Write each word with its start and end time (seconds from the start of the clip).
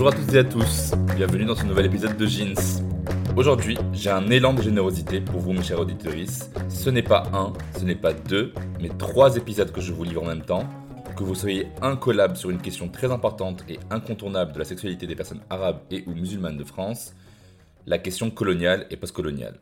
Bonjour 0.00 0.14
à 0.14 0.16
toutes 0.16 0.34
et 0.34 0.38
à 0.38 0.44
tous, 0.44 0.92
bienvenue 1.14 1.44
dans 1.44 1.54
ce 1.54 1.66
nouvel 1.66 1.84
épisode 1.84 2.16
de 2.16 2.24
Jeans. 2.24 2.54
Aujourd'hui, 3.36 3.76
j'ai 3.92 4.08
un 4.08 4.30
élan 4.30 4.54
de 4.54 4.62
générosité 4.62 5.20
pour 5.20 5.40
vous, 5.40 5.52
mes 5.52 5.62
chers 5.62 5.78
auditeurs. 5.78 6.14
Ce 6.70 6.88
n'est 6.88 7.02
pas 7.02 7.24
un, 7.34 7.52
ce 7.78 7.84
n'est 7.84 7.96
pas 7.96 8.14
deux, 8.14 8.54
mais 8.80 8.88
trois 8.88 9.36
épisodes 9.36 9.70
que 9.70 9.82
je 9.82 9.92
vous 9.92 10.04
livre 10.04 10.22
en 10.22 10.28
même 10.28 10.40
temps, 10.40 10.66
que 11.18 11.22
vous 11.22 11.34
soyez 11.34 11.66
un 11.82 12.00
sur 12.34 12.48
une 12.48 12.62
question 12.62 12.88
très 12.88 13.12
importante 13.12 13.62
et 13.68 13.78
incontournable 13.90 14.54
de 14.54 14.58
la 14.60 14.64
sexualité 14.64 15.06
des 15.06 15.14
personnes 15.14 15.42
arabes 15.50 15.82
et 15.90 16.02
ou 16.06 16.14
musulmanes 16.14 16.56
de 16.56 16.64
France, 16.64 17.14
la 17.84 17.98
question 17.98 18.30
coloniale 18.30 18.86
et 18.88 18.96
postcoloniale. 18.96 19.60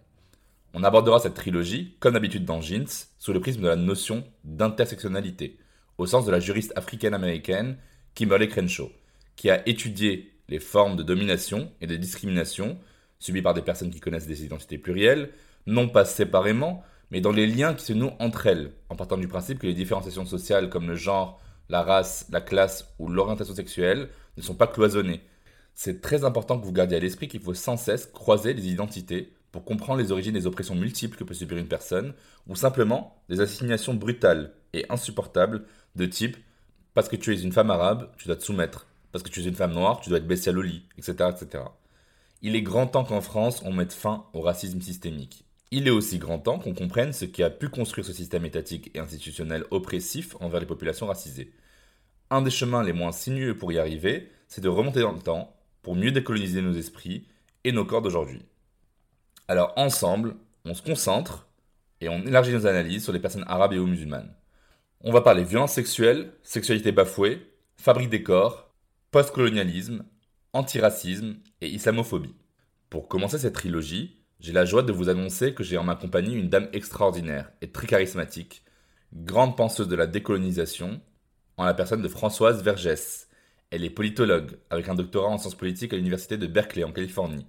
On 0.73 0.85
abordera 0.85 1.19
cette 1.19 1.35
trilogie, 1.35 1.97
comme 1.99 2.15
d'habitude 2.15 2.45
dans 2.45 2.61
Jeans, 2.61 3.09
sous 3.19 3.33
le 3.33 3.41
prisme 3.41 3.63
de 3.63 3.67
la 3.67 3.75
notion 3.75 4.23
d'intersectionnalité, 4.45 5.59
au 5.99 6.07
sens 6.07 6.25
de 6.27 6.31
la 6.31 6.39
juriste 6.39 6.73
africaine-américaine 6.77 7.77
Kimberly 8.15 8.47
Crenshaw, 8.47 8.93
qui 9.39 9.51
a 9.51 9.67
étudié 9.69 10.33
les 10.49 10.59
formes 10.59 10.97
de 10.97 11.05
domination 11.05 11.71
et 11.81 11.87
de 11.87 11.95
discrimination 11.95 12.77
subies 13.21 13.41
par 13.41 13.55
des 13.55 13.63
personnes 13.63 13.91
qui 13.91 14.01
connaissent 14.01 14.27
des 14.27 14.45
identités 14.45 14.79
plurielles, 14.79 15.31
non 15.67 15.89
pas 15.89 16.05
séparément, 16.05 16.83
mais 17.13 17.21
dans 17.21 17.31
les 17.31 17.47
liens 17.47 17.73
qui 17.75 17.85
se 17.85 17.93
nouent 17.93 18.17
entre 18.19 18.49
elles, 18.49 18.73
en 18.89 18.97
partant 18.97 19.17
du 19.17 19.29
principe 19.29 19.61
que 19.61 19.69
les 19.69 19.75
différenciations 19.75 20.27
sociales 20.27 20.69
comme 20.69 20.89
le 20.89 20.97
genre, 20.97 21.41
la 21.69 21.83
race, 21.83 22.27
la 22.31 22.41
classe 22.41 22.93
ou 22.99 23.09
l'orientation 23.09 23.55
sexuelle 23.55 24.09
ne 24.37 24.43
sont 24.43 24.57
pas 24.57 24.67
cloisonnées. 24.67 25.23
C'est 25.73 26.01
très 26.01 26.25
important 26.25 26.59
que 26.59 26.67
vous 26.67 26.73
gardiez 26.73 26.97
à 26.97 27.01
l'esprit 27.01 27.29
qu'il 27.29 27.41
faut 27.41 27.55
sans 27.55 27.77
cesse 27.77 28.07
croiser 28.07 28.55
les 28.55 28.67
identités 28.67 29.33
pour 29.53 29.65
comprendre 29.65 30.01
les 30.01 30.11
origines 30.11 30.35
des 30.35 30.49
oppressions 30.49 30.75
multiples 30.75 31.17
que 31.17 31.23
peut 31.23 31.33
subir 31.33 31.59
une 31.59 31.69
personne, 31.69 32.13
ou 32.49 32.57
simplement 32.57 33.23
des 33.29 33.41
assignations 33.41 33.95
brutales 33.95 34.53
et 34.73 34.85
insupportables 34.89 35.63
de 35.95 36.07
type 36.07 36.37
parce 36.93 37.09
que 37.09 37.15
tu 37.15 37.33
es 37.33 37.41
une 37.41 37.53
femme 37.53 37.71
arabe, 37.71 38.11
tu 38.19 38.27
dois 38.27 38.35
te 38.35 38.43
soumettre, 38.43 38.88
parce 39.13 39.23
que 39.23 39.31
tu 39.31 39.41
es 39.41 39.45
une 39.45 39.55
femme 39.55 39.73
noire, 39.73 40.01
tu 40.01 40.09
dois 40.09 40.19
être 40.19 40.27
bestial 40.27 40.59
au 40.59 40.63
lit, 40.63 40.85
etc., 40.97 41.31
etc. 41.31 41.65
Il 42.43 42.55
est 42.55 42.63
grand 42.63 42.87
temps 42.87 43.05
qu'en 43.05 43.21
France, 43.21 43.63
on 43.65 43.73
mette 43.73 43.93
fin 43.93 44.27
au 44.33 44.41
racisme 44.41 44.81
systémique. 44.81 45.45
Il 45.71 45.87
est 45.87 45.91
aussi 45.91 46.19
grand 46.19 46.39
temps 46.39 46.59
qu'on 46.59 46.73
comprenne 46.73 47.13
ce 47.13 47.25
qui 47.25 47.43
a 47.43 47.51
pu 47.51 47.69
construire 47.69 48.07
ce 48.07 48.13
système 48.13 48.45
étatique 48.45 48.91
et 48.95 49.01
institutionnel 49.01 49.65
oppressif 49.71 50.37
envers 50.41 50.61
les 50.61 50.67
populations 50.67 51.07
racisées. 51.07 51.53
Un 52.31 52.43
des 52.43 52.51
chemins 52.51 52.83
les 52.83 52.93
moins 52.93 53.13
sinueux 53.13 53.57
pour 53.57 53.73
y 53.73 53.79
arriver, 53.79 54.31
c'est 54.47 54.61
de 54.61 54.69
remonter 54.69 55.01
dans 55.01 55.13
le 55.13 55.19
temps 55.19 55.55
pour 55.83 55.95
mieux 55.95 56.13
décoloniser 56.13 56.63
nos 56.63 56.73
esprits 56.73 57.27
et 57.65 57.73
nos 57.73 57.85
corps 57.85 58.03
d'aujourd'hui. 58.03 58.43
Alors 59.47 59.73
ensemble, 59.77 60.37
on 60.65 60.75
se 60.75 60.83
concentre 60.83 61.49
et 62.01 62.09
on 62.09 62.25
élargit 62.27 62.53
nos 62.53 62.67
analyses 62.67 63.05
sur 63.05 63.13
les 63.13 63.21
personnes 63.21 63.45
arabes 63.47 63.73
et 63.73 63.79
ou 63.79 63.87
musulmanes. 63.87 64.33
On 65.01 65.13
va 65.13 65.21
parler 65.21 65.45
violence 65.45 65.73
sexuelle, 65.73 66.33
sexualité 66.43 66.93
bafouée, 66.93 67.47
fabrique 67.77 68.11
des 68.11 68.23
corps, 68.23 68.68
postcolonialisme, 69.11 70.05
antiracisme 70.53 71.37
et 71.63 71.69
islamophobie. 71.69 72.35
Pour 72.91 73.09
commencer 73.09 73.39
cette 73.39 73.55
trilogie, 73.55 74.19
j'ai 74.39 74.53
la 74.53 74.67
joie 74.67 74.83
de 74.83 74.93
vous 74.93 75.09
annoncer 75.09 75.55
que 75.55 75.65
j'ai 75.65 75.79
en 75.79 75.85
ma 75.85 75.97
compagnie 75.97 76.35
une 76.35 76.51
dame 76.51 76.69
extraordinaire 76.75 77.51
et 77.63 77.71
très 77.71 77.87
charismatique, 77.87 78.63
grande 79.15 79.57
penseuse 79.57 79.89
de 79.89 79.97
la 79.97 80.07
décolonisation, 80.07 81.01
en 81.57 81.65
la 81.65 81.73
personne 81.73 82.03
de 82.03 82.09
Françoise 82.09 82.63
Vergès. 82.63 83.29
Elle 83.71 83.83
est 83.83 83.91
politologue, 83.91 84.59
avec 84.69 84.91
un 84.91 84.95
doctorat 84.95 85.29
en 85.29 85.39
sciences 85.39 85.55
politiques 85.55 85.95
à 85.95 85.97
l'université 85.97 86.37
de 86.37 86.47
Berkeley 86.47 86.85
en 86.85 86.93
Californie. 86.93 87.47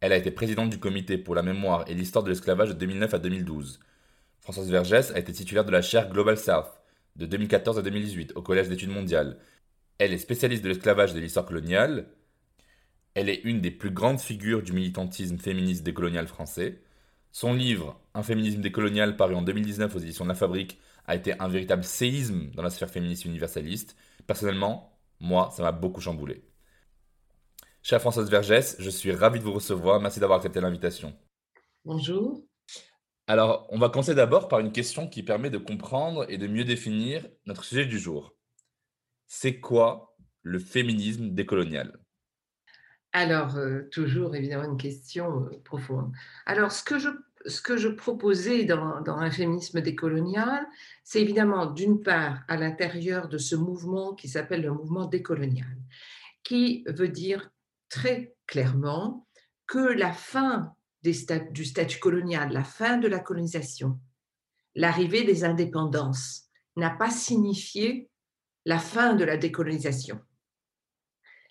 Elle 0.00 0.12
a 0.12 0.16
été 0.16 0.30
présidente 0.30 0.70
du 0.70 0.78
comité 0.78 1.18
pour 1.18 1.34
la 1.34 1.42
mémoire 1.42 1.84
et 1.88 1.94
l'histoire 1.94 2.24
de 2.24 2.30
l'esclavage 2.30 2.68
de 2.68 2.74
2009 2.74 3.14
à 3.14 3.18
2012. 3.18 3.80
Françoise 4.40 4.70
Vergès 4.70 5.10
a 5.10 5.18
été 5.18 5.32
titulaire 5.32 5.64
de 5.64 5.72
la 5.72 5.82
chaire 5.82 6.08
Global 6.08 6.38
South 6.38 6.80
de 7.16 7.26
2014 7.26 7.78
à 7.78 7.82
2018 7.82 8.32
au 8.36 8.42
Collège 8.42 8.68
d'études 8.68 8.90
mondiales. 8.90 9.36
Elle 10.00 10.14
est 10.14 10.18
spécialiste 10.18 10.64
de 10.64 10.70
l'esclavage 10.70 11.10
et 11.10 11.14
de 11.14 11.20
l'histoire 11.20 11.44
coloniale. 11.44 12.06
Elle 13.12 13.28
est 13.28 13.42
une 13.44 13.60
des 13.60 13.70
plus 13.70 13.90
grandes 13.90 14.18
figures 14.18 14.62
du 14.62 14.72
militantisme 14.72 15.36
féministe 15.36 15.82
décolonial 15.82 16.26
français. 16.26 16.80
Son 17.32 17.52
livre 17.52 18.00
Un 18.14 18.22
féminisme 18.22 18.62
décolonial 18.62 19.18
paru 19.18 19.34
en 19.34 19.42
2019 19.42 19.94
aux 19.94 19.98
éditions 19.98 20.24
de 20.24 20.30
La 20.30 20.34
Fabrique 20.34 20.80
a 21.06 21.16
été 21.16 21.38
un 21.38 21.48
véritable 21.48 21.84
séisme 21.84 22.50
dans 22.54 22.62
la 22.62 22.70
sphère 22.70 22.88
féministe 22.88 23.26
universaliste. 23.26 23.94
Personnellement, 24.26 24.98
moi, 25.20 25.50
ça 25.54 25.62
m'a 25.62 25.70
beaucoup 25.70 26.00
chamboulé. 26.00 26.44
Chère 27.82 28.00
Françoise 28.00 28.30
Vergès, 28.30 28.76
je 28.78 28.88
suis 28.88 29.12
ravi 29.12 29.38
de 29.38 29.44
vous 29.44 29.52
recevoir. 29.52 30.00
Merci 30.00 30.18
d'avoir 30.18 30.38
accepté 30.38 30.62
l'invitation. 30.62 31.14
Bonjour. 31.84 32.42
Alors, 33.26 33.66
on 33.68 33.78
va 33.78 33.90
commencer 33.90 34.14
d'abord 34.14 34.48
par 34.48 34.60
une 34.60 34.72
question 34.72 35.06
qui 35.08 35.22
permet 35.22 35.50
de 35.50 35.58
comprendre 35.58 36.24
et 36.30 36.38
de 36.38 36.46
mieux 36.46 36.64
définir 36.64 37.28
notre 37.44 37.64
sujet 37.64 37.84
du 37.84 37.98
jour. 37.98 38.34
C'est 39.32 39.60
quoi 39.60 40.16
le 40.42 40.58
féminisme 40.58 41.30
décolonial? 41.30 42.00
Alors, 43.12 43.56
euh, 43.56 43.82
toujours 43.92 44.34
évidemment 44.34 44.72
une 44.72 44.76
question 44.76 45.44
euh, 45.44 45.62
profonde. 45.62 46.12
Alors, 46.46 46.72
ce 46.72 46.82
que 46.82 46.98
je, 46.98 47.10
ce 47.46 47.62
que 47.62 47.76
je 47.76 47.86
proposais 47.86 48.64
dans, 48.64 49.00
dans 49.02 49.18
un 49.18 49.30
féminisme 49.30 49.82
décolonial, 49.82 50.66
c'est 51.04 51.22
évidemment 51.22 51.66
d'une 51.66 52.02
part 52.02 52.42
à 52.48 52.56
l'intérieur 52.56 53.28
de 53.28 53.38
ce 53.38 53.54
mouvement 53.54 54.14
qui 54.14 54.28
s'appelle 54.28 54.62
le 54.62 54.72
mouvement 54.72 55.06
décolonial, 55.06 55.76
qui 56.42 56.82
veut 56.88 57.08
dire 57.08 57.52
très 57.88 58.34
clairement 58.48 59.28
que 59.68 59.78
la 59.78 60.12
fin 60.12 60.74
du 61.04 61.64
statut 61.64 62.00
colonial, 62.00 62.52
la 62.52 62.64
fin 62.64 62.98
de 62.98 63.06
la 63.06 63.20
colonisation, 63.20 64.00
l'arrivée 64.74 65.22
des 65.22 65.44
indépendances 65.44 66.48
n'a 66.74 66.90
pas 66.90 67.10
signifié 67.10 68.10
la 68.64 68.78
fin 68.78 69.14
de 69.14 69.24
la 69.24 69.36
décolonisation. 69.36 70.20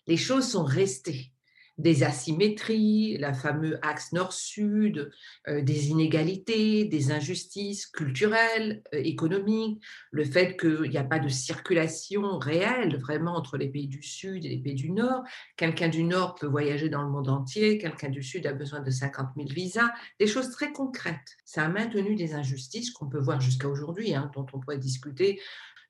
Les 0.08 0.18
choses 0.18 0.50
sont 0.50 0.64
restées. 0.64 1.32
Des 1.78 2.04
asymétries, 2.04 3.18
la 3.20 3.34
fameux 3.34 3.80
axe 3.86 4.12
nord-sud, 4.12 5.12
euh, 5.48 5.62
des 5.62 5.88
inégalités, 5.88 6.84
des 6.84 7.14
injustices 7.14 7.86
culturelles, 7.88 8.84
euh, 8.94 9.00
économiques, 9.02 9.82
le 10.12 10.26
fait 10.26 10.60
qu'il 10.60 10.90
n'y 10.90 10.98
a 10.98 11.06
pas 11.06 11.20
de 11.20 11.30
circulation 11.30 12.38
réelle 12.38 12.98
vraiment 12.98 13.34
entre 13.38 13.56
les 13.56 13.70
pays 13.70 13.88
du 13.88 14.04
Sud 14.04 14.44
et 14.44 14.50
les 14.50 14.58
pays 14.58 14.76
du 14.76 14.92
Nord. 14.92 15.24
Quelqu'un 15.56 15.88
du 15.88 16.04
Nord 16.04 16.36
peut 16.36 16.48
voyager 16.48 16.90
dans 16.90 17.02
le 17.02 17.10
monde 17.10 17.30
entier, 17.30 17.78
quelqu'un 17.78 18.10
du 18.10 18.24
Sud 18.24 18.46
a 18.46 18.52
besoin 18.52 18.82
de 18.82 18.92
50 18.92 19.30
000 19.38 19.48
visas, 19.48 19.90
des 20.20 20.28
choses 20.28 20.50
très 20.52 20.74
concrètes. 20.74 21.38
Ça 21.46 21.64
a 21.64 21.70
maintenu 21.70 22.16
des 22.16 22.34
injustices 22.34 22.92
qu'on 22.92 23.08
peut 23.08 23.22
voir 23.22 23.40
jusqu'à 23.40 23.70
aujourd'hui, 23.70 24.14
hein, 24.14 24.30
dont 24.36 24.46
on 24.52 24.60
pourrait 24.60 24.80
discuter 24.80 25.40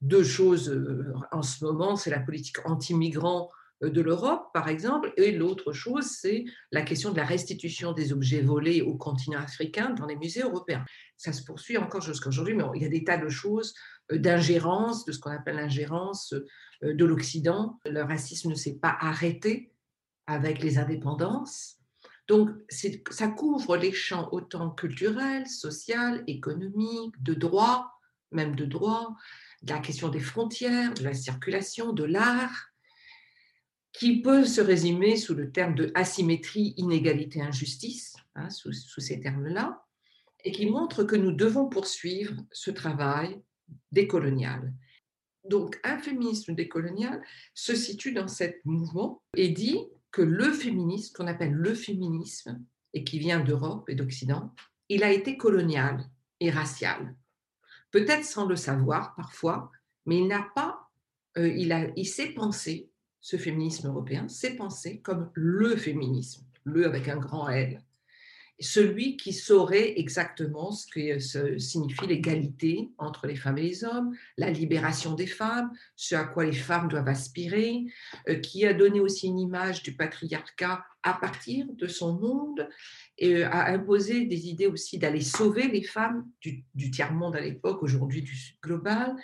deux 0.01 0.23
choses 0.23 0.69
euh, 0.69 1.13
en 1.31 1.41
ce 1.41 1.63
moment, 1.63 1.95
c'est 1.95 2.09
la 2.09 2.19
politique 2.19 2.65
anti-migrant 2.65 3.49
euh, 3.83 3.89
de 3.89 4.01
l'Europe, 4.01 4.49
par 4.53 4.69
exemple. 4.69 5.13
Et 5.17 5.31
l'autre 5.31 5.73
chose, 5.73 6.05
c'est 6.05 6.45
la 6.71 6.81
question 6.83 7.11
de 7.11 7.17
la 7.17 7.25
restitution 7.25 7.91
des 7.91 8.13
objets 8.13 8.41
volés 8.41 8.81
au 8.81 8.95
continent 8.95 9.39
africain 9.39 9.89
dans 9.91 10.05
les 10.05 10.15
musées 10.15 10.41
européens. 10.41 10.85
Ça 11.17 11.33
se 11.33 11.43
poursuit 11.43 11.77
encore 11.77 12.01
jusqu'à 12.01 12.29
aujourd'hui, 12.29 12.53
mais 12.53 12.63
il 12.75 12.81
y 12.81 12.85
a 12.85 12.89
des 12.89 13.03
tas 13.03 13.17
de 13.17 13.29
choses 13.29 13.73
euh, 14.11 14.17
d'ingérence, 14.17 15.05
de 15.05 15.11
ce 15.11 15.19
qu'on 15.19 15.31
appelle 15.31 15.57
l'ingérence 15.57 16.33
de 16.81 17.05
l'Occident. 17.05 17.77
Le 17.85 18.03
racisme 18.03 18.49
ne 18.49 18.55
s'est 18.55 18.79
pas 18.79 18.95
arrêté 19.01 19.73
avec 20.27 20.61
les 20.61 20.77
indépendances. 20.77 21.79
Donc, 22.29 22.51
ça 22.69 23.27
couvre 23.27 23.75
les 23.75 23.91
champs 23.91 24.29
autant 24.31 24.69
culturels, 24.69 25.47
social, 25.47 26.23
économiques, 26.27 27.21
de 27.21 27.33
droit, 27.33 27.99
même 28.31 28.55
de 28.55 28.65
droit, 28.65 29.15
de 29.61 29.73
la 29.73 29.79
question 29.79 30.09
des 30.09 30.19
frontières, 30.19 30.93
de 30.93 31.03
la 31.03 31.13
circulation, 31.13 31.93
de 31.93 32.03
l'art, 32.03 32.69
qui 33.91 34.21
peut 34.21 34.45
se 34.45 34.61
résumer 34.61 35.17
sous 35.17 35.33
le 35.33 35.51
terme 35.51 35.75
de 35.75 35.91
asymétrie, 35.95 36.73
inégalité, 36.77 37.41
injustice, 37.41 38.15
hein, 38.35 38.49
sous, 38.49 38.71
ces 38.71 39.19
termes-là, 39.19 39.83
et 40.45 40.51
qui 40.51 40.67
montre 40.67 41.03
que 41.03 41.15
nous 41.15 41.31
devons 41.31 41.67
poursuivre 41.67 42.35
ce 42.51 42.71
travail 42.71 43.41
décolonial. 43.91 44.73
Donc, 45.43 45.79
un 45.83 45.99
féminisme 45.99 46.53
décolonial 46.53 47.21
se 47.53 47.75
situe 47.75 48.13
dans 48.13 48.27
ce 48.27 48.45
mouvement 48.65 49.21
et 49.35 49.49
dit 49.49 49.79
que 50.11 50.21
le 50.21 50.51
féminisme, 50.51 51.13
qu'on 51.15 51.27
appelle 51.27 51.53
le 51.53 51.73
féminisme, 51.73 52.63
et 52.93 53.03
qui 53.03 53.19
vient 53.19 53.39
d'Europe 53.39 53.89
et 53.89 53.95
d'Occident, 53.95 54.53
il 54.89 55.03
a 55.03 55.11
été 55.11 55.37
colonial 55.37 56.09
et 56.39 56.49
racial. 56.49 57.15
Peut-être 57.91 58.25
sans 58.25 58.45
le 58.45 58.55
savoir 58.55 59.15
parfois, 59.15 59.71
mais 60.05 60.17
il 60.17 60.27
n'a 60.27 60.47
pas, 60.55 60.89
euh, 61.37 61.47
il, 61.47 61.71
a, 61.71 61.87
il 61.95 62.05
s'est 62.05 62.33
pensé 62.33 62.89
ce 63.21 63.37
féminisme 63.37 63.87
européen, 63.87 64.27
s'est 64.27 64.55
pensé 64.55 64.99
comme 64.99 65.31
le 65.33 65.75
féminisme, 65.75 66.45
le 66.63 66.85
avec 66.85 67.07
un 67.07 67.17
grand 67.17 67.49
L, 67.49 67.83
celui 68.59 69.15
qui 69.15 69.31
saurait 69.31 69.97
exactement 69.97 70.71
ce 70.71 70.85
que 70.87 71.59
signifie 71.59 72.07
l'égalité 72.07 72.89
entre 72.97 73.25
les 73.25 73.35
femmes 73.35 73.57
et 73.57 73.63
les 73.63 73.83
hommes, 73.83 74.13
la 74.37 74.51
libération 74.51 75.13
des 75.13 75.27
femmes, 75.27 75.71
ce 75.95 76.15
à 76.15 76.25
quoi 76.25 76.45
les 76.45 76.53
femmes 76.53 76.89
doivent 76.89 77.07
aspirer, 77.07 77.85
euh, 78.27 78.35
qui 78.35 78.65
a 78.65 78.73
donné 78.73 78.99
aussi 78.99 79.27
une 79.27 79.39
image 79.39 79.81
du 79.81 79.95
patriarcat 79.95 80.83
à 81.03 81.13
partir 81.13 81.65
de 81.69 81.87
son 81.87 82.19
monde 82.19 82.67
et 83.17 83.37
euh, 83.37 83.49
a 83.49 83.71
imposé 83.71 84.25
des 84.25 84.49
idées 84.49 84.67
aussi 84.67 84.97
d'aller 84.97 85.21
sauver 85.21 85.69
les 85.69 85.83
femmes 85.83 86.29
du, 86.41 86.65
du 86.75 86.91
tiers-monde 86.91 87.37
à 87.37 87.41
l'époque, 87.41 87.81
aujourd'hui 87.81 88.21
du 88.21 88.35
sud 88.35 88.57
global, 88.61 89.15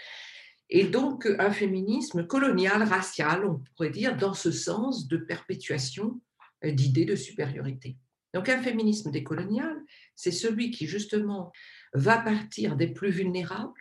et 0.70 0.86
donc 0.86 1.28
un 1.40 1.52
féminisme 1.52 2.26
colonial, 2.26 2.84
racial, 2.84 3.46
on 3.46 3.62
pourrait 3.76 3.90
dire, 3.90 4.18
dans 4.18 4.34
ce 4.34 4.52
sens 4.52 5.08
de 5.08 5.18
perpétuation 5.18 6.22
euh, 6.64 6.72
d'idées 6.72 7.06
de 7.06 7.16
supériorité. 7.16 7.98
Donc 8.36 8.50
un 8.50 8.62
féminisme 8.62 9.10
décolonial, 9.10 9.76
c'est 10.16 10.32
celui 10.32 10.70
qui 10.70 10.86
justement 10.86 11.52
va 11.94 12.20
partir 12.20 12.76
des 12.76 12.88
plus 12.88 13.10
vulnérables, 13.10 13.74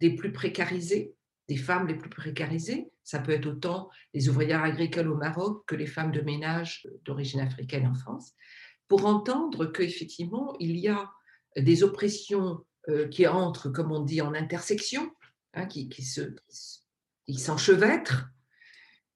des 0.00 0.14
plus 0.14 0.32
précarisés, 0.32 1.14
des 1.48 1.56
femmes 1.56 1.86
les 1.86 1.94
plus 1.94 2.10
précarisées. 2.10 2.90
Ça 3.02 3.20
peut 3.20 3.32
être 3.32 3.46
autant 3.46 3.88
les 4.12 4.28
ouvrières 4.28 4.62
agricoles 4.62 5.08
au 5.08 5.16
Maroc 5.16 5.64
que 5.66 5.76
les 5.76 5.86
femmes 5.86 6.12
de 6.12 6.20
ménage 6.20 6.86
d'origine 7.04 7.40
africaine 7.40 7.86
en 7.86 7.94
France, 7.94 8.34
pour 8.88 9.06
entendre 9.06 9.64
qu'effectivement, 9.64 10.54
il 10.60 10.76
y 10.76 10.88
a 10.88 11.10
des 11.56 11.82
oppressions 11.82 12.66
euh, 12.90 13.08
qui 13.08 13.26
entrent, 13.26 13.70
comme 13.70 13.90
on 13.90 14.00
dit, 14.00 14.20
en 14.20 14.34
intersection, 14.34 15.10
Hein, 15.56 15.64
qui, 15.64 15.88
qui, 15.88 16.02
se, 16.02 16.20
s'enchevêtrent 17.34 18.28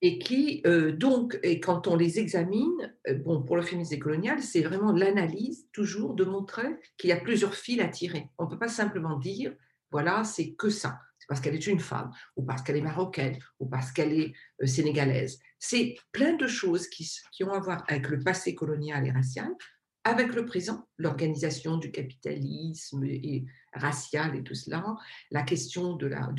et 0.03 0.19
qui, 0.19 0.63
euh, 0.67 0.93
donc, 0.93 1.39
et 1.43 1.61
quand 1.61 1.87
on 1.87 1.97
les 1.97 2.19
examine, 2.19 2.95
euh, 3.09 3.15
bon, 3.15 3.43
pour 3.43 3.57
le 3.57 3.63
féminisme 3.63 3.91
décolonial, 3.91 4.43
c'est 4.43 4.63
vraiment 4.63 4.93
l'analyse 4.93 5.69
toujours 5.73 6.15
de 6.15 6.25
montrer 6.25 6.69
qu'il 6.97 7.11
y 7.11 7.13
a 7.13 7.21
plusieurs 7.21 7.55
fils 7.55 7.81
à 7.81 7.89
tirer. 7.89 8.31
On 8.39 8.45
ne 8.45 8.51
peut 8.51 8.59
pas 8.59 8.69
simplement 8.69 9.19
dire, 9.19 9.55
voilà, 9.91 10.25
c'est 10.25 10.53
que 10.55 10.71
ça. 10.71 11.01
C'est 11.19 11.27
parce 11.29 11.41
qu'elle 11.41 11.55
est 11.55 11.67
une 11.67 11.81
femme, 11.81 12.11
ou 12.37 12.43
parce 12.43 12.63
qu'elle 12.63 12.79
est 12.79 12.83
marocaine, 12.83 13.39
ou 13.59 13.67
parce 13.67 13.93
qu'elle 13.93 14.19
est 14.19 14.33
euh, 14.63 14.67
sénégalaise. 14.67 15.39
C'est 15.59 15.97
plein 16.13 16.35
de 16.35 16.47
choses 16.47 16.89
qui, 16.89 17.07
ont 17.43 17.53
à 17.53 17.61
voir 17.61 17.85
avec 17.89 18.09
le 18.09 18.21
passé 18.21 18.55
colonial 18.55 19.07
et 19.07 19.11
racial, 19.11 19.51
avec 20.05 20.35
le 20.35 20.47
présent, 20.47 20.89
l'organisation 20.97 21.77
du 21.77 21.91
capitalisme 21.91 23.05
et, 23.05 23.45
racial 23.75 24.35
et 24.35 24.43
tout 24.43 24.55
cela, 24.55 24.97
la 25.31 25.43
question 25.43 25.95
de 25.95 26.07
la, 26.07 26.33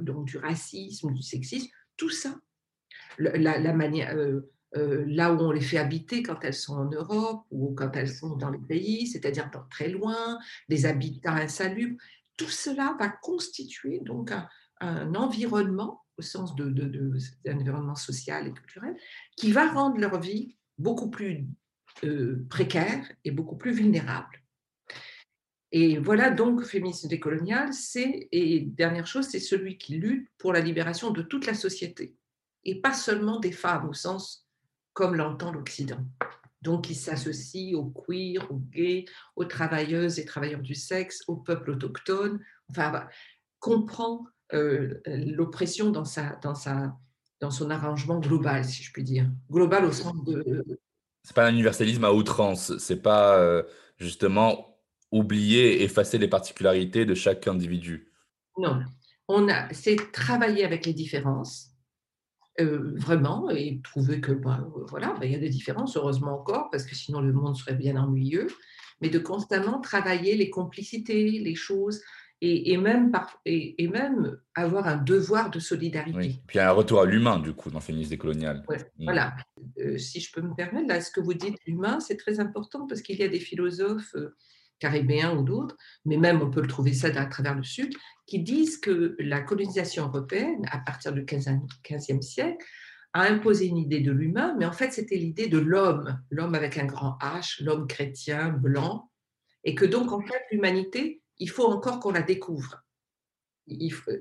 donc 0.00 0.26
du 0.26 0.36
racisme, 0.36 1.12
du 1.12 1.22
sexisme, 1.22 1.68
tout 1.96 2.10
ça, 2.10 2.34
la, 3.18 3.72
manière, 3.72 4.14
euh, 4.16 4.50
euh, 4.76 5.04
là 5.06 5.32
où 5.32 5.40
on 5.40 5.52
les 5.52 5.60
fait 5.60 5.78
habiter 5.78 6.22
quand 6.22 6.42
elles 6.42 6.54
sont 6.54 6.74
en 6.74 6.90
Europe 6.90 7.44
ou 7.50 7.74
quand 7.74 7.94
elles 7.94 8.12
sont 8.12 8.36
dans 8.36 8.50
les 8.50 8.58
pays, 8.58 9.06
c'est-à-dire 9.06 9.50
très 9.70 9.88
loin, 9.88 10.38
des 10.68 10.86
habitats 10.86 11.34
insalubres, 11.34 11.96
tout 12.36 12.50
cela 12.50 12.96
va 12.98 13.08
constituer 13.08 14.00
donc 14.00 14.32
un, 14.80 15.14
environnement 15.14 16.02
au 16.18 16.22
sens 16.22 16.54
de, 16.56 16.68
de, 16.68 17.16
d'un 17.44 17.58
environnement 17.58 17.94
social 17.94 18.46
et 18.46 18.52
culturel 18.52 18.96
qui 19.36 19.50
va 19.50 19.72
rendre 19.72 19.98
leur 19.98 20.20
vie 20.20 20.56
beaucoup 20.76 21.10
plus 21.10 21.46
euh, 22.02 22.44
précaire 22.50 23.10
et 23.24 23.30
beaucoup 23.30 23.56
plus 23.56 23.72
vulnérable. 23.72 24.42
Et 25.72 25.98
voilà 25.98 26.30
donc 26.30 26.62
féminisme 26.62 27.08
décolonial, 27.08 27.72
c'est, 27.72 28.28
et 28.30 28.60
dernière 28.60 29.06
chose, 29.06 29.26
c'est 29.26 29.40
celui 29.40 29.78
qui 29.78 29.96
lutte 29.98 30.28
pour 30.38 30.52
la 30.52 30.60
libération 30.60 31.10
de 31.10 31.22
toute 31.22 31.46
la 31.46 31.54
société, 31.54 32.14
et 32.64 32.80
pas 32.80 32.92
seulement 32.92 33.40
des 33.40 33.52
femmes 33.52 33.88
au 33.88 33.92
sens 33.92 34.46
comme 34.92 35.14
l'entend 35.14 35.52
l'Occident. 35.52 36.04
Donc 36.62 36.88
il 36.88 36.94
s'associe 36.94 37.74
aux 37.74 37.86
queer, 37.86 38.50
aux 38.50 38.62
gays, 38.72 39.04
aux 39.36 39.44
travailleuses 39.44 40.18
et 40.18 40.24
travailleurs 40.24 40.62
du 40.62 40.74
sexe, 40.74 41.22
aux 41.26 41.36
peuples 41.36 41.72
autochtones, 41.72 42.40
enfin 42.70 43.06
comprend 43.58 44.26
euh, 44.52 45.00
l'oppression 45.06 45.90
dans, 45.90 46.04
sa, 46.04 46.36
dans, 46.42 46.54
sa, 46.54 46.96
dans 47.40 47.50
son 47.50 47.70
arrangement 47.70 48.18
global, 48.18 48.64
si 48.64 48.82
je 48.82 48.92
puis 48.92 49.04
dire. 49.04 49.30
Global 49.50 49.84
au 49.84 49.92
sens 49.92 50.24
de, 50.24 50.64
c'est 51.24 51.34
pas 51.34 51.46
un 51.46 51.52
universalisme 51.52 52.04
à 52.04 52.12
outrance. 52.12 52.76
C'est 52.78 53.00
pas 53.00 53.38
euh, 53.38 53.62
justement 53.96 54.78
oublier, 55.10 55.82
effacer 55.82 56.18
les 56.18 56.28
particularités 56.28 57.06
de 57.06 57.14
chaque 57.14 57.48
individu. 57.48 58.12
Non, 58.58 58.82
on 59.26 59.48
a, 59.48 59.72
c'est 59.72 60.12
travailler 60.12 60.64
avec 60.64 60.84
les 60.84 60.92
différences, 60.92 61.70
euh, 62.60 62.92
vraiment, 62.96 63.50
et 63.50 63.80
trouver 63.82 64.20
que 64.20 64.32
ben, 64.32 64.70
voilà, 64.88 65.14
ben, 65.20 65.26
il 65.26 65.32
y 65.32 65.34
a 65.34 65.38
des 65.38 65.48
différences, 65.48 65.96
heureusement 65.96 66.34
encore, 66.34 66.70
parce 66.70 66.84
que 66.84 66.94
sinon 66.94 67.20
le 67.20 67.32
monde 67.32 67.56
serait 67.56 67.74
bien 67.74 67.96
ennuyeux, 67.96 68.46
mais 69.00 69.08
de 69.08 69.18
constamment 69.18 69.80
travailler 69.80 70.36
les 70.36 70.50
complicités, 70.50 71.30
les 71.38 71.54
choses, 71.54 72.00
et, 72.40 72.76
même 72.76 73.10
par, 73.10 73.40
et, 73.46 73.88
même 73.88 74.38
avoir 74.54 74.86
un 74.86 74.96
devoir 74.96 75.50
de 75.50 75.58
solidarité. 75.58 76.16
Oui. 76.16 76.40
Puis 76.46 76.56
il 76.56 76.58
y 76.58 76.60
a 76.60 76.68
un 76.68 76.72
retour 76.72 77.00
à 77.00 77.06
l'humain, 77.06 77.38
du 77.38 77.52
coup, 77.54 77.70
dans 77.70 77.78
le 77.78 77.84
féminisme 77.84 78.10
décolonial. 78.10 78.62
Mm. 78.68 79.04
Voilà. 79.04 79.34
Euh, 79.78 79.96
si 79.98 80.20
je 80.20 80.30
peux 80.32 80.42
me 80.42 80.54
permettre, 80.54 80.88
là, 80.88 81.00
ce 81.00 81.10
que 81.10 81.20
vous 81.20 81.34
dites, 81.34 81.56
l'humain, 81.66 82.00
c'est 82.00 82.16
très 82.16 82.40
important 82.40 82.86
parce 82.86 83.00
qu'il 83.00 83.18
y 83.18 83.22
a 83.22 83.28
des 83.28 83.40
philosophes 83.40 84.14
euh, 84.14 84.36
caribéens 84.78 85.36
ou 85.36 85.42
d'autres, 85.42 85.76
mais 86.04 86.16
même 86.16 86.42
on 86.42 86.50
peut 86.50 86.60
le 86.60 86.68
trouver 86.68 86.92
ça 86.92 87.08
à 87.08 87.26
travers 87.26 87.54
le 87.54 87.62
Sud, 87.62 87.94
qui 88.26 88.40
disent 88.40 88.78
que 88.78 89.16
la 89.18 89.40
colonisation 89.40 90.06
européenne, 90.06 90.66
à 90.70 90.78
partir 90.78 91.12
du 91.12 91.24
15e 91.24 92.22
siècle, 92.22 92.64
a 93.12 93.22
imposé 93.22 93.66
une 93.66 93.78
idée 93.78 94.00
de 94.00 94.10
l'humain, 94.10 94.56
mais 94.58 94.64
en 94.64 94.72
fait, 94.72 94.92
c'était 94.92 95.16
l'idée 95.16 95.46
de 95.46 95.58
l'homme, 95.58 96.20
l'homme 96.30 96.54
avec 96.54 96.78
un 96.78 96.86
grand 96.86 97.16
H, 97.20 97.62
l'homme 97.62 97.86
chrétien, 97.86 98.48
blanc, 98.48 99.10
et 99.62 99.74
que 99.74 99.84
donc, 99.84 100.10
en 100.12 100.20
fait, 100.20 100.42
l'humanité 100.50 101.22
il 101.38 101.50
faut 101.50 101.66
encore 101.66 102.00
qu'on 102.00 102.12
la 102.12 102.22
découvre. 102.22 102.82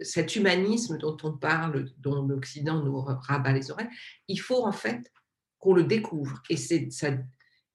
cet 0.01 0.36
humanisme 0.36 0.98
dont 0.98 1.17
on 1.24 1.38
parle, 1.38 1.91
dont 1.98 2.25
l'Occident 2.25 2.81
nous 2.81 3.01
rabat 3.01 3.53
les 3.53 3.72
oreilles, 3.72 3.89
il 4.27 4.39
faut 4.39 4.65
en 4.65 4.72
fait 4.72 5.12
qu'on 5.60 5.74
le 5.74 5.83
découvre. 5.83 6.41
Et, 6.50 6.57
ça, 6.57 7.10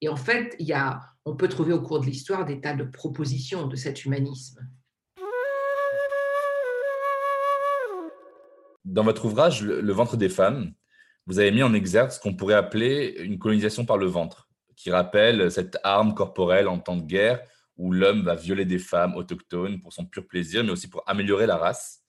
et 0.01 0.09
en 0.09 0.17
fait, 0.17 0.55
il 0.59 0.67
y 0.67 0.73
a, 0.73 1.01
on 1.25 1.37
peut 1.37 1.49
trouver 1.49 1.73
au 1.73 1.83
cours 1.83 2.01
de 2.01 2.07
l'histoire 2.07 2.45
des 2.45 2.61
tas 2.61 2.75
de 2.75 2.85
propositions 2.85 3.67
de 3.67 3.77
cet 3.77 4.05
humanisme. 4.05 4.61
Dans 8.85 9.05
votre 9.05 9.27
ouvrage, 9.27 9.63
Le 9.63 9.93
ventre 9.93 10.17
des 10.17 10.29
femmes, 10.29 10.73
vous 11.27 11.39
avez 11.39 11.51
mis 11.51 11.63
en 11.63 11.75
exergue 11.75 12.11
ce 12.11 12.21
qu'on 12.21 12.35
pourrait 12.35 12.55
appeler 12.55 13.17
une 13.19 13.39
colonisation 13.39 13.85
par 13.85 13.99
le 13.99 14.07
ventre, 14.07 14.49
qui 14.77 14.91
rappelle 14.91 15.51
cette 15.51 15.79
arme 15.83 16.15
corporelle 16.15 16.69
en 16.69 16.79
temps 16.79 16.97
de 16.97 17.03
guerre 17.03 17.43
où 17.77 17.93
l'homme 17.93 18.23
va 18.23 18.35
violer 18.35 18.65
des 18.65 18.79
femmes 18.79 19.15
autochtones 19.15 19.81
pour 19.81 19.93
son 19.93 20.05
pur 20.05 20.27
plaisir, 20.27 20.65
mais 20.65 20.71
aussi 20.71 20.89
pour 20.89 21.03
améliorer 21.07 21.47
la 21.47 21.57
race. 21.57 22.03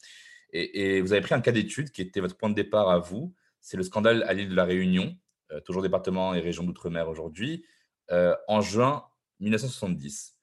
Et, 0.51 0.99
vous 1.01 1.13
avez 1.13 1.21
pris 1.21 1.35
un 1.35 1.41
cas 1.41 1.51
d'étude 1.51 1.91
qui 1.91 2.01
était 2.01 2.21
votre 2.21 2.35
point 2.35 2.49
de 2.49 2.55
départ 2.55 2.89
à 2.89 2.97
vous, 2.97 3.35
c'est 3.61 3.77
le 3.77 3.83
scandale 3.83 4.23
à 4.23 4.33
l'île 4.33 4.49
de 4.49 4.55
la 4.55 4.65
Réunion, 4.65 5.15
euh, 5.51 5.59
toujours 5.59 5.83
département 5.83 6.33
et 6.33 6.39
région 6.39 6.63
d'outre-mer 6.63 7.07
aujourd'hui, 7.07 7.65
euh, 8.11 8.35
en 8.47 8.61
juin 8.61 9.03
1970. 9.39 10.35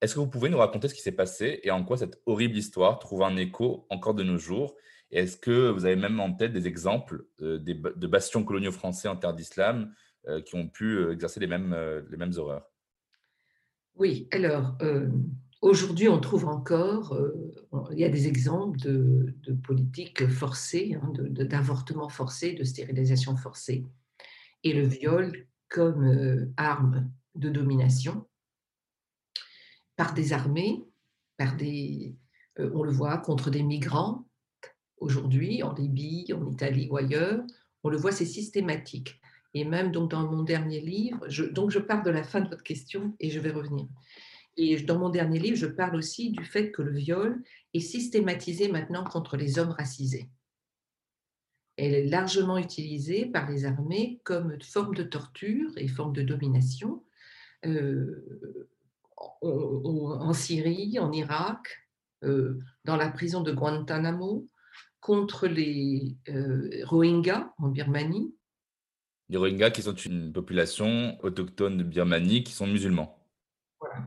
Est-ce 0.00 0.14
que 0.14 0.20
vous 0.20 0.28
pouvez 0.28 0.48
nous 0.48 0.58
raconter 0.58 0.88
ce 0.88 0.94
qui 0.94 1.02
s'est 1.02 1.12
passé 1.12 1.60
et 1.62 1.70
en 1.70 1.84
quoi 1.84 1.96
cette 1.96 2.20
horrible 2.26 2.56
histoire 2.56 2.98
trouve 2.98 3.22
un 3.22 3.36
écho 3.36 3.86
encore 3.90 4.14
de 4.14 4.22
nos 4.22 4.38
jours? 4.38 4.74
Est-ce 5.10 5.36
que 5.36 5.70
vous 5.70 5.84
avez 5.84 5.96
même 5.96 6.20
en 6.20 6.32
tête 6.32 6.52
des 6.52 6.66
exemples 6.66 7.26
de 7.40 8.06
bastions 8.06 8.44
coloniaux 8.44 8.72
français 8.72 9.08
en 9.08 9.16
terre 9.16 9.34
d'islam 9.34 9.92
qui 10.46 10.54
ont 10.54 10.68
pu 10.68 11.10
exercer 11.10 11.40
les 11.40 11.48
mêmes, 11.48 11.76
les 12.08 12.16
mêmes 12.16 12.32
horreurs? 12.36 12.70
Oui, 13.96 14.28
alors 14.30 14.78
aujourd'hui 15.60 16.08
on 16.08 16.20
trouve 16.20 16.46
encore, 16.46 17.20
il 17.90 17.98
y 17.98 18.04
a 18.04 18.08
des 18.08 18.28
exemples 18.28 18.78
de, 18.78 19.34
politiques 19.64 20.28
forcées, 20.28 20.96
hein, 21.02 21.12
d'avortement 21.18 22.08
forcé, 22.08 22.52
de 22.52 22.62
stérilisation 22.62 23.36
forcée, 23.36 23.84
et 24.62 24.72
le 24.72 24.86
viol 24.86 25.48
comme 25.70 26.52
arme 26.58 27.10
de 27.34 27.48
domination 27.48 28.26
par 29.96 30.12
des 30.12 30.32
armées, 30.32 30.84
par 31.38 31.56
des, 31.56 32.16
on 32.58 32.82
le 32.82 32.90
voit, 32.90 33.18
contre 33.18 33.50
des 33.50 33.62
migrants, 33.62 34.26
aujourd'hui, 34.98 35.62
en 35.62 35.72
Libye, 35.72 36.32
en 36.34 36.46
Italie 36.50 36.88
ou 36.90 36.96
ailleurs, 36.96 37.42
on 37.82 37.88
le 37.88 37.96
voit, 37.96 38.12
c'est 38.12 38.26
systématique. 38.26 39.20
Et 39.54 39.64
même 39.64 39.90
donc 39.90 40.10
dans 40.10 40.30
mon 40.30 40.42
dernier 40.42 40.80
livre, 40.80 41.24
je, 41.28 41.44
donc 41.44 41.70
je 41.70 41.78
pars 41.78 42.02
de 42.02 42.10
la 42.10 42.22
fin 42.22 42.40
de 42.40 42.48
votre 42.48 42.62
question 42.62 43.14
et 43.18 43.30
je 43.30 43.40
vais 43.40 43.50
revenir. 43.50 43.86
Et 44.56 44.80
dans 44.82 44.98
mon 44.98 45.08
dernier 45.08 45.38
livre, 45.38 45.56
je 45.56 45.66
parle 45.66 45.96
aussi 45.96 46.30
du 46.30 46.44
fait 46.44 46.70
que 46.70 46.82
le 46.82 46.92
viol 46.92 47.42
est 47.74 47.80
systématisé 47.80 48.68
maintenant 48.68 49.04
contre 49.04 49.36
les 49.36 49.58
hommes 49.58 49.70
racisés. 49.70 50.28
Elle 51.82 51.94
est 51.94 52.04
largement 52.04 52.58
utilisée 52.58 53.24
par 53.24 53.50
les 53.50 53.64
armées 53.64 54.20
comme 54.24 54.60
forme 54.60 54.94
de 54.94 55.02
torture 55.02 55.70
et 55.78 55.88
forme 55.88 56.12
de 56.12 56.20
domination 56.20 57.02
euh, 57.64 58.22
en, 59.40 60.32
Syrie, 60.34 60.98
en 60.98 61.10
Irak, 61.10 61.88
euh, 62.22 62.58
dans 62.84 62.96
la 62.96 63.08
prison 63.08 63.40
de 63.40 63.52
Guantanamo, 63.52 64.46
contre 65.00 65.46
les 65.46 66.18
euh, 66.28 66.84
Rohingyas 66.84 67.50
en 67.56 67.68
Birmanie. 67.68 68.34
Les 69.30 69.38
Rohingyas 69.38 69.70
qui 69.70 69.80
sont 69.80 69.94
une 69.94 70.34
population 70.34 71.18
autochtone 71.24 71.78
de 71.78 71.82
Birmanie 71.82 72.44
qui 72.44 72.52
sont 72.52 72.66
musulmans. 72.66 73.26
Voilà. 73.80 74.06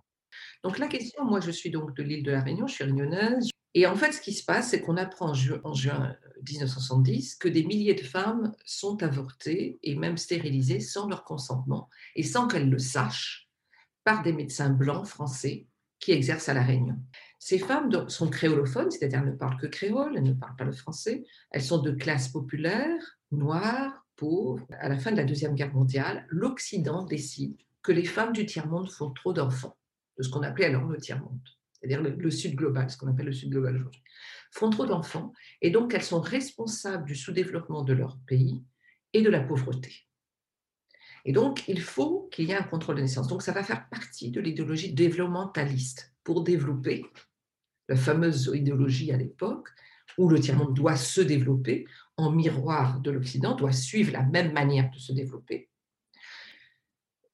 Donc 0.63 0.77
la 0.77 0.87
question, 0.87 1.25
moi 1.25 1.39
je 1.39 1.49
suis 1.49 1.71
donc 1.71 1.95
de 1.97 2.03
l'île 2.03 2.23
de 2.23 2.31
la 2.31 2.41
Réunion, 2.41 2.67
je 2.67 2.75
suis 2.75 2.83
réunionnaise. 2.83 3.49
Et 3.75 3.87
en 3.87 3.95
fait, 3.95 4.11
ce 4.11 4.21
qui 4.21 4.33
se 4.33 4.45
passe, 4.45 4.69
c'est 4.69 4.81
qu'on 4.81 4.97
apprend 4.97 5.31
en, 5.31 5.73
juin 5.73 6.15
1970 6.47 7.35
que 7.35 7.47
des 7.47 7.63
milliers 7.63 7.95
de 7.95 8.01
femmes 8.01 8.53
sont 8.65 9.01
avortées 9.01 9.79
et 9.81 9.95
même 9.95 10.17
stérilisées 10.17 10.79
sans 10.79 11.07
leur 11.07 11.23
consentement 11.23 11.89
et 12.15 12.23
sans 12.23 12.47
qu'elles 12.47 12.69
le 12.69 12.79
sachent 12.79 13.49
par 14.03 14.21
des 14.21 14.33
médecins 14.33 14.69
blancs 14.69 15.05
français 15.05 15.67
qui 15.99 16.11
exercent 16.11 16.49
à 16.49 16.53
La 16.53 16.63
Réunion. 16.63 16.99
Ces 17.39 17.59
femmes 17.59 18.09
sont 18.09 18.29
créolophones, 18.29 18.91
c'est-à-dire 18.91 19.23
ne 19.23 19.31
parlent 19.31 19.57
que 19.57 19.67
créole, 19.67 20.15
elles 20.15 20.23
ne 20.23 20.33
parlent 20.33 20.55
pas 20.55 20.65
le 20.65 20.71
français. 20.71 21.23
Elles 21.49 21.63
sont 21.63 21.81
de 21.81 21.91
classe 21.91 22.27
populaire, 22.27 23.17
noire, 23.31 24.05
pauvre. 24.15 24.65
À 24.79 24.89
la 24.89 24.97
fin 24.97 25.11
de 25.11 25.17
la 25.17 25.23
Deuxième 25.23 25.55
Guerre 25.55 25.73
mondiale, 25.73 26.25
l'Occident 26.29 27.03
décide 27.03 27.55
que 27.81 27.91
les 27.91 28.05
femmes 28.05 28.33
du 28.33 28.45
tiers-monde 28.45 28.89
font 28.89 29.11
trop 29.11 29.33
d'enfants, 29.33 29.77
de 30.17 30.23
ce 30.23 30.29
qu'on 30.29 30.43
appelait 30.43 30.65
alors 30.65 30.85
le 30.85 30.97
tiers-monde, 30.97 31.39
c'est-à-dire 31.83 32.01
le, 32.01 32.31
Sud 32.31 32.55
global, 32.55 32.89
ce 32.89 32.97
qu'on 32.97 33.07
appelle 33.07 33.25
le 33.25 33.33
Sud 33.33 33.49
global 33.49 33.75
aujourd'hui, 33.75 34.01
font 34.51 34.69
trop 34.69 34.85
d'enfants, 34.85 35.33
et 35.61 35.69
donc 35.69 35.93
elles 35.93 36.03
sont 36.03 36.21
responsables 36.21 37.05
du 37.05 37.15
sous-développement 37.15 37.83
de 37.83 37.93
leur 37.93 38.17
pays 38.25 38.63
et 39.11 39.21
de 39.21 39.29
la 39.29 39.41
pauvreté. 39.41 40.07
Et 41.25 41.31
donc, 41.31 41.67
il 41.67 41.81
faut 41.81 42.29
qu'il 42.31 42.45
y 42.45 42.51
ait 42.51 42.57
un 42.57 42.63
contrôle 42.63 42.95
de 42.97 43.01
naissance. 43.01 43.27
Donc, 43.27 43.43
ça 43.43 43.53
va 43.53 43.63
faire 43.63 43.87
partie 43.87 44.29
de 44.29 44.41
l'idéologie 44.41 44.93
développementaliste 44.93 46.13
pour 46.23 46.43
développer 46.43 47.05
la 47.87 47.95
fameuse 47.95 48.51
idéologie 48.53 49.11
à 49.13 49.17
l'époque, 49.17 49.69
où 50.17 50.27
le 50.27 50.39
tiers-monde 50.39 50.73
doit 50.73 50.97
se 50.97 51.21
développer 51.21 51.85
en 52.17 52.31
miroir 52.31 52.99
de 52.99 53.09
l'Occident, 53.09 53.55
doit 53.55 53.71
suivre 53.71 54.11
la 54.11 54.23
même 54.23 54.51
manière 54.51 54.91
de 54.91 54.99
se 54.99 55.13
développer. 55.13 55.69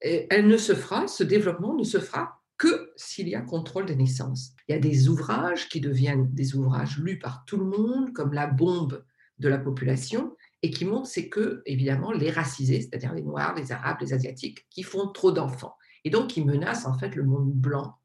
Elle 0.01 0.47
ne 0.47 0.57
se 0.57 0.73
fera, 0.73 1.07
ce 1.07 1.23
développement 1.23 1.75
ne 1.75 1.83
se 1.83 1.99
fera 1.99 2.38
que 2.59 2.91
s'il 2.95 3.27
y 3.27 3.33
a 3.33 3.41
contrôle 3.41 3.87
des 3.87 3.95
naissances. 3.95 4.53
Il 4.67 4.73
y 4.73 4.75
a 4.75 4.79
des 4.79 5.09
ouvrages 5.09 5.67
qui 5.69 5.81
deviennent 5.81 6.29
des 6.31 6.55
ouvrages 6.55 6.99
lus 6.99 7.17
par 7.17 7.43
tout 7.45 7.57
le 7.57 7.65
monde, 7.65 8.13
comme 8.13 8.33
La 8.33 8.45
bombe 8.45 9.03
de 9.39 9.49
la 9.49 9.57
population, 9.57 10.35
et 10.61 10.69
qui 10.69 10.85
montrent 10.85 11.07
c'est 11.07 11.29
que, 11.29 11.63
évidemment, 11.65 12.11
les 12.11 12.29
racisés, 12.29 12.81
c'est-à-dire 12.81 13.13
les 13.15 13.23
Noirs, 13.23 13.55
les 13.55 13.71
Arabes, 13.71 13.97
les 14.01 14.13
Asiatiques, 14.13 14.67
qui 14.69 14.83
font 14.83 15.07
trop 15.07 15.31
d'enfants, 15.31 15.75
et 16.03 16.11
donc 16.11 16.27
qui 16.27 16.45
menacent 16.45 16.85
en 16.85 16.95
fait 16.99 17.15
le 17.15 17.23
monde 17.23 17.51
blanc 17.51 17.95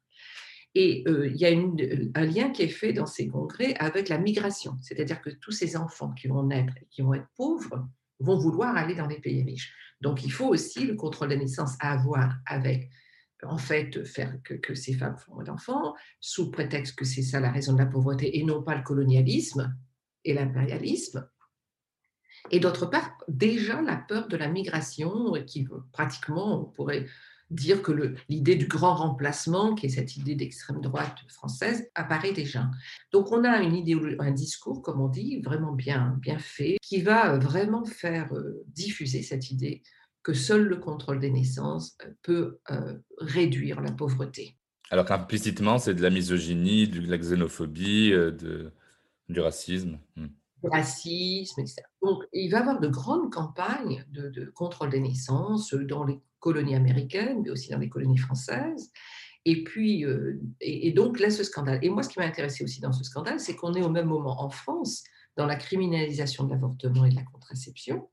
et 0.75 1.05
euh, 1.07 1.29
il 1.29 1.37
y 1.37 1.47
a 1.47 1.51
un 1.51 2.25
lien 2.25 2.51
qui 2.51 2.63
est 2.63 2.69
fait 2.69 2.93
dans 2.93 3.07
ces 3.07 3.29
congrès 3.29 3.75
avec 3.75 4.09
la 4.09 4.19
migration, 4.19 4.77
c'est-à-dire 4.83 5.23
que 5.23 5.31
tous 5.31 5.53
ces 5.53 5.77
enfants 5.77 6.13
qui 6.13 6.27
vont 6.27 6.43
naître 6.43 6.75
et 6.81 6.87
qui 6.91 7.03
vont 7.03 7.15
être 7.15 7.29
pauvres 7.37 7.87
vont 8.19 8.39
vouloir 8.39 8.77
aller 8.77 8.95
dans 8.95 9.07
les 9.07 9.21
pays 9.21 9.43
riches. 9.43 9.73
Donc 10.01 10.25
il 10.25 10.33
faut 10.33 10.49
aussi 10.49 10.85
le 10.85 10.97
contrôle 10.97 11.29
des 11.29 11.37
naissances 11.37 11.77
à 11.79 11.93
avoir 11.93 12.35
avec, 12.47 12.91
en 13.47 13.59
fait, 13.59 14.05
faire 14.05 14.39
que, 14.43 14.75
ces 14.75 14.95
femmes 14.95 15.17
font 15.17 15.43
d'enfants, 15.43 15.95
sous 16.21 16.51
prétexte 16.51 16.97
que 16.97 17.05
c'est 17.05 17.23
ça 17.23 17.41
la 17.41 17.51
raison 17.51 17.73
de 17.73 17.79
la 17.79 17.87
pauvreté 17.87 18.39
et 18.39 18.45
non 18.45 18.63
pas 18.63 18.75
le 18.75 18.83
colonialisme 18.83 19.77
et 20.25 20.35
l'impérialisme. 20.35 21.29
Et 22.51 22.61
d'autre 22.61 22.87
part, 22.87 23.17
déjà 23.29 23.81
la 23.81 23.97
peur 23.97 24.29
de 24.29 24.37
la 24.37 24.49
migration, 24.49 25.33
qui 25.47 25.67
pratiquement, 25.93 26.61
on 26.61 26.65
pourrait 26.65 27.07
dire 27.51 27.83
que 27.83 28.15
l'idée 28.29 28.57
du 28.57 28.67
grand 28.67 28.95
remplacement, 28.95 29.75
qui 29.75 29.87
est 29.87 29.91
cette 29.91 30.17
idée 30.17 30.35
d'extrême 30.35 30.81
droite 30.81 31.19
française, 31.29 31.89
apparaît 31.95 32.33
déjà. 32.33 32.71
Donc 33.13 33.33
on 33.33 33.45
a 33.45 33.59
une 33.63 33.75
idée, 33.75 33.97
un 34.19 34.31
discours, 34.31 34.83
comme 34.83 35.01
on 35.01 35.09
dit, 35.09 35.41
vraiment 35.43 35.73
bien, 35.73 36.19
bien 36.21 36.39
fait, 36.39 36.77
qui 36.83 37.03
va 37.03 37.39
vraiment 37.39 37.85
faire 37.85 38.33
euh, 38.35 38.65
diffuser 38.67 39.23
cette 39.23 39.51
idée 39.51 39.83
que 40.25 40.35
seul 40.35 40.63
le 40.65 40.77
contrôle 40.77 41.21
des 41.21 41.31
naissances 41.31 41.97
euh, 42.05 42.11
peut 42.23 42.59
euh, 42.73 42.99
réduire 43.19 43.81
la 43.81 43.93
pauvreté. 43.93 44.57
Alors 44.91 45.05
qu'implicitement, 45.05 45.79
c'est 45.79 45.95
de 45.95 46.03
la 46.03 46.11
misogynie, 46.11 46.89
de 46.89 47.09
la 47.09 47.19
xénophobie, 47.19 48.11
de, 48.11 48.73
du 49.29 49.41
racisme. 49.41 49.99
Hmm. 50.17 50.27
racisme, 50.65 51.61
etc. 51.61 51.83
Donc, 52.03 52.25
il 52.33 52.51
va 52.51 52.59
y 52.59 52.61
avoir 52.61 52.81
de 52.81 52.89
grandes 52.89 53.33
campagnes 53.33 54.05
de, 54.11 54.29
de 54.31 54.47
contrôle 54.47 54.91
des 54.91 55.01
naissances 55.01 55.73
dans 55.73 56.05
les 56.05 56.21
colonies 56.41 56.75
américaines, 56.75 57.43
mais 57.43 57.51
aussi 57.51 57.71
dans 57.71 57.79
les 57.79 57.89
colonies 57.89 58.19
françaises. 58.19 58.93
Et 59.47 59.63
puis, 59.63 60.05
euh, 60.05 60.41
et, 60.61 60.93
donc 60.93 61.21
là, 61.21 61.31
ce 61.31 61.45
scandale. 61.45 61.79
Et 61.83 61.91
moi, 61.91 62.03
ce 62.03 62.09
qui 62.09 62.19
m'a 62.19 62.25
intéressé 62.25 62.65
aussi 62.65 62.81
dans 62.81 62.93
ce 62.93 63.05
scandale, 63.05 63.41
c'est 63.41 63.55
qu'on 63.55 63.75
est 63.75 63.83
au 63.83 63.91
même 63.91 64.07
moment 64.07 64.43
en 64.43 64.49
France 64.49 65.05
dans 65.37 65.47
la 65.47 65.57
criminalisation 65.57 66.45
de 66.45 66.51
l'avortement 66.51 67.05
et 67.05 67.11
de 67.11 67.17
la 67.17 67.25
contraception, 67.25 68.09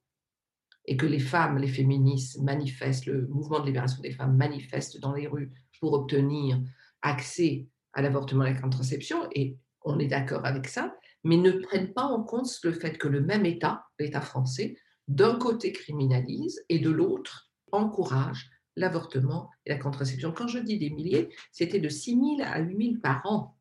et 0.85 0.97
que 0.97 1.05
les 1.05 1.19
femmes, 1.19 1.57
les 1.57 1.67
féministes 1.67 2.41
manifestent, 2.41 3.05
le 3.05 3.27
mouvement 3.27 3.59
de 3.59 3.67
libération 3.67 4.01
des 4.01 4.11
femmes 4.11 4.35
manifeste 4.35 4.99
dans 4.99 5.13
les 5.13 5.27
rues 5.27 5.51
pour 5.79 5.93
obtenir 5.93 6.59
accès 7.01 7.67
à 7.93 8.01
l'avortement 8.01 8.45
et 8.45 8.49
à 8.49 8.53
la 8.53 8.61
contraception, 8.61 9.27
et 9.33 9.57
on 9.83 9.99
est 9.99 10.07
d'accord 10.07 10.45
avec 10.45 10.67
ça, 10.67 10.95
mais 11.23 11.37
ne 11.37 11.51
prennent 11.51 11.93
pas 11.93 12.05
en 12.05 12.23
compte 12.23 12.49
le 12.63 12.71
fait 12.71 12.97
que 12.97 13.07
le 13.07 13.21
même 13.21 13.45
État, 13.45 13.85
l'État 13.99 14.21
français, 14.21 14.75
d'un 15.07 15.35
côté 15.35 15.71
criminalise 15.71 16.63
et 16.69 16.79
de 16.79 16.89
l'autre 16.89 17.51
encourage 17.71 18.49
l'avortement 18.75 19.49
et 19.65 19.71
la 19.71 19.77
contraception. 19.77 20.31
Quand 20.31 20.47
je 20.47 20.59
dis 20.59 20.79
des 20.79 20.89
milliers, 20.89 21.29
c'était 21.51 21.79
de 21.79 21.89
6 21.89 22.11
000 22.11 22.23
à 22.43 22.59
8 22.59 22.91
000 22.91 23.01
par 23.01 23.21
an. 23.25 23.57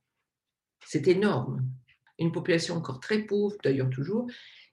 C'est 0.86 1.08
énorme. 1.08 1.66
Une 2.18 2.32
population 2.32 2.76
encore 2.76 3.00
très 3.00 3.22
pauvre, 3.22 3.56
d'ailleurs 3.64 3.90
toujours. 3.90 4.26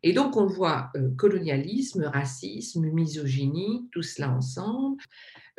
Et 0.04 0.14
donc 0.14 0.38
on 0.38 0.46
voit 0.46 0.92
euh, 0.96 1.10
colonialisme, 1.16 2.04
racisme, 2.04 2.88
misogynie, 2.88 3.90
tout 3.92 4.04
cela 4.04 4.32
ensemble. 4.32 5.02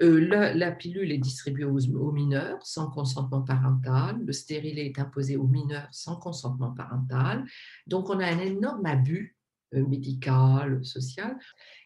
Euh, 0.00 0.54
la, 0.54 0.70
pilule 0.70 1.10
est 1.10 1.18
distribuée 1.18 1.64
aux, 1.64 2.12
mineurs 2.12 2.64
sans 2.64 2.88
consentement 2.88 3.42
parental. 3.42 4.16
Le 4.24 4.32
stérilet 4.32 4.86
est 4.86 4.98
imposé 5.00 5.36
aux 5.36 5.48
mineurs 5.48 5.88
sans 5.90 6.16
consentement 6.16 6.72
parental. 6.72 7.44
Donc 7.88 8.08
on 8.08 8.20
a 8.20 8.26
un 8.26 8.38
énorme 8.38 8.86
abus 8.86 9.36
euh, 9.74 9.84
médical, 9.86 10.84
social. 10.84 11.36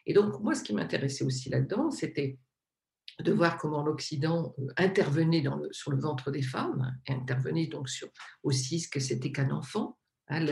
Et 0.05 0.13
donc, 0.13 0.39
moi, 0.39 0.55
ce 0.55 0.63
qui 0.63 0.73
m'intéressait 0.73 1.25
aussi 1.25 1.49
là-dedans, 1.49 1.91
c'était 1.91 2.37
de 3.19 3.31
voir 3.33 3.57
comment 3.57 3.83
l'Occident 3.83 4.55
intervenait 4.77 5.43
sur 5.71 5.91
le 5.91 5.99
ventre 5.99 6.31
des 6.31 6.41
femmes, 6.41 6.97
et 7.07 7.13
intervenait 7.13 7.67
donc 7.67 7.89
sur 7.89 8.07
aussi 8.41 8.79
ce 8.79 8.87
que 8.87 9.01
c'était 9.01 9.31
qu'un 9.31 9.51
enfant, 9.51 9.97
hein, 10.29 10.45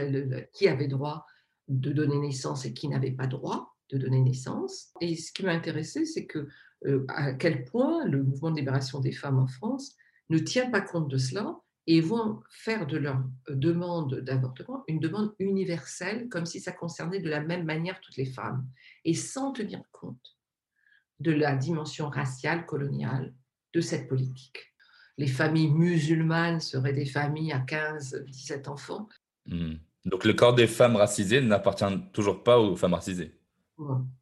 qui 0.54 0.68
avait 0.68 0.90
droit 0.90 1.26
de 1.72 1.92
donner 1.92 2.18
naissance 2.18 2.66
et 2.66 2.74
qui 2.74 2.88
n'avait 2.88 3.12
pas 3.12 3.28
droit 3.28 3.76
de 3.90 3.98
donner 3.98 4.22
naissance. 4.22 4.92
Et 5.02 5.16
ce 5.16 5.32
qui 5.32 5.44
m'a 5.44 5.52
intéressé, 5.52 6.06
c'est 6.06 6.26
que 6.26 6.48
euh, 6.86 7.06
à 7.10 7.34
quel 7.34 7.66
point 7.66 8.06
le 8.06 8.24
mouvement 8.24 8.52
de 8.52 8.58
libération 8.58 9.00
des 9.00 9.12
femmes 9.12 9.40
en 9.40 9.48
France 9.48 9.96
ne 10.30 10.38
tient 10.38 10.70
pas 10.70 10.82
compte 10.82 11.10
de 11.10 11.18
cela 11.18 11.60
et 11.88 12.02
vont 12.02 12.42
faire 12.50 12.86
de 12.86 12.98
leur 12.98 13.24
demande 13.50 14.20
d'avortement 14.20 14.84
une 14.88 15.00
demande 15.00 15.34
universelle, 15.40 16.30
comme 16.30 16.46
si 16.46 16.60
ça 16.60 16.72
concernait 16.72 17.20
de 17.20 17.30
la 17.30 17.42
même 17.42 17.66
manière 17.66 18.00
toutes 18.02 18.18
les 18.18 18.26
femmes, 18.26 18.68
et 19.04 19.14
sans 19.14 19.52
tenir 19.52 19.82
compte 19.92 20.38
de 21.20 21.32
la 21.32 21.56
dimension 21.56 22.10
raciale 22.10 22.66
coloniale 22.66 23.34
de 23.74 23.82
cette 23.82 24.08
politique. 24.08 24.74
Les 25.18 25.28
familles 25.28 25.72
musulmanes 25.72 26.60
seraient 26.60 26.94
des 26.94 27.06
familles 27.06 27.52
à 27.52 27.60
15, 27.60 28.26
17 28.28 28.68
enfants. 28.68 29.08
Mmh. 29.46 29.76
Donc 30.06 30.26
le 30.26 30.34
corps 30.34 30.56
des 30.56 30.68
femmes 30.68 30.96
racisées 30.96 31.42
n'appartient 31.42 31.86
toujours 32.14 32.44
pas 32.44 32.60
aux 32.60 32.76
femmes 32.76 32.94
racisées. 32.94 33.38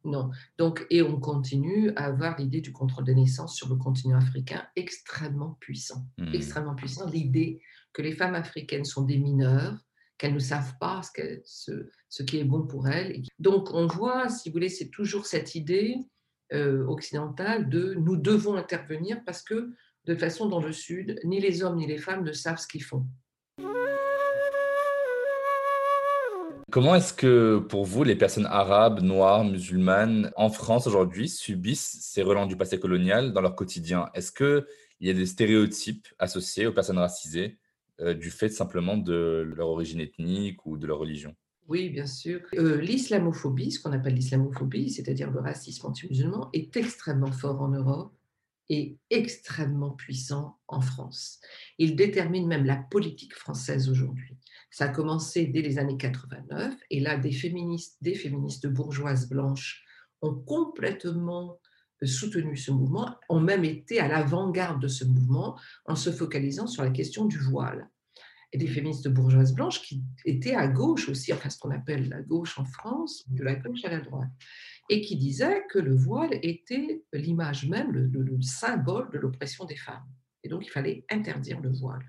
Non, 0.04 0.30
Donc, 0.58 0.86
et 0.90 1.02
on 1.02 1.20
continue 1.20 1.90
à 1.96 2.06
avoir 2.06 2.38
l'idée 2.38 2.60
du 2.60 2.72
contrôle 2.72 3.04
des 3.04 3.14
naissances 3.14 3.56
sur 3.56 3.68
le 3.68 3.76
continent 3.76 4.16
africain 4.16 4.66
extrêmement 4.76 5.56
puissant. 5.60 6.06
Hmm. 6.18 6.32
Extrêmement 6.32 6.74
puissant. 6.74 7.08
L'idée 7.10 7.60
que 7.92 8.02
les 8.02 8.12
femmes 8.12 8.34
africaines 8.34 8.84
sont 8.84 9.02
des 9.02 9.18
mineurs, 9.18 9.76
qu'elles 10.16 10.34
ne 10.34 10.38
savent 10.38 10.76
pas 10.78 11.02
ce, 11.44 11.90
ce, 12.08 12.22
qui 12.22 12.38
est 12.38 12.44
bon 12.44 12.66
pour 12.66 12.88
elles. 12.88 13.22
Donc, 13.38 13.72
on 13.74 13.86
voit, 13.86 14.28
si 14.28 14.48
vous 14.48 14.54
voulez, 14.54 14.68
c'est 14.68 14.88
toujours 14.88 15.26
cette 15.26 15.54
idée 15.54 15.96
euh, 16.52 16.86
occidentale 16.86 17.68
de 17.68 17.94
nous 17.94 18.16
devons 18.16 18.56
intervenir 18.56 19.22
parce 19.24 19.42
que, 19.42 19.72
de 20.06 20.14
façon, 20.14 20.48
dans 20.48 20.60
le 20.60 20.72
Sud, 20.72 21.20
ni 21.24 21.40
les 21.40 21.62
hommes 21.62 21.76
ni 21.76 21.86
les 21.86 21.98
femmes 21.98 22.24
ne 22.24 22.32
savent 22.32 22.58
ce 22.58 22.66
qu'ils 22.66 22.84
font. 22.84 23.06
Comment 26.70 26.94
est-ce 26.94 27.12
que 27.12 27.58
pour 27.58 27.84
vous, 27.84 28.04
les 28.04 28.14
personnes 28.14 28.46
arabes, 28.46 29.00
noires, 29.00 29.44
musulmanes 29.44 30.30
en 30.36 30.50
France 30.50 30.86
aujourd'hui 30.86 31.28
subissent 31.28 31.98
ces 32.00 32.22
relents 32.22 32.46
du 32.46 32.56
passé 32.56 32.78
colonial 32.78 33.32
dans 33.32 33.40
leur 33.40 33.56
quotidien? 33.56 34.08
Est-ce 34.14 34.30
qu'il 34.30 34.64
y 35.00 35.10
a 35.10 35.12
des 35.12 35.26
stéréotypes 35.26 36.06
associés 36.20 36.68
aux 36.68 36.72
personnes 36.72 36.98
racisées 36.98 37.58
euh, 38.00 38.14
du 38.14 38.30
fait 38.30 38.50
simplement 38.50 38.96
de 38.96 39.52
leur 39.56 39.68
origine 39.68 40.00
ethnique 40.00 40.64
ou 40.64 40.76
de 40.76 40.86
leur 40.86 40.98
religion? 40.98 41.34
Oui, 41.66 41.88
bien 41.88 42.06
sûr. 42.06 42.40
Euh, 42.54 42.80
l'islamophobie, 42.80 43.72
ce 43.72 43.80
qu'on 43.80 43.92
appelle 43.92 44.14
l'islamophobie, 44.14 44.90
c'est-à-dire 44.90 45.30
le 45.32 45.40
racisme 45.40 45.86
anti-musulman, 45.86 46.50
est 46.52 46.76
extrêmement 46.76 47.32
fort 47.32 47.62
en 47.62 47.68
Europe 47.68 48.12
et 48.70 48.96
extrêmement 49.10 49.90
puissant 49.90 50.56
en 50.68 50.80
France. 50.80 51.40
Il 51.76 51.96
détermine 51.96 52.46
même 52.46 52.64
la 52.64 52.76
politique 52.76 53.34
française 53.34 53.90
aujourd'hui. 53.90 54.38
Ça 54.70 54.84
a 54.84 54.88
commencé 54.88 55.46
dès 55.46 55.60
les 55.60 55.78
années 55.78 55.96
89 55.96 56.76
et 56.88 57.00
là, 57.00 57.18
des 57.18 57.32
féministes, 57.32 57.96
des 58.00 58.14
féministes 58.14 58.68
bourgeoises 58.68 59.28
blanches 59.28 59.84
ont 60.22 60.34
complètement 60.34 61.58
euh, 62.02 62.06
soutenu 62.06 62.56
ce 62.56 62.70
mouvement, 62.70 63.16
ont 63.28 63.40
même 63.40 63.64
été 63.64 63.98
à 63.98 64.06
l'avant-garde 64.06 64.80
de 64.80 64.88
ce 64.88 65.04
mouvement 65.04 65.58
en 65.86 65.96
se 65.96 66.12
focalisant 66.12 66.68
sur 66.68 66.84
la 66.84 66.90
question 66.90 67.24
du 67.24 67.38
voile. 67.38 67.90
Et 68.52 68.58
des 68.58 68.68
féministes 68.68 69.08
bourgeoises 69.08 69.52
blanches 69.52 69.82
qui 69.82 70.04
étaient 70.24 70.54
à 70.54 70.68
gauche 70.68 71.08
aussi, 71.08 71.32
enfin 71.32 71.50
ce 71.50 71.58
qu'on 71.58 71.70
appelle 71.70 72.08
la 72.08 72.22
gauche 72.22 72.56
en 72.58 72.64
France, 72.64 73.24
de 73.28 73.42
la 73.42 73.56
gauche 73.56 73.84
à 73.84 73.90
la 73.90 74.00
droite, 74.00 74.30
et 74.90 75.00
qui 75.00 75.16
disaient 75.16 75.64
que 75.70 75.78
le 75.78 75.94
voile 75.94 76.38
était 76.42 77.04
l'image 77.12 77.66
même, 77.66 77.92
le 77.92 78.42
symbole 78.42 79.08
de 79.12 79.18
l'oppression 79.18 79.64
des 79.64 79.76
femmes. 79.76 80.04
Et 80.42 80.48
donc 80.48 80.66
il 80.66 80.70
fallait 80.70 81.04
interdire 81.10 81.60
le 81.60 81.70
voile. 81.70 82.04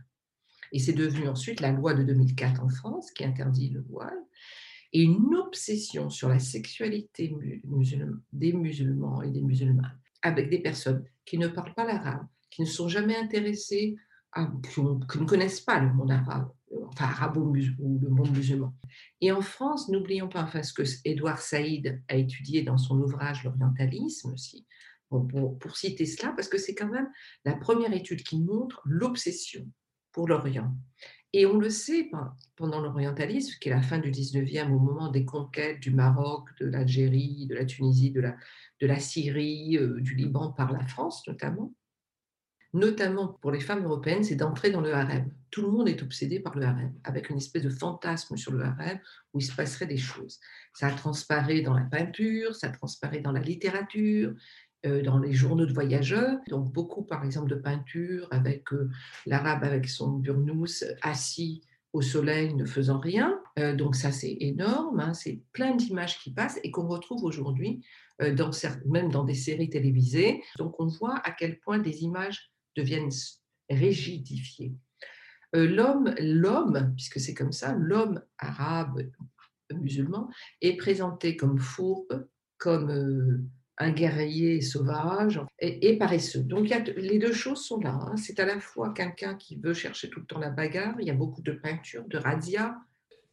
Et 0.71 0.79
c'est 0.79 0.93
devenu 0.93 1.27
ensuite 1.27 1.59
la 1.59 1.71
loi 1.71 1.93
de 1.93 2.03
2004 2.03 2.63
en 2.63 2.69
France 2.69 3.11
qui 3.11 3.23
interdit 3.23 3.69
le 3.69 3.81
voile. 3.81 4.17
Et 4.93 5.03
une 5.03 5.35
obsession 5.35 6.09
sur 6.09 6.27
la 6.27 6.39
sexualité 6.39 7.33
des 8.33 8.53
musulmans 8.53 9.21
et 9.21 9.29
des 9.29 9.41
musulmanes, 9.41 9.99
avec 10.21 10.49
des 10.49 10.59
personnes 10.59 11.05
qui 11.23 11.37
ne 11.37 11.47
parlent 11.47 11.75
pas 11.75 11.85
l'arabe, 11.85 12.27
qui 12.49 12.61
ne 12.61 12.67
sont 12.67 12.89
jamais 12.89 13.15
intéressées, 13.15 13.95
qui, 14.35 14.81
ne 14.81 15.25
connaissent 15.25 15.61
pas 15.61 15.79
le 15.79 15.93
monde 15.93 16.11
arabe, 16.11 16.51
enfin 16.91 17.05
arabo 17.05 17.41
ou 17.41 17.99
le 18.01 18.09
monde 18.09 18.31
musulman. 18.31 18.73
Et 19.21 19.31
en 19.31 19.41
France, 19.41 19.89
n'oublions 19.89 20.29
pas 20.29 20.43
enfin, 20.43 20.63
ce 20.63 20.73
que 20.73 20.83
Édouard 21.05 21.39
Saïd 21.39 22.01
a 22.07 22.15
étudié 22.15 22.63
dans 22.63 22.77
son 22.77 22.99
ouvrage 22.99 23.43
L'orientalisme 23.43 24.31
aussi, 24.31 24.65
pour, 25.09 25.77
citer 25.77 26.05
cela, 26.05 26.33
parce 26.33 26.47
que 26.47 26.57
c'est 26.57 26.75
quand 26.75 26.89
même 26.89 27.09
la 27.45 27.55
première 27.55 27.93
étude 27.93 28.23
qui 28.23 28.39
montre 28.39 28.81
l'obsession 28.85 29.65
pour 30.11 30.27
l'Orient. 30.27 30.73
Et 31.33 31.45
on 31.45 31.57
le 31.57 31.69
sait 31.69 32.09
pendant 32.57 32.81
l'orientalisme, 32.81 33.57
qui 33.61 33.69
est 33.69 33.73
la 33.73 33.81
fin 33.81 33.99
du 33.99 34.11
19e, 34.11 34.69
au 34.71 34.79
moment 34.79 35.09
des 35.09 35.23
conquêtes 35.23 35.79
du 35.79 35.91
Maroc, 35.91 36.49
de 36.59 36.65
l'Algérie, 36.65 37.47
de 37.47 37.55
la 37.55 37.63
Tunisie, 37.63 38.11
de 38.11 38.19
la, 38.19 38.35
de 38.81 38.87
la 38.87 38.99
Syrie, 38.99 39.77
euh, 39.77 40.01
du 40.01 40.15
Liban 40.15 40.51
par 40.51 40.73
la 40.73 40.85
France 40.85 41.25
notamment, 41.27 41.73
notamment 42.73 43.27
pour 43.41 43.51
les 43.51 43.59
femmes 43.59 43.83
européennes, 43.83 44.23
c'est 44.23 44.35
d'entrer 44.35 44.71
dans 44.71 44.81
le 44.81 44.93
harem. 44.93 45.29
Tout 45.49 45.61
le 45.61 45.69
monde 45.69 45.89
est 45.89 46.01
obsédé 46.01 46.39
par 46.39 46.55
le 46.57 46.65
harem, 46.65 46.93
avec 47.03 47.29
une 47.29 47.37
espèce 47.37 47.63
de 47.63 47.69
fantasme 47.69 48.37
sur 48.37 48.53
le 48.53 48.63
harem 48.63 48.99
où 49.33 49.39
il 49.39 49.43
se 49.43 49.55
passerait 49.55 49.87
des 49.87 49.97
choses. 49.97 50.39
Ça 50.73 50.89
transparaît 50.91 51.61
dans 51.61 51.73
la 51.73 51.83
peinture, 51.83 52.55
ça 52.55 52.69
transparaît 52.69 53.19
dans 53.19 53.33
la 53.33 53.41
littérature, 53.41 54.33
euh, 54.85 55.03
dans 55.03 55.19
les 55.19 55.33
journaux 55.33 55.65
de 55.65 55.73
voyageurs. 55.73 56.39
Donc 56.47 56.71
beaucoup, 56.71 57.03
par 57.03 57.25
exemple, 57.25 57.49
de 57.49 57.55
peintures 57.55 58.27
avec 58.31 58.71
euh, 58.73 58.89
l'arabe 59.25 59.63
avec 59.63 59.87
son 59.87 60.13
burnous 60.13 60.83
assis 61.03 61.61
au 61.93 62.01
soleil 62.01 62.53
ne 62.55 62.65
faisant 62.65 62.99
rien. 62.99 63.39
Euh, 63.59 63.75
donc 63.75 63.95
ça, 63.95 64.11
c'est 64.11 64.37
énorme. 64.39 65.01
Hein. 65.01 65.13
c'est 65.13 65.41
plein 65.51 65.75
d'images 65.75 66.17
qui 66.19 66.31
passent 66.31 66.59
et 66.63 66.71
qu'on 66.71 66.87
retrouve 66.87 67.25
aujourd'hui, 67.25 67.85
dans, 68.19 68.51
même 68.85 69.09
dans 69.09 69.23
des 69.23 69.33
séries 69.33 69.69
télévisées. 69.69 70.41
Donc 70.57 70.79
on 70.79 70.87
voit 70.87 71.17
à 71.23 71.31
quel 71.31 71.59
point 71.59 71.79
des 71.79 72.03
images 72.03 72.50
deviennent 72.75 73.11
rigidifiées. 73.69 74.73
l'homme, 75.53 76.13
l'homme, 76.19 76.93
puisque 76.95 77.19
c'est 77.19 77.33
comme 77.33 77.51
ça, 77.51 77.73
l'homme 77.73 78.21
arabe 78.37 79.01
musulman 79.73 80.29
est 80.61 80.75
présenté 80.75 81.35
comme 81.35 81.57
fourbe, 81.57 82.27
comme 82.57 83.49
un 83.81 83.91
guerrier 83.91 84.61
sauvage 84.61 85.41
et, 85.59 85.97
paresseux. 85.97 86.41
Donc 86.41 86.69
les 86.95 87.19
deux 87.19 87.33
choses 87.33 87.65
sont 87.65 87.79
là. 87.79 87.97
Hein. 87.99 88.15
C'est 88.15 88.39
à 88.39 88.45
la 88.45 88.59
fois 88.59 88.93
quelqu'un 88.93 89.35
qui 89.35 89.55
veut 89.55 89.73
chercher 89.73 90.09
tout 90.09 90.19
le 90.19 90.25
temps 90.25 90.39
la 90.39 90.51
bagarre, 90.51 90.95
il 90.99 91.07
y 91.07 91.09
a 91.09 91.15
beaucoup 91.15 91.41
de 91.41 91.53
peinture, 91.53 92.03
de 92.07 92.17
radia. 92.17 92.77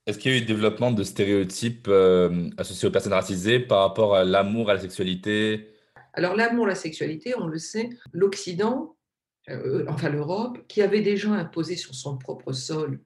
Est-ce 0.07 0.19
qu'il 0.19 0.33
y 0.33 0.35
a 0.35 0.39
eu 0.39 0.43
développement 0.43 0.91
de 0.91 1.03
stéréotypes 1.03 1.87
euh, 1.89 2.49
associés 2.57 2.89
aux 2.89 2.91
personnes 2.91 3.13
racisées 3.13 3.61
par 3.61 3.81
rapport 3.81 4.15
à 4.15 4.25
l'amour, 4.25 4.71
à 4.71 4.75
la 4.75 4.81
sexualité? 4.81 5.69
Alors 6.15 6.35
l'amour, 6.35 6.67
la 6.67 6.75
sexualité, 6.75 7.35
on 7.37 7.47
le 7.47 7.59
sait, 7.59 7.91
l'Occident, 8.13 8.97
euh, 9.49 9.85
enfin 9.89 10.09
l'Europe, 10.09 10.59
qui 10.69 10.83
avait 10.83 11.03
déjà 11.03 11.33
imposé 11.33 11.77
sur 11.77 11.95
son 11.95 12.19
propre 12.19 12.53
sol 12.53 13.01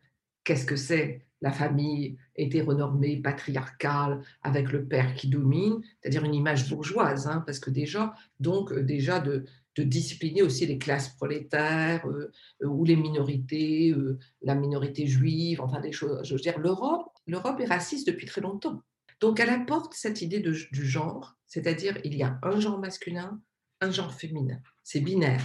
qu'est-ce 0.44 0.66
que 0.66 0.76
c'est 0.76 1.24
la 1.40 1.50
famille 1.50 2.16
hétéronormée, 2.36 3.16
patriarcale, 3.16 4.22
avec 4.42 4.70
le 4.70 4.86
père 4.86 5.14
qui 5.14 5.28
domine, 5.28 5.82
c'est-à-dire 6.00 6.24
une 6.24 6.34
image 6.34 6.70
bourgeoise, 6.70 7.26
hein, 7.26 7.42
parce 7.44 7.58
que 7.58 7.70
déjà, 7.70 8.14
donc 8.38 8.72
euh, 8.72 8.82
déjà 8.82 9.20
de, 9.20 9.44
discipliner 9.76 10.42
aussi 10.42 10.66
les 10.66 10.76
classes 10.76 11.08
prolétaires 11.16 12.06
euh, 12.06 12.30
ou 12.62 12.84
les 12.84 12.94
minorités, 12.94 13.90
euh, 13.90 14.18
la 14.42 14.54
minorité 14.54 15.06
juive, 15.06 15.62
enfin 15.62 15.80
des 15.80 15.92
choses. 15.92 16.20
Je 16.24 16.34
veux 16.34 16.40
dire, 16.40 16.58
l'Europe, 16.58 17.10
l'Europe 17.26 17.58
est 17.58 17.64
raciste 17.64 18.06
depuis 18.06 18.26
très 18.26 18.42
longtemps. 18.42 18.82
Donc 19.18 19.40
elle 19.40 19.48
apporte 19.48 19.94
cette 19.94 20.20
idée 20.20 20.40
du 20.40 20.84
genre, 20.84 21.36
c'est-à-dire 21.46 21.96
il 22.04 22.14
y 22.14 22.22
a 22.22 22.38
un 22.42 22.60
genre 22.60 22.78
masculin, 22.78 23.40
un 23.80 23.90
genre 23.90 24.12
féminin. 24.12 24.60
C'est 24.82 25.00
binaire. 25.00 25.42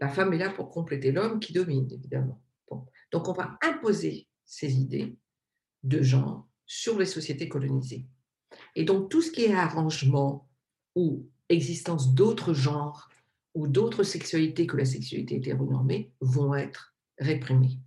La 0.00 0.08
femme 0.08 0.32
est 0.32 0.38
là 0.38 0.50
pour 0.50 0.70
compléter 0.70 1.12
l'homme 1.12 1.40
qui 1.40 1.52
domine, 1.52 1.90
évidemment. 1.92 2.42
Donc 3.12 3.28
on 3.28 3.32
va 3.32 3.58
imposer 3.62 4.28
ces 4.44 4.72
idées 4.74 5.16
de 5.82 6.02
genre 6.02 6.48
sur 6.66 6.98
les 6.98 7.06
sociétés 7.06 7.48
colonisées. 7.48 8.06
Et 8.74 8.84
donc 8.84 9.10
tout 9.10 9.22
ce 9.22 9.30
qui 9.30 9.44
est 9.44 9.54
arrangement 9.54 10.48
ou 10.94 11.28
existence 11.48 12.14
d'autres 12.14 12.54
genres 12.54 13.08
ou 13.54 13.66
d'autres 13.66 14.04
sexualités 14.04 14.66
que 14.66 14.76
la 14.76 14.84
sexualité 14.84 15.36
hétéronormée 15.36 16.12
vont 16.20 16.54
être 16.54 16.94
réprimées. 17.18 17.78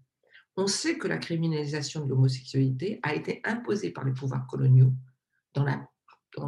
On 0.55 0.67
sait 0.67 0.97
que 0.97 1.07
la 1.07 1.17
criminalisation 1.17 2.03
de 2.03 2.09
l'homosexualité 2.09 2.99
a 3.01 3.15
été 3.15 3.41
imposée 3.43 3.91
par 3.91 4.03
les 4.03 4.13
pouvoirs 4.13 4.45
coloniaux 4.45 4.93
dans 5.55 5.65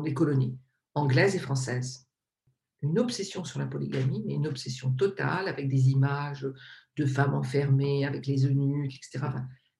les 0.01 0.13
colonies 0.13 0.57
anglaises 0.93 1.35
et 1.35 1.39
françaises. 1.39 2.04
Une 2.89 2.99
obsession 2.99 3.43
sur 3.43 3.59
la 3.59 3.65
polygamie, 3.65 4.23
mais 4.25 4.35
une 4.35 4.47
obsession 4.47 4.91
totale 4.91 5.47
avec 5.47 5.69
des 5.69 5.89
images 5.89 6.47
de 6.97 7.05
femmes 7.05 7.33
enfermées, 7.33 8.05
avec 8.05 8.25
les 8.25 8.45
eunuques, 8.45 8.95
etc 8.95 9.27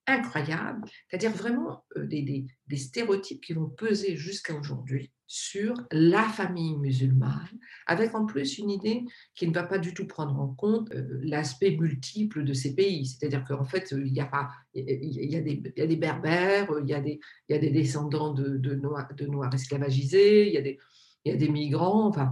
incroyable, 0.08 0.88
c'est-à-dire 1.10 1.32
vraiment 1.32 1.84
euh, 1.98 2.06
des, 2.06 2.46
stéréotypes 2.76 3.42
qui 3.42 3.54
vont 3.54 3.70
peser 3.70 4.16
jusqu'à 4.16 4.54
aujourd'hui 4.54 5.12
sur 5.28 5.74
la 5.92 6.24
famille 6.24 6.78
musulmane, 6.78 7.58
avec 7.88 8.14
en 8.14 8.26
plus 8.26 8.60
une 8.60 8.70
idée 8.70 9.04
qui 9.34 9.48
ne 9.48 9.54
va 9.54 9.64
pas 9.64 9.80
du 9.80 9.94
tout 9.96 10.06
prendre 10.06 10.40
en 10.40 10.50
compte 10.50 10.92
euh, 10.94 11.20
l'aspect 11.24 11.72
multiple 11.72 12.44
de 12.44 12.54
ces 12.54 12.76
pays. 12.76 13.08
C'est-à-dire 13.08 13.44
qu'en 13.44 13.66
fait, 13.66 13.92
il 13.98 14.14
y, 14.14 14.20
a 14.20 14.26
pas, 14.26 14.50
il, 14.76 15.32
y 15.32 15.36
a 15.36 15.42
des, 15.42 15.96
berbères, 15.96 16.68
il 16.84 16.90
y 16.90 16.94
a 16.94 17.02
des, 17.02 17.72
descendants 17.72 18.34
de, 18.34 18.58
de, 18.58 18.76
noirs, 18.76 19.12
de 19.16 19.26
noirs 19.26 19.54
esclavagisés, 19.54 20.48
il 20.48 20.54
y, 20.54 20.58
a 20.58 20.62
des, 20.62 20.78
il 21.24 21.32
y 21.32 21.36
a 21.36 21.38
des 21.38 21.50
migrants, 21.50 22.08
enfin, 22.08 22.32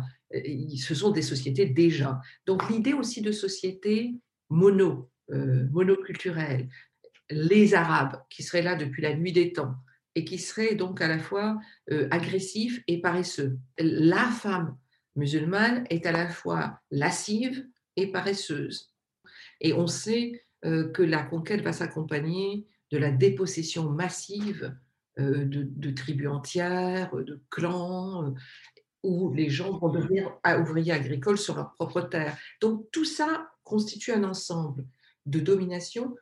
ce 0.78 0.96
sont 0.96 1.12
des 1.12 1.22
sociétés 1.22 1.66
déjà. 1.66 2.20
Donc 2.46 2.70
l'idée 2.70 2.94
aussi 2.94 3.22
de 3.22 3.32
société 3.32 4.16
mono, 4.50 5.10
euh, 5.32 5.68
monoculturelle, 5.72 6.70
les 7.30 7.74
Arabes, 7.74 8.22
qui 8.30 8.44
seraient 8.44 8.62
là 8.62 8.76
depuis 8.76 9.02
la 9.02 9.16
nuit 9.16 9.32
des 9.32 9.54
temps, 9.54 9.76
et 10.16 10.26
qui 10.26 10.38
seraient 10.38 10.76
donc 10.76 11.02
à 11.02 11.08
la 11.08 11.20
fois 11.20 11.60
euh, 11.92 12.08
agressifs 12.12 12.84
et 12.88 13.02
paresseux. 13.02 13.58
La 13.78 14.26
femme 14.26 14.78
musulmane 15.16 15.86
est 15.90 16.06
à 16.06 16.12
la 16.12 16.30
fois 16.30 16.80
lascive 16.92 17.66
et 17.96 18.12
paresseuse. 18.12 18.94
Et 19.62 19.74
on 19.74 19.88
sait 19.88 20.46
euh, 20.66 20.90
que 20.92 21.04
la 21.04 21.24
conquête 21.24 21.62
va 21.62 21.74
s'accompagner 21.74 22.68
de 22.92 22.98
la 22.98 23.12
dépossession 23.12 23.90
massive 23.90 24.76
euh, 25.20 25.46
de, 25.46 25.92
tribus 25.92 26.28
entières, 26.28 27.16
de 27.16 27.40
clans, 27.52 28.24
euh, 28.26 28.32
où 29.04 29.34
les 29.34 29.50
gens 29.50 29.78
vont 29.78 29.90
devenir 29.90 30.32
ouvriers 30.60 30.94
agricoles 30.94 31.38
sur 31.38 31.56
leur 31.56 31.74
propre 31.74 32.02
terre. 32.02 32.38
Donc 32.62 32.88
tout 32.92 33.06
ça 33.06 33.50
constitue 33.64 34.14
un 34.14 34.24
ensemble 34.24 34.86
de 35.26 35.40
domination 35.40 36.16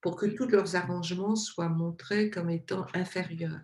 pour 0.00 0.16
que 0.16 0.26
tous 0.26 0.48
leurs 0.48 0.76
arrangements 0.76 1.36
soient 1.36 1.68
montrés 1.68 2.30
comme 2.30 2.50
étant 2.50 2.86
inférieurs. 2.94 3.60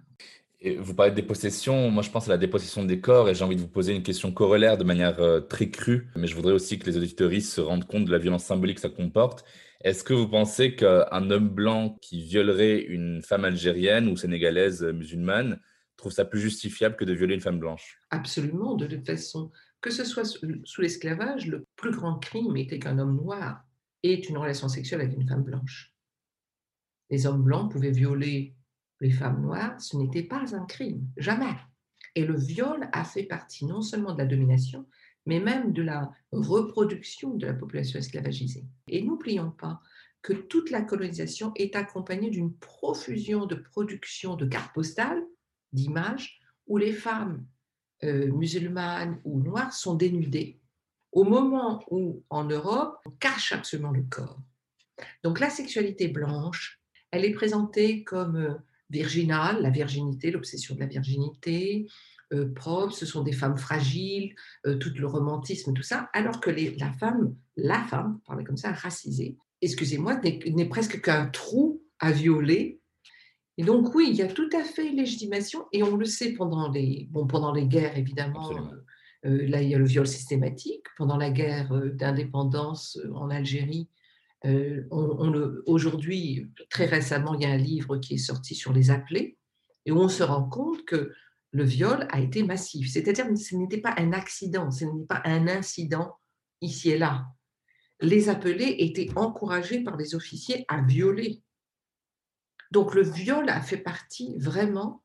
Et 0.61 0.77
vous 0.77 0.93
parlez 0.93 1.13
de 1.13 1.17
dépossession, 1.17 1.89
moi 1.91 2.03
je 2.03 2.11
pense 2.11 2.27
à 2.27 2.31
la 2.31 2.39
dépossession 2.39 2.85
des 2.85 3.01
corps 3.01 3.29
et 3.29 3.35
j'ai 3.35 3.45
envie 3.45 3.55
de 3.55 3.61
vous 3.61 3.69
poser 3.69 3.95
une 3.95 4.03
question 4.03 4.33
corollaire 4.33 4.77
de 4.77 4.83
manière 4.83 5.21
euh, 5.21 5.41
très 5.41 5.71
crue, 5.71 6.09
mais 6.17 6.27
je 6.27 6.35
voudrais 6.35 6.53
aussi 6.53 6.81
que 6.81 6.87
les 6.87 6.97
auditeurs 6.97 7.31
se 7.41 7.61
rendent 7.61 7.87
compte 7.87 8.07
de 8.07 8.11
la 8.11 8.19
violence 8.19 8.45
symbolique 8.45 8.77
que 8.77 8.83
ça 8.83 8.89
comporte. 8.89 9.45
Est-ce 9.85 10.03
que 10.03 10.15
vous 10.15 10.27
pensez 10.27 10.75
qu'un 10.75 11.31
homme 11.31 11.49
blanc 11.49 11.97
qui 12.01 12.23
violerait 12.23 12.81
une 12.81 13.23
femme 13.23 13.45
algérienne 13.45 14.09
ou 14.09 14.17
sénégalaise 14.17 14.83
musulmane 14.83 15.61
trouve 15.99 16.13
ça 16.13 16.25
plus 16.25 16.41
justifiable 16.41 16.97
que 16.97 17.05
de 17.05 17.13
violer 17.13 17.35
une 17.35 17.41
femme 17.41 17.59
blanche 17.59 18.01
Absolument, 18.11 18.75
de 18.75 18.87
toute 18.87 19.07
façon. 19.07 19.53
Que 19.81 19.91
ce 19.91 20.05
soit 20.05 20.25
sous 20.25 20.81
l'esclavage, 20.81 21.47
le 21.47 21.67
plus 21.77 21.91
grand 21.91 22.19
crime 22.19 22.57
était 22.57 22.79
qu'un 22.79 22.99
homme 22.99 23.17
noir 23.17 23.65
ait 24.03 24.15
une 24.15 24.39
relation 24.39 24.69
sexuelle 24.69 25.03
avec 25.03 25.15
une 25.15 25.29
femme 25.29 25.45
blanche. 25.45 25.95
Les 27.11 27.27
hommes 27.27 27.43
blancs 27.43 27.71
pouvaient 27.71 27.91
violer 27.91 28.55
les 29.01 29.11
femmes 29.11 29.43
noires, 29.43 29.81
ce 29.81 29.97
n'était 29.97 30.25
pas 30.25 30.55
un 30.55 30.65
crime, 30.67 31.07
jamais. 31.17 31.55
Et 32.15 32.25
le 32.25 32.37
viol 32.37 32.89
a 32.93 33.05
fait 33.05 33.23
partie 33.23 33.65
non 33.65 33.81
seulement 33.83 34.13
de 34.13 34.19
la 34.19 34.27
domination, 34.27 34.87
mais 35.27 35.41
même 35.41 35.73
de 35.73 35.83
la 35.83 36.11
reproduction 36.33 37.35
de 37.35 37.47
la 37.47 37.55
population 37.55 37.99
esclavagisée. 37.99 38.65
Et 38.89 39.03
n'oublions 39.03 39.51
pas 39.51 39.81
que 40.23 40.33
toute 40.33 40.71
la 40.71 40.83
colonisation 40.83 41.53
est 41.55 41.77
accompagnée 41.77 42.31
d'une 42.31 42.57
profusion 42.57 43.47
de 43.47 43.55
production 43.55 44.35
de 44.35 44.47
cartes 44.47 44.75
postales, 44.75 45.23
d'images, 45.73 46.41
où 46.67 46.77
les 46.77 46.93
femmes 46.93 47.45
euh, 48.05 48.31
musulmanes 48.33 49.21
ou 49.25 49.41
noires 49.41 49.73
sont 49.73 49.95
dénudées, 49.95 50.61
au 51.13 51.25
moment 51.25 51.85
où, 51.91 52.23
en 52.31 52.45
Europe, 52.45 52.99
on 53.07 53.11
cache 53.11 53.53
absolument 53.53 53.91
le 53.91 54.03
corps. 54.03 54.41
Donc 55.23 55.41
la 55.41 55.51
sexualité 55.51 56.09
blanche, 56.09 56.81
elle 57.11 57.25
est 57.25 57.33
présentée 57.33 58.05
comme 58.05 58.37
euh, 58.37 58.55
virginale, 58.91 59.63
la 59.63 59.71
virginité, 59.71 60.31
l'obsession 60.31 60.75
de 60.75 60.81
la 60.81 60.87
virginité, 60.87 61.87
euh, 62.35 62.53
propres, 62.53 62.93
ce 62.93 63.07
sont 63.07 63.23
des 63.23 63.33
femmes 63.33 63.57
fragiles, 63.57 64.35
euh, 64.67 64.77
tout 64.77 64.93
le 64.95 65.07
romantisme, 65.07 65.73
tout 65.73 65.83
ça, 65.83 66.11
alors 66.13 66.41
que 66.41 66.51
la 66.51 66.93
femme, 66.93 67.35
la 67.57 67.83
femme, 67.85 68.21
parler 68.27 68.45
comme 68.45 68.57
ça, 68.57 68.73
racisée, 68.73 69.39
excusez-moi, 69.63 70.17
n'est 70.17 70.69
presque 70.69 71.01
qu'un 71.01 71.27
trou 71.27 71.83
à 71.99 72.13
violer. 72.13 72.81
Et 73.59 73.65
donc 73.65 73.95
oui, 73.95 74.07
il 74.11 74.17
y 74.17 74.23
a 74.23 74.29
tout 74.29 74.49
à 74.57 74.65
fait 74.65 74.91
légitimation, 74.91 75.67
et 75.73 75.83
on 75.83 75.97
le 75.97 76.07
sait 76.07 76.33
pendant 76.33 76.71
les, 76.71 77.09
bon, 77.11 77.27
pendant 77.27 77.53
les 77.53 77.67
guerres, 77.67 77.99
évidemment, 77.99 78.51
euh, 79.27 79.47
là 79.49 79.61
il 79.61 79.69
y 79.69 79.75
a 79.75 79.79
le 79.79 79.85
viol 79.85 80.07
systématique, 80.07 80.85
pendant 80.97 81.17
la 81.19 81.31
guerre 81.31 81.71
d'indépendance 81.93 82.99
en 83.15 83.29
Algérie, 83.29 83.89
aujourd'hui, 85.67 86.47
très 86.71 86.87
récemment, 86.87 87.35
il 87.35 87.43
y 87.43 87.47
a 87.47 87.51
un 87.51 87.57
livre 87.57 87.99
qui 87.99 88.15
est 88.15 88.19
sorti 88.19 88.55
sur 88.55 88.73
les 88.73 88.91
appelés, 88.91 89.37
et 89.85 89.91
où 89.91 89.99
on 89.99 90.09
se 90.09 90.23
rend 90.23 90.49
compte 90.49 90.85
que 90.85 91.13
le 91.51 91.65
viol 91.65 92.07
a 92.11 92.21
été 92.21 92.43
massif. 92.43 92.91
C'est-à-dire 92.91 93.27
que 93.27 93.37
ce 93.37 93.57
n'était 93.57 93.81
pas 93.81 93.95
un 93.97 94.13
accident, 94.13 94.71
ce 94.71 94.85
n'est 94.85 95.07
pas 95.07 95.23
un 95.25 95.49
incident 95.49 96.17
ici 96.61 96.91
et 96.91 96.99
là. 96.99 97.27
Les 98.01 98.29
appelés 98.29 98.77
étaient 98.79 99.09
encouragés 99.17 99.83
par 99.83 99.97
les 99.97 100.15
officiers 100.15 100.65
à 100.69 100.83
violer. 100.83 101.43
Donc 102.71 102.95
le 102.95 103.03
viol 103.03 103.49
a 103.49 103.61
fait 103.61 103.79
partie 103.79 104.37
vraiment 104.39 105.03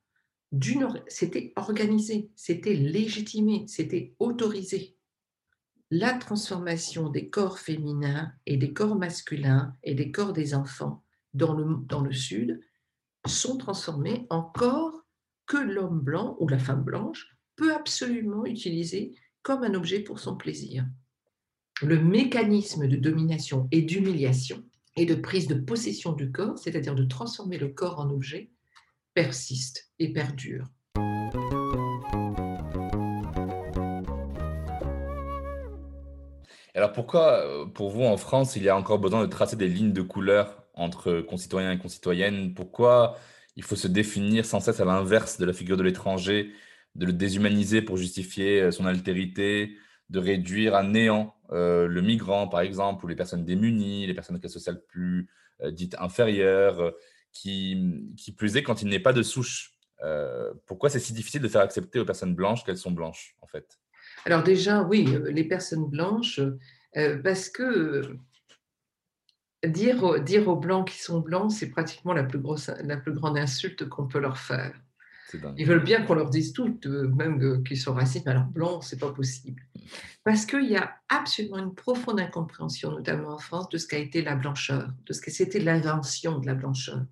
d'une... 0.52 0.88
C'était 1.08 1.54
organisé, 1.56 2.30
c'était 2.36 2.76
légitimé, 2.76 3.66
c'était 3.68 4.16
autorisé. 4.20 4.98
La 5.90 6.14
transformation 6.14 7.10
des 7.10 7.30
corps 7.30 7.60
féminins 7.60 8.34
et 8.46 8.58
des 8.58 8.74
corps 8.74 8.96
masculins 8.96 9.76
et 9.84 9.96
des 9.96 10.12
corps 10.12 10.34
des 10.34 10.56
enfants 10.56 11.04
dans 11.34 11.54
le, 11.54 11.78
dans 11.86 12.02
le 12.02 12.14
Sud 12.14 12.62
sont 13.26 13.58
transformés 13.58 14.26
en 14.30 14.42
corps 14.42 15.04
que 15.46 15.58
l'homme 15.58 16.00
blanc 16.00 16.36
ou 16.40 16.48
la 16.48 16.60
femme 16.60 16.84
blanche 16.84 17.38
peut 17.56 17.74
absolument 17.74 18.46
utiliser 18.46 19.16
comme 19.42 19.64
un 19.64 19.74
objet 19.74 20.00
pour 20.00 20.20
son 20.20 20.36
plaisir. 20.36 20.86
Le 21.82 22.02
mécanisme 22.02 22.88
de 22.88 22.96
domination 22.96 23.68
et 23.72 23.82
d'humiliation 23.82 24.64
et 24.96 25.06
de 25.06 25.16
prise 25.16 25.48
de 25.48 25.56
possession 25.56 26.12
du 26.14 26.32
corps, 26.32 26.58
c'est-à-dire 26.58 26.96
de 26.96 27.04
transformer 27.04 27.58
le 27.58 27.70
corps 27.70 28.00
en 28.00 28.10
objet, 28.10 28.52
persiste 29.14 29.92
et 30.00 30.14
perdure. 30.14 30.66
Alors 36.76 36.92
pourquoi, 36.92 37.72
pour 37.74 37.92
vous, 37.92 38.04
en 38.04 38.18
France, 38.18 38.56
il 38.56 38.64
y 38.64 38.70
a 38.70 38.76
encore 38.76 39.00
besoin 39.00 39.22
de 39.22 39.28
tracer 39.28 39.56
des 39.56 39.68
lignes 39.68 39.94
de 39.94 40.02
couleur 40.02 40.64
entre 40.74 41.22
concitoyens 41.22 41.72
et 41.72 41.78
concitoyennes? 41.78 42.54
Pourquoi 42.54 43.18
il 43.56 43.64
faut 43.64 43.76
se 43.76 43.88
définir 43.88 44.46
sans 44.46 44.60
cesse 44.60 44.80
à 44.80 44.86
l'inverse 44.86 45.38
de 45.38 45.46
la 45.46 45.54
figure 45.54 45.78
de 45.78 45.84
l'étranger, 45.84 46.52
de 46.96 47.06
le 47.06 47.14
déshumaniser 47.14 47.82
pour 47.82 47.98
justifier 47.98 48.62
euh, 48.62 48.72
son 48.72 48.86
altérité, 48.86 49.78
de 50.10 50.20
réduire 50.20 50.76
à 50.76 50.84
néant 50.84 51.36
euh, 51.52 51.88
le 51.88 52.02
migrant, 52.02 52.48
par 52.48 52.62
exemple, 52.62 53.06
ou 53.06 53.08
les 53.08 53.16
personnes 53.16 53.46
démunies, 53.46 54.08
les 54.08 54.14
personnes 54.14 54.36
de 54.36 54.42
classe 54.42 54.54
sociale 54.54 54.82
plus 54.88 55.30
euh, 55.62 55.72
dites 55.72 55.96
inférieures, 56.00 56.94
qui, 57.32 58.14
qui 58.16 58.32
plus 58.32 58.58
est 58.58 58.64
quand 58.64 58.82
il 58.82 58.90
n'est 58.90 59.00
pas 59.00 59.14
de 59.14 59.24
souche. 59.24 59.72
pourquoi 60.68 60.90
c'est 60.90 61.00
si 61.00 61.14
difficile 61.14 61.42
de 61.42 61.48
faire 61.48 61.62
accepter 61.62 62.00
aux 62.00 62.06
personnes 62.06 62.36
blanches 62.36 62.64
qu'elles 62.64 62.78
sont 62.78 62.92
blanches, 62.92 63.36
en 63.42 63.48
fait? 63.48 63.80
Alors 64.26 64.44
déjà, 64.44 64.84
oui, 64.84 65.08
les 65.32 65.44
personnes 65.44 65.90
blanches, 65.90 66.42
parce 67.24 67.50
que 67.50 68.18
dire, 69.66 70.20
dire 70.22 70.48
aux 70.48 70.56
blancs 70.56 70.88
qui 70.90 71.02
sont 71.02 71.22
blancs, 71.22 71.52
c'est 71.52 71.70
pratiquement 71.70 72.14
la 72.14 72.24
plus, 72.24 72.40
grosse, 72.40 72.70
la 72.84 72.98
plus 72.98 73.14
grande 73.14 73.38
insulte 73.38 73.90
qu'on 73.90 74.08
peut 74.08 74.20
leur 74.20 74.38
faire. 74.38 74.74
Ils 75.58 75.66
veulent 75.66 75.84
bien 75.84 76.04
qu'on 76.04 76.16
leur 76.16 76.30
dise 76.30 76.54
tout, 76.54 76.80
même 76.86 77.64
qu'ils 77.64 77.80
sont 77.80 77.94
racistes, 77.94 78.26
mais 78.26 78.32
alors 78.32 78.46
blanc, 78.46 78.82
c'est 78.82 79.00
pas 79.00 79.12
possible. 79.12 79.62
Parce 80.24 80.46
qu'il 80.46 80.70
y 80.70 80.78
a 80.78 80.96
absolument 81.10 81.58
une 81.58 81.76
profonde 81.76 82.20
incompréhension, 82.20 82.92
notamment 82.92 83.34
en 83.34 83.40
France, 83.40 83.70
de 83.70 83.78
ce 83.78 83.88
qu'a 83.88 83.98
été 83.98 84.22
la 84.22 84.36
blancheur, 84.36 84.90
de 85.06 85.14
ce 85.14 85.22
que 85.22 85.32
c'était 85.32 85.60
l'invention 85.60 86.40
de 86.40 86.46
la 86.46 86.56
blancheur. 86.56 87.06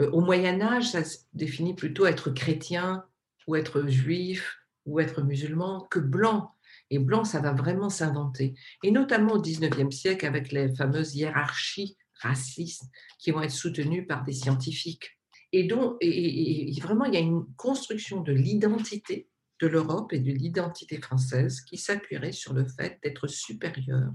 Euh, 0.00 0.10
au 0.10 0.20
Moyen 0.20 0.60
Âge, 0.60 0.90
ça 0.90 1.04
se 1.04 1.18
définit 1.32 1.74
plutôt 1.74 2.06
être 2.06 2.30
chrétien 2.30 3.04
ou 3.46 3.56
être 3.56 3.86
juif 3.86 4.58
ou 4.86 5.00
être 5.00 5.22
musulman 5.22 5.86
que 5.90 5.98
blanc. 5.98 6.52
Et 6.90 6.98
blanc, 6.98 7.24
ça 7.24 7.40
va 7.40 7.52
vraiment 7.52 7.88
s'inventer. 7.88 8.54
Et 8.82 8.90
notamment 8.90 9.34
au 9.34 9.42
19e 9.42 9.90
siècle, 9.90 10.26
avec 10.26 10.52
les 10.52 10.74
fameuses 10.74 11.14
hiérarchies 11.14 11.96
racistes 12.20 12.84
qui 13.18 13.30
vont 13.30 13.42
être 13.42 13.50
soutenues 13.50 14.06
par 14.06 14.24
des 14.24 14.32
scientifiques. 14.32 15.18
Et 15.52 15.64
donc, 15.64 15.96
et, 16.00 16.72
vraiment, 16.80 17.04
il 17.04 17.14
y 17.14 17.18
a 17.18 17.20
une 17.20 17.46
construction 17.56 18.20
de 18.22 18.32
l'identité 18.32 19.28
de 19.60 19.66
l'Europe 19.66 20.12
et 20.12 20.18
de 20.18 20.32
l'identité 20.32 21.00
française 21.00 21.60
qui 21.60 21.76
s'appuierait 21.76 22.32
sur 22.32 22.52
le 22.52 22.66
fait 22.66 22.98
d'être 23.02 23.26
supérieur. 23.28 24.10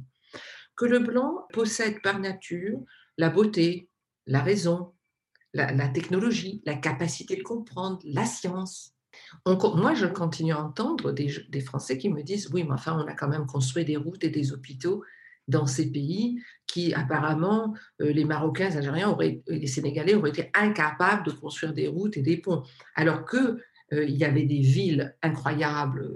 Que 0.75 0.85
le 0.85 0.99
blanc 0.99 1.47
possède 1.53 2.01
par 2.01 2.19
nature 2.19 2.79
la 3.17 3.29
beauté, 3.29 3.89
la 4.25 4.41
raison, 4.41 4.93
la 5.53 5.87
technologie, 5.87 6.61
la 6.65 6.75
capacité 6.75 7.35
de 7.35 7.41
comprendre, 7.41 7.99
la 8.03 8.25
science, 8.25 8.97
moi, 9.45 9.93
je 9.93 10.05
continue 10.05 10.53
à 10.53 10.63
entendre 10.63 11.11
des, 11.11 11.61
Français 11.61 11.97
qui 11.97 12.09
me 12.09 12.23
disent 12.23 12.49
oui, 12.53 12.63
mais 12.63 12.73
enfin, 12.73 12.97
on 12.99 13.07
a 13.07 13.13
quand 13.13 13.27
même 13.27 13.45
construit 13.45 13.85
des 13.85 13.97
routes 13.97 14.23
et 14.23 14.29
des 14.29 14.51
hôpitaux 14.51 15.03
dans 15.47 15.65
ces 15.65 15.91
pays 15.91 16.41
qui, 16.65 16.93
apparemment, 16.93 17.73
euh, 18.01 18.11
les 18.11 18.25
Marocains, 18.25 18.69
les 18.69 18.77
Algériens, 18.77 19.17
les 19.47 19.67
Sénégalais 19.67 20.15
auraient 20.15 20.29
été 20.29 20.51
incapables 20.53 21.25
de 21.25 21.31
construire 21.31 21.73
des 21.73 21.87
routes 21.87 22.17
et 22.17 22.21
des 22.21 22.37
ponts, 22.37 22.63
alors 22.95 23.25
qu'il 23.25 23.57
euh, 23.93 24.03
il 24.03 24.17
y 24.17 24.25
avait 24.25 24.45
des 24.45 24.59
villes 24.59 25.15
incroyables 25.21 26.09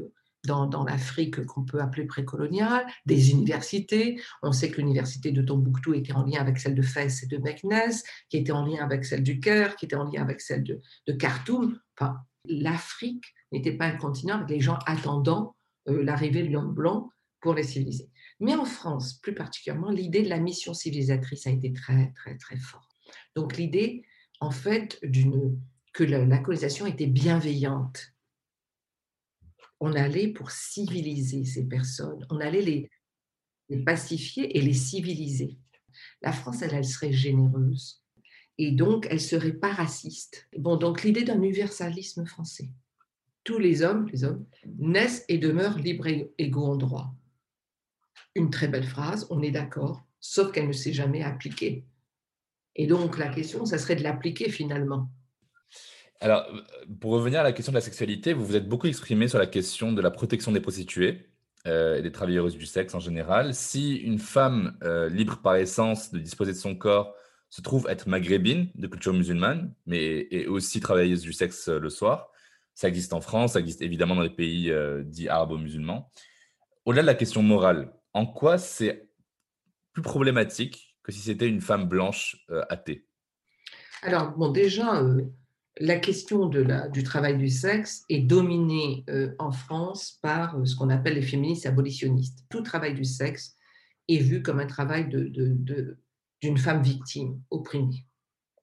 dans, 0.45 0.65
dans 0.65 0.83
l'Afrique 0.83 1.45
qu'on 1.45 1.63
peut 1.63 1.79
appeler 1.79 2.05
précoloniale, 2.05 2.85
des 3.05 3.31
universités. 3.31 4.19
On 4.41 4.51
sait 4.51 4.71
que 4.71 4.77
l'université 4.77 5.31
de 5.31 5.41
Tombouctou 5.41 5.93
était 5.93 6.13
en 6.13 6.25
lien 6.25 6.41
avec 6.41 6.57
celle 6.57 6.75
de 6.75 6.81
Fès 6.81 7.23
et 7.23 7.27
de 7.27 7.37
Meknès, 7.37 8.03
qui 8.29 8.37
était 8.37 8.51
en 8.51 8.65
lien 8.65 8.83
avec 8.83 9.05
celle 9.05 9.23
du 9.23 9.39
Caire, 9.39 9.75
qui 9.75 9.85
était 9.85 9.95
en 9.95 10.05
lien 10.05 10.21
avec 10.21 10.41
celle 10.41 10.63
de, 10.63 11.13
Khartoum. 11.13 11.79
L'Afrique 12.45 13.25
n'était 13.51 13.73
pas 13.73 13.85
un 13.85 13.97
continent 13.97 14.37
avec 14.37 14.49
les 14.49 14.59
gens 14.59 14.79
attendant 14.87 15.55
euh, 15.87 16.03
l'arrivée 16.03 16.41
de 16.43 16.51
l'homme 16.51 16.73
blanc 16.73 17.11
pour 17.39 17.53
les 17.53 17.63
civiliser. 17.63 18.09
Mais 18.41 18.55
en 18.55 18.65
France, 18.65 19.13
plus 19.13 19.35
particulièrement, 19.35 19.91
l'idée 19.91 20.23
de 20.23 20.29
la 20.29 20.39
mission 20.39 20.73
civilisatrice 20.73 21.45
a 21.45 21.51
été 21.51 21.71
très, 21.71 22.11
très, 22.15 22.35
très 22.37 22.57
forte. 22.57 22.89
Donc 23.35 23.55
l'idée, 23.55 24.03
en 24.39 24.49
fait, 24.49 24.99
que 25.93 26.03
la, 26.03 26.39
colonisation 26.39 26.87
était 26.87 27.05
bienveillante. 27.05 28.13
On 29.79 29.93
allait 29.93 30.27
pour 30.27 30.49
civiliser 30.49 31.45
ces 31.45 31.67
personnes, 31.67 32.25
on 32.31 32.39
allait 32.39 32.63
les, 32.63 32.89
les 33.69 33.83
pacifier 33.83 34.57
et 34.57 34.61
les 34.61 34.73
civiliser. 34.73 35.59
La 36.23 36.31
France, 36.31 36.63
elle, 36.63 36.73
elle 36.73 36.85
serait 36.85 37.13
généreuse. 37.13 38.03
et 38.57 38.71
donc 38.71 39.07
elle 39.11 39.21
serait 39.21 39.53
pas 39.53 39.71
raciste. 39.71 40.47
Bon, 40.57 40.77
donc 40.77 41.03
l'idée 41.03 41.23
d'un 41.23 41.41
universalisme 41.41 42.25
français. 42.25 42.71
Tous 43.43 43.59
les 43.59 43.83
hommes, 43.83 44.07
les 44.11 44.23
hommes, 44.23 44.47
naissent 44.79 45.25
et 45.27 45.37
demeurent 45.37 45.77
libres 45.77 46.07
et 46.07 46.31
égaux 46.39 46.65
en 46.65 46.75
droit. 46.75 47.13
Une 48.35 48.49
très 48.49 48.67
belle 48.67 48.85
phrase, 48.85 49.27
on 49.29 49.41
est 49.41 49.51
d'accord, 49.51 50.03
sauf 50.19 50.51
qu'elle 50.51 50.67
ne 50.67 50.73
s'est 50.73 50.93
jamais 50.93 51.23
appliquée. 51.23 51.85
Et 52.75 52.87
donc 52.87 53.17
la 53.17 53.27
question, 53.27 53.65
ça 53.65 53.77
serait 53.77 53.95
de 53.95 54.03
l'appliquer 54.03 54.49
finalement. 54.49 55.09
Alors, 56.21 56.45
pour 56.99 57.11
revenir 57.11 57.39
à 57.39 57.43
la 57.43 57.51
question 57.51 57.71
de 57.71 57.77
la 57.77 57.81
sexualité, 57.81 58.33
vous 58.33 58.45
vous 58.45 58.55
êtes 58.55 58.69
beaucoup 58.69 58.87
exprimé 58.87 59.27
sur 59.27 59.39
la 59.39 59.47
question 59.47 59.91
de 59.91 60.01
la 60.01 60.11
protection 60.11 60.51
des 60.51 60.61
prostituées 60.61 61.31
euh, 61.65 61.97
et 61.97 62.03
des 62.03 62.11
travailleuses 62.11 62.57
du 62.57 62.67
sexe 62.67 62.93
en 62.93 62.99
général. 62.99 63.55
Si 63.55 63.95
une 63.95 64.19
femme 64.19 64.77
euh, 64.83 65.09
libre 65.09 65.37
par 65.41 65.55
essence 65.55 66.11
de 66.11 66.19
disposer 66.19 66.53
de 66.53 66.57
son 66.57 66.75
corps 66.75 67.15
se 67.49 67.61
trouve 67.61 67.87
être 67.89 68.07
maghrébine 68.07 68.69
de 68.75 68.87
culture 68.87 69.13
musulmane, 69.13 69.73
mais 69.87 70.27
et 70.29 70.45
aussi 70.45 70.79
travailleuse 70.79 71.21
du 71.21 71.33
sexe 71.33 71.67
euh, 71.69 71.79
le 71.79 71.89
soir, 71.89 72.29
ça 72.75 72.87
existe 72.87 73.13
en 73.13 73.21
France, 73.21 73.53
ça 73.53 73.59
existe 73.59 73.81
évidemment 73.81 74.15
dans 74.15 74.21
les 74.21 74.29
pays 74.29 74.73
dits 75.03 75.27
arabo-musulmans. 75.27 76.09
Au-delà 76.85 77.01
de 77.01 77.07
la 77.07 77.15
question 77.15 77.43
morale, 77.43 77.91
en 78.13 78.25
quoi 78.25 78.57
c'est 78.57 79.09
plus 79.93 80.01
problématique 80.01 80.97
que 81.03 81.11
si 81.11 81.19
c'était 81.19 81.47
une 81.47 81.61
femme 81.61 81.85
blanche 81.87 82.45
athée? 82.69 83.07
Alors, 84.03 84.31
bon, 84.31 84.49
déjà, 84.49 85.03
la 85.79 85.97
question 85.97 86.47
de 86.47 86.61
la, 86.61 86.87
du 86.89 87.03
travail 87.03 87.37
du 87.37 87.49
sexe 87.49 88.03
est 88.09 88.19
dominée 88.19 89.03
euh, 89.09 89.33
en 89.39 89.51
France 89.51 90.19
par 90.21 90.57
euh, 90.57 90.65
ce 90.65 90.75
qu'on 90.75 90.89
appelle 90.89 91.15
les 91.15 91.21
féministes 91.21 91.65
abolitionnistes. 91.65 92.45
Tout 92.49 92.61
travail 92.61 92.93
du 92.93 93.05
sexe 93.05 93.55
est 94.07 94.17
vu 94.17 94.41
comme 94.41 94.59
un 94.59 94.67
travail 94.67 95.07
d'une 95.07 95.31
de, 95.31 95.97
de, 96.41 96.55
femme 96.57 96.81
victime, 96.81 97.41
opprimée. 97.49 98.05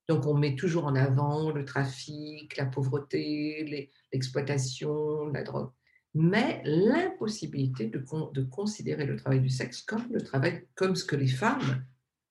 Donc 0.08 0.26
on 0.26 0.34
met 0.34 0.54
toujours 0.54 0.86
en 0.86 0.94
avant 0.94 1.50
le 1.50 1.64
trafic, 1.64 2.56
la 2.56 2.66
pauvreté, 2.66 3.90
l'exploitation, 4.12 5.26
la 5.28 5.42
drogue. 5.42 5.70
Mais 6.20 6.60
l'impossibilité 6.64 7.86
de, 7.86 8.42
considérer 8.42 9.06
le 9.06 9.14
travail 9.14 9.40
du 9.40 9.50
sexe 9.50 9.82
comme 9.82 10.04
le 10.10 10.20
travail, 10.20 10.66
comme 10.74 10.96
ce 10.96 11.04
que 11.04 11.14
les 11.14 11.28
femmes 11.28 11.84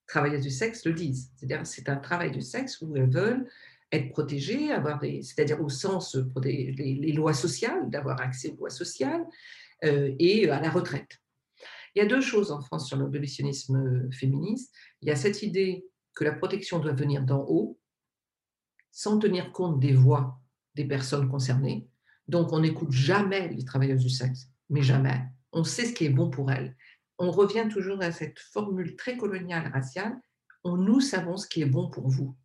travailleuses 0.06 0.42
du 0.42 0.50
sexe 0.50 0.84
le 0.84 0.92
disent. 0.92 1.32
C'est-à-dire 1.36 1.66
c'est 1.66 1.88
un 1.88 1.96
travail 1.96 2.30
du 2.30 2.42
sexe 2.42 2.82
où 2.82 2.94
elles 2.96 3.08
veulent 3.08 3.48
être 3.90 4.10
protégés, 4.10 4.72
avoir 4.72 5.00
c'est-à-dire 5.00 5.62
au 5.62 5.70
sens 5.70 6.18
les, 6.42 6.72
les 6.72 7.12
lois 7.12 7.32
sociales, 7.32 7.88
d'avoir 7.88 8.20
accès 8.20 8.50
aux 8.50 8.56
lois 8.56 8.68
sociales 8.68 9.24
euh, 9.84 10.14
et 10.18 10.50
à 10.50 10.60
la 10.60 10.68
retraite. 10.68 11.16
Il 11.94 12.00
y 12.00 12.02
a 12.02 12.06
deux 12.06 12.20
choses 12.20 12.50
en 12.50 12.60
France 12.60 12.88
sur 12.88 12.98
l'abolitionnisme 12.98 14.12
féministe. 14.12 14.70
Il 15.00 15.08
y 15.08 15.10
a 15.10 15.16
cette 15.16 15.42
idée 15.42 15.86
que 16.14 16.24
la 16.24 16.32
protection 16.32 16.78
doit 16.78 16.92
venir 16.92 17.22
d'en 17.22 17.46
haut, 17.48 17.78
sans 18.90 19.18
tenir 19.18 19.50
compte 19.50 19.80
des 19.80 19.94
voix 19.94 20.38
des 20.74 20.84
personnes 20.84 21.26
concernées. 21.30 21.88
Donc, 22.28 22.52
on 22.52 22.60
n'écoute 22.60 22.92
jamais 22.92 23.48
les 23.48 23.64
travailleuses 23.64 24.02
du 24.02 24.10
sexe, 24.10 24.48
mais 24.68 24.82
jamais. 24.82 25.20
On 25.52 25.64
sait 25.64 25.86
ce 25.86 25.94
qui 25.94 26.04
est 26.04 26.10
bon 26.10 26.30
pour 26.30 26.52
elles. 26.52 26.76
On 27.18 27.30
revient 27.30 27.68
toujours 27.70 28.00
à 28.02 28.12
cette 28.12 28.38
formule 28.38 28.96
très 28.96 29.16
coloniale 29.16 29.70
raciale. 29.72 30.20
On, 30.62 30.76
nous 30.76 31.00
savons 31.00 31.36
ce 31.36 31.48
qui 31.48 31.62
est 31.62 31.66
bon 31.66 31.90
pour 31.90 32.08
vous. 32.08 32.36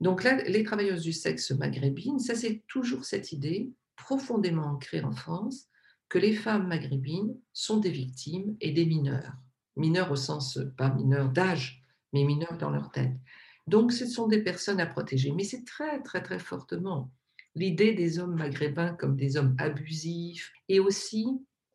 Donc 0.00 0.24
là, 0.24 0.42
les 0.42 0.64
travailleuses 0.64 1.02
du 1.02 1.12
sexe 1.12 1.52
maghrébines, 1.52 2.18
ça 2.18 2.34
c'est 2.34 2.64
toujours 2.66 3.04
cette 3.04 3.30
idée 3.30 3.70
profondément 3.94 4.66
ancrée 4.66 5.02
en 5.02 5.12
France 5.12 5.68
que 6.08 6.18
les 6.18 6.34
femmes 6.34 6.66
maghrébines 6.66 7.38
sont 7.52 7.78
des 7.78 7.90
victimes 7.90 8.56
et 8.60 8.72
des 8.72 8.84
mineurs. 8.84 9.32
Mineurs 9.76 10.10
au 10.10 10.16
sens, 10.16 10.58
pas 10.76 10.90
mineurs 10.90 11.30
d'âge, 11.30 11.84
mais 12.12 12.24
mineurs 12.24 12.58
dans 12.58 12.70
leur 12.70 12.90
tête. 12.90 13.12
Donc 13.68 13.92
ce 13.92 14.04
sont 14.06 14.26
des 14.26 14.42
personnes 14.42 14.80
à 14.80 14.86
protéger. 14.86 15.30
Mais 15.30 15.44
c'est 15.44 15.64
très, 15.64 16.02
très, 16.02 16.22
très 16.22 16.40
fortement 16.40 17.12
l'idée 17.54 17.92
des 17.92 18.18
hommes 18.18 18.36
maghrébins 18.36 18.94
comme 18.94 19.16
des 19.16 19.36
hommes 19.36 19.54
abusifs 19.58 20.52
et 20.68 20.80
aussi 20.80 21.26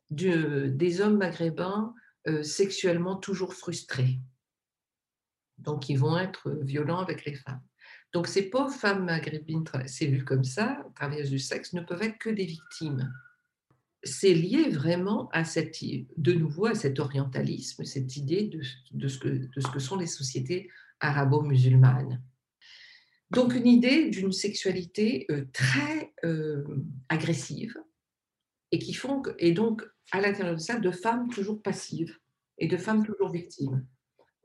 des 0.10 1.02
hommes 1.02 1.18
maghrébins 1.18 1.94
euh, 2.28 2.44
sexuellement 2.44 3.16
toujours 3.16 3.54
frustrés. 3.54 4.20
Donc 5.58 5.90
ils 5.90 5.98
vont 5.98 6.18
être 6.18 6.52
violents 6.62 7.00
avec 7.00 7.26
les 7.26 7.36
femmes. 7.36 7.62
Donc 8.14 8.28
ces 8.28 8.50
pauvres 8.50 8.74
femmes 8.74 9.06
maghrébines, 9.06 9.66
c'est 9.86 10.08
vu 10.08 10.24
comme 10.24 10.44
ça, 10.44 10.86
travailleuses 10.96 11.30
du 11.30 11.40
sexe, 11.40 11.74
ne 11.74 11.82
peuvent 11.82 12.04
être 12.04 12.18
que 12.18 12.30
des 12.30 12.46
victimes. 12.46 13.14
C'est 14.04 14.34
lié 14.34 14.70
vraiment 14.70 15.30
à 15.30 15.44
cette, 15.44 15.78
de 15.82 16.34
nouveau 16.34 16.68
à 16.68 16.76
cet 16.76 17.00
orientalisme, 17.00 17.84
cette 17.84 18.16
idée 18.16 18.44
de, 18.44 19.08
ce, 19.08 19.18
que, 19.18 19.28
de 19.28 19.60
ce 19.60 19.68
que 19.70 19.80
sont 19.80 19.98
les 19.98 20.08
sociétés 20.08 20.70
arabo-musulmanes. 21.00 22.22
Donc 23.32 23.54
une 23.54 23.68
idée 23.68 24.10
d'une 24.10 24.32
sexualité 24.32 25.26
euh, 25.32 25.46
très 25.52 26.14
euh, 26.24 26.64
agressive 27.10 27.76
et 28.72 28.80
qui 28.80 28.94
font 28.94 29.22
et 29.38 29.52
donc 29.52 29.84
à 30.12 30.22
l'intérieur 30.22 30.56
de 30.56 30.62
ça 30.62 30.80
de 30.80 30.92
femmes 30.92 31.30
toujours 31.30 31.62
passives 31.62 32.18
et 32.58 32.68
de 32.68 32.78
femmes 32.78 33.06
toujours 33.06 33.30
victimes. 33.30 33.86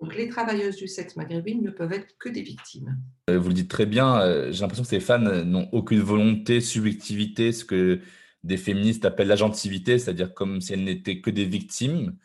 Donc 0.00 0.16
les 0.16 0.28
travailleuses 0.28 0.76
du 0.76 0.88
sexe 0.88 1.14
maghrébine 1.14 1.62
ne 1.62 1.70
peuvent 1.70 1.92
être 1.92 2.16
que 2.18 2.28
des 2.28 2.42
victimes. 2.42 2.98
Euh, 3.30 3.38
vous 3.38 3.48
le 3.48 3.54
dites 3.54 3.70
très 3.70 3.86
bien, 3.86 4.50
j'ai 4.50 4.60
l'impression 4.60 4.82
que 4.82 4.88
ces 4.88 5.00
femmes 5.00 5.42
n'ont 5.42 5.68
aucune 5.70 6.00
volonté, 6.00 6.60
subjectivité, 6.60 7.52
ce 7.52 7.64
que 7.64 8.00
des 8.42 8.56
féministes 8.56 9.04
appellent 9.04 9.28
l'agentivité, 9.28 10.00
c'est-à-dire 10.00 10.34
comme 10.34 10.60
si 10.60 10.72
elles 10.72 10.82
n'étaient 10.82 11.20
que 11.20 11.30
des 11.30 11.44
victimes 11.44 12.16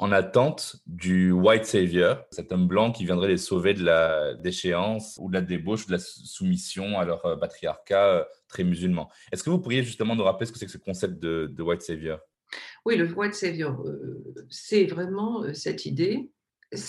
en 0.00 0.12
attente 0.12 0.76
du 0.86 1.30
white 1.30 1.66
savior, 1.66 2.24
cet 2.30 2.52
homme 2.52 2.66
blanc 2.66 2.90
qui 2.90 3.04
viendrait 3.04 3.28
les 3.28 3.36
sauver 3.36 3.74
de 3.74 3.84
la 3.84 4.34
déchéance 4.34 5.18
ou 5.20 5.28
de 5.28 5.34
la 5.34 5.42
débauche, 5.42 5.86
de 5.86 5.92
la 5.92 5.98
soumission 5.98 6.98
à 6.98 7.04
leur 7.04 7.24
euh, 7.26 7.36
patriarcat 7.36 8.26
très 8.48 8.64
musulman. 8.64 9.10
Est-ce 9.30 9.44
que 9.44 9.50
vous 9.50 9.60
pourriez 9.60 9.84
justement 9.84 10.16
nous 10.16 10.24
rappeler 10.24 10.46
ce 10.46 10.52
que 10.52 10.58
c'est 10.58 10.66
que 10.66 10.72
ce 10.72 10.78
concept 10.78 11.18
de, 11.20 11.62
white 11.62 11.82
savior? 11.82 12.18
Oui, 12.86 12.96
le 12.96 13.12
white 13.12 13.34
savior, 13.34 13.84
c'est 14.48 14.86
vraiment 14.86 15.44
cette 15.54 15.86
idée 15.86 16.30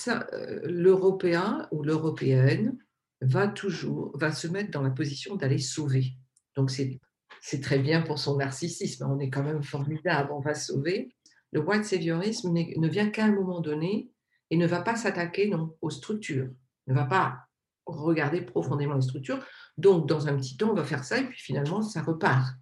euh, 0.07 0.59
l'Européen 0.63 1.67
ou 1.71 1.83
l'Européenne 1.83 2.77
va 3.21 3.47
toujours 3.47 4.15
va 4.17 4.31
se 4.31 4.47
mettre 4.47 4.71
dans 4.71 4.81
la 4.81 4.91
position 4.91 5.35
d'aller 5.35 5.57
sauver. 5.57 6.13
Donc 6.55 6.71
c'est 6.71 6.99
c'est 7.41 7.61
très 7.61 7.79
bien 7.79 8.01
pour 8.03 8.19
son 8.19 8.37
narcissisme. 8.37 9.07
On 9.09 9.19
est 9.19 9.31
quand 9.31 9.43
même 9.43 9.63
formidable, 9.63 10.31
on 10.31 10.41
va 10.41 10.53
sauver. 10.53 11.15
Le 11.51 11.61
white 11.61 11.85
saviorisme 11.85 12.51
ne 12.53 12.87
vient 12.87 13.09
qu'à 13.09 13.25
un 13.25 13.31
moment 13.31 13.59
donné 13.59 14.09
et 14.49 14.57
ne 14.57 14.67
va 14.67 14.81
pas 14.81 14.95
s'attaquer 14.95 15.51
aux 15.81 15.89
structures, 15.89 16.49
ne 16.87 16.93
va 16.93 17.05
pas 17.05 17.47
regarder 17.85 18.41
profondément 18.41 18.95
les 18.95 19.01
structures. 19.01 19.43
Donc, 19.77 20.07
dans 20.07 20.27
un 20.27 20.35
petit 20.37 20.57
temps, 20.57 20.71
on 20.71 20.75
va 20.75 20.83
faire 20.83 21.03
ça 21.03 21.19
et 21.19 21.25
puis 21.25 21.39
finalement, 21.39 21.81
ça 21.81 22.01
repart. 22.01 22.55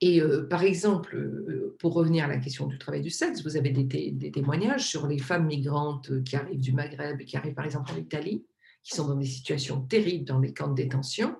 Et 0.00 0.20
euh, 0.20 0.46
par 0.48 0.62
exemple, 0.62 1.14
euh, 1.16 1.76
pour 1.78 1.92
revenir 1.92 2.24
à 2.24 2.28
la 2.28 2.38
question 2.38 2.66
du 2.66 2.78
travail 2.78 3.02
du 3.02 3.10
sexe, 3.10 3.42
vous 3.42 3.56
avez 3.56 3.70
des, 3.70 4.30
témoignages 4.32 4.88
sur 4.88 5.06
les 5.06 5.18
femmes 5.18 5.46
migrantes 5.46 6.10
euh, 6.10 6.22
qui 6.22 6.36
arrivent 6.36 6.60
du 6.60 6.72
Maghreb 6.72 7.22
qui 7.24 7.36
arrivent 7.36 7.54
par 7.54 7.66
exemple 7.66 7.92
en 7.92 7.96
Italie, 7.96 8.46
qui 8.82 8.94
sont 8.94 9.08
dans 9.08 9.16
des 9.16 9.26
situations 9.26 9.82
terribles 9.82 10.24
dans 10.24 10.38
les 10.38 10.54
camps 10.54 10.68
de 10.68 10.74
détention 10.74 11.36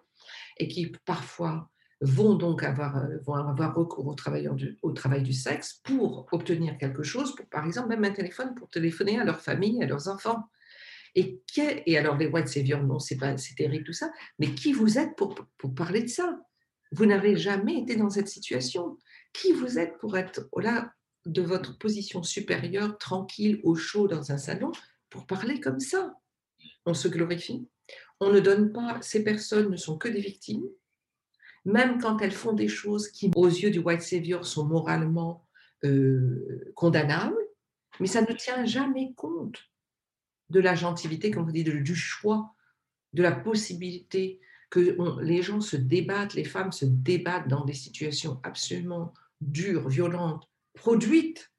et 0.58 0.68
qui 0.68 0.92
parfois 1.06 1.70
vont 2.00 2.34
donc 2.34 2.62
avoir, 2.62 3.06
vont 3.26 3.34
avoir 3.34 3.74
recours 3.74 4.06
au, 4.06 4.16
au 4.82 4.92
travail 4.92 5.22
du 5.22 5.32
sexe 5.32 5.80
pour 5.84 6.26
obtenir 6.32 6.78
quelque 6.78 7.02
chose, 7.02 7.34
pour 7.34 7.46
par 7.46 7.66
exemple 7.66 7.88
même 7.88 8.04
un 8.04 8.10
téléphone 8.10 8.54
pour 8.54 8.70
téléphoner 8.70 9.18
à 9.18 9.24
leur 9.24 9.40
famille, 9.40 9.82
à 9.82 9.86
leurs 9.86 10.08
enfants. 10.08 10.44
Et, 11.14 11.42
et 11.56 11.98
alors 11.98 12.16
les 12.16 12.26
white 12.26 12.48
saviors, 12.48 12.82
non, 12.82 12.98
c'est 12.98 13.18
terrible 13.56 13.84
tout 13.84 13.92
ça, 13.92 14.10
mais 14.38 14.54
qui 14.54 14.72
vous 14.72 14.96
êtes 14.96 15.16
pour, 15.16 15.34
pour 15.58 15.74
parler 15.74 16.02
de 16.02 16.08
ça? 16.08 16.40
Vous 16.92 17.06
n'avez 17.06 17.36
jamais 17.36 17.80
été 17.80 17.96
dans 17.96 18.10
cette 18.10 18.28
situation. 18.28 18.98
Qui 19.32 19.52
vous 19.52 19.78
êtes 19.78 19.98
pour 19.98 20.16
être 20.16 20.48
là 20.56 20.92
de 21.26 21.42
votre 21.42 21.78
position 21.78 22.22
supérieure, 22.22 22.96
tranquille, 22.98 23.60
au 23.62 23.74
chaud 23.74 24.08
dans 24.08 24.32
un 24.32 24.38
salon, 24.38 24.72
pour 25.08 25.26
parler 25.26 25.60
comme 25.60 25.80
ça? 25.80 26.14
On 26.86 26.94
se 26.94 27.08
glorifie. 27.08 27.68
On 28.20 28.32
ne 28.32 28.40
donne 28.40 28.72
pas, 28.72 28.98
ces 29.02 29.22
personnes 29.22 29.70
ne 29.70 29.76
sont 29.76 29.98
que 29.98 30.08
des 30.08 30.20
victimes, 30.20 30.64
même 31.64 32.00
quand 32.00 32.18
elles 32.20 32.32
font 32.32 32.52
des 32.52 32.68
choses 32.68 33.08
qui, 33.08 33.30
aux 33.34 33.48
yeux 33.48 33.70
du 33.70 33.78
White 33.78 34.02
Savior, 34.02 34.46
sont 34.46 34.64
moralement 34.64 35.46
euh, 35.84 36.72
condamnables, 36.74 37.36
mais 38.00 38.06
ça 38.06 38.22
ne 38.22 38.32
tient 38.32 38.64
jamais 38.64 39.12
compte 39.14 39.70
de 40.48 40.60
la 40.60 40.74
gentilité, 40.74 41.30
comme 41.30 41.44
vous 41.44 41.52
dites, 41.52 41.68
du 41.68 41.94
choix, 41.94 42.54
de 43.12 43.22
la 43.22 43.32
possibilité 43.32 44.40
que 44.70 44.96
les 45.22 45.42
gens 45.42 45.60
se 45.60 45.76
débattent, 45.76 46.34
les 46.34 46.44
femmes 46.44 46.72
se 46.72 46.84
débattent 46.84 47.48
dans 47.48 47.64
des 47.64 47.74
situations 47.74 48.40
absolument 48.42 49.12
dures, 49.40 49.88
violentes, 49.88 50.48
produites 50.74 51.52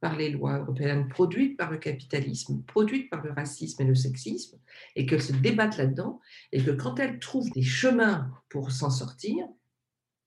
par 0.00 0.16
les 0.16 0.30
lois 0.30 0.58
européennes, 0.58 1.08
produites 1.08 1.56
par 1.56 1.70
le 1.70 1.78
capitalisme, 1.78 2.62
produites 2.62 3.10
par 3.10 3.22
le 3.22 3.32
racisme 3.32 3.82
et 3.82 3.86
le 3.86 3.94
sexisme, 3.94 4.58
et 4.94 5.06
qu'elles 5.06 5.22
se 5.22 5.32
débattent 5.32 5.76
là-dedans, 5.76 6.20
et 6.52 6.62
que 6.62 6.70
quand 6.70 6.98
elles 6.98 7.18
trouvent 7.18 7.50
des 7.50 7.62
chemins 7.62 8.30
pour 8.48 8.70
s'en 8.70 8.90
sortir, 8.90 9.46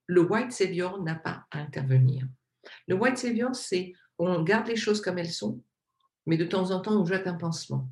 le 0.08 0.22
white 0.22 0.52
savior 0.52 1.02
n'a 1.02 1.16
pas 1.16 1.46
à 1.52 1.60
intervenir. 1.60 2.28
Le 2.88 2.96
white 2.96 3.18
savior, 3.18 3.56
c'est 3.56 3.94
on 4.18 4.44
garde 4.44 4.68
les 4.68 4.76
choses 4.76 5.02
comme 5.02 5.18
elles 5.18 5.32
sont, 5.32 5.64
mais 6.26 6.38
de 6.38 6.46
temps 6.46 6.72
en 6.72 6.80
temps, 6.82 7.02
on 7.02 7.06
jette 7.06 7.28
un 7.28 7.36
pansement. 7.36 7.90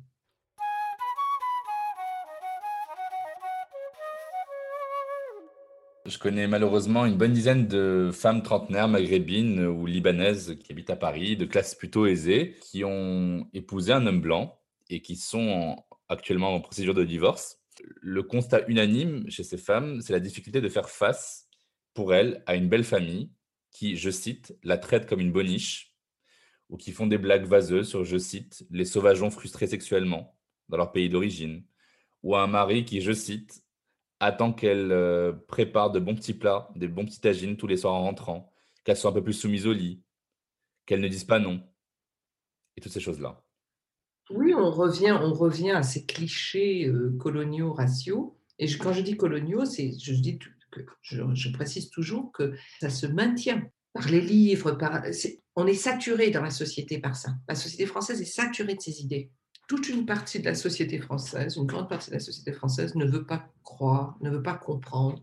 Je 6.10 6.18
connais 6.18 6.48
malheureusement 6.48 7.06
une 7.06 7.16
bonne 7.16 7.32
dizaine 7.32 7.68
de 7.68 8.10
femmes 8.12 8.42
trentenaires 8.42 8.88
maghrébines 8.88 9.64
ou 9.64 9.86
libanaises 9.86 10.56
qui 10.58 10.72
habitent 10.72 10.90
à 10.90 10.96
Paris, 10.96 11.36
de 11.36 11.44
classe 11.44 11.76
plutôt 11.76 12.04
aisée, 12.04 12.56
qui 12.60 12.82
ont 12.82 13.48
épousé 13.54 13.92
un 13.92 14.04
homme 14.06 14.20
blanc 14.20 14.58
et 14.88 15.02
qui 15.02 15.14
sont 15.14 15.76
actuellement 16.08 16.52
en 16.52 16.60
procédure 16.60 16.94
de 16.94 17.04
divorce. 17.04 17.60
Le 18.02 18.24
constat 18.24 18.66
unanime 18.66 19.30
chez 19.30 19.44
ces 19.44 19.56
femmes, 19.56 20.00
c'est 20.00 20.12
la 20.12 20.18
difficulté 20.18 20.60
de 20.60 20.68
faire 20.68 20.90
face 20.90 21.48
pour 21.94 22.12
elles 22.12 22.42
à 22.46 22.56
une 22.56 22.68
belle 22.68 22.82
famille 22.82 23.30
qui, 23.70 23.96
je 23.96 24.10
cite, 24.10 24.58
la 24.64 24.78
traite 24.78 25.06
comme 25.06 25.20
une 25.20 25.30
boniche 25.30 25.94
ou 26.70 26.76
qui 26.76 26.90
font 26.90 27.06
des 27.06 27.18
blagues 27.18 27.46
vaseuses 27.46 27.88
sur, 27.88 28.04
je 28.04 28.18
cite, 28.18 28.66
les 28.72 28.84
sauvageons 28.84 29.30
frustrés 29.30 29.68
sexuellement 29.68 30.36
dans 30.68 30.76
leur 30.76 30.90
pays 30.90 31.08
d'origine, 31.08 31.62
ou 32.24 32.34
à 32.34 32.42
un 32.42 32.48
mari 32.48 32.84
qui, 32.84 33.00
je 33.00 33.12
cite, 33.12 33.62
attend 34.20 34.52
qu'elle 34.52 34.92
euh, 34.92 35.32
prépare 35.48 35.90
de 35.90 35.98
bons 35.98 36.14
petits 36.14 36.34
plats, 36.34 36.70
des 36.76 36.88
bons 36.88 37.06
petits 37.06 37.20
tagines 37.20 37.56
tous 37.56 37.66
les 37.66 37.78
soirs 37.78 37.94
en 37.94 38.02
rentrant, 38.02 38.52
qu'elle 38.84 38.96
soit 38.96 39.10
un 39.10 39.14
peu 39.14 39.24
plus 39.24 39.32
soumise 39.32 39.66
au 39.66 39.72
lit, 39.72 40.02
qu'elle 40.86 41.00
ne 41.00 41.08
dise 41.08 41.24
pas 41.24 41.38
non, 41.38 41.62
et 42.76 42.80
toutes 42.80 42.92
ces 42.92 43.00
choses-là. 43.00 43.42
Oui, 44.30 44.54
on 44.54 44.70
revient, 44.70 45.16
on 45.20 45.32
revient 45.32 45.72
à 45.72 45.82
ces 45.82 46.06
clichés 46.06 46.86
euh, 46.86 47.16
coloniaux 47.18 47.72
raciaux. 47.72 48.38
Et 48.58 48.68
quand 48.76 48.92
je 48.92 49.00
dis 49.00 49.16
coloniaux, 49.16 49.64
c'est, 49.64 49.92
je, 49.98 50.12
dis 50.12 50.38
que, 50.38 50.82
je, 51.02 51.50
précise 51.50 51.90
toujours 51.90 52.30
que 52.30 52.54
ça 52.80 52.90
se 52.90 53.06
maintient 53.06 53.66
par 53.92 54.08
les 54.08 54.20
livres. 54.20 54.72
Par, 54.72 55.02
on 55.56 55.66
est 55.66 55.74
saturé 55.74 56.30
dans 56.30 56.42
la 56.42 56.50
société 56.50 56.98
par 56.98 57.16
ça. 57.16 57.30
La 57.48 57.56
société 57.56 57.86
française 57.86 58.20
est 58.20 58.24
saturée 58.24 58.74
de 58.76 58.80
ces 58.80 59.00
idées 59.00 59.32
toute 59.70 59.88
une 59.88 60.04
partie 60.04 60.40
de 60.40 60.46
la 60.46 60.56
société 60.56 60.98
française, 60.98 61.54
une 61.56 61.64
grande 61.64 61.88
partie 61.88 62.10
de 62.10 62.16
la 62.16 62.20
société 62.20 62.52
française 62.52 62.96
ne 62.96 63.04
veut 63.04 63.24
pas 63.24 63.52
croire, 63.62 64.18
ne 64.20 64.28
veut 64.28 64.42
pas 64.42 64.56
comprendre, 64.56 65.22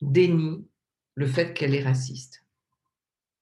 dénie 0.00 0.66
le 1.14 1.28
fait 1.28 1.54
qu'elle 1.54 1.76
est 1.76 1.84
raciste. 1.84 2.44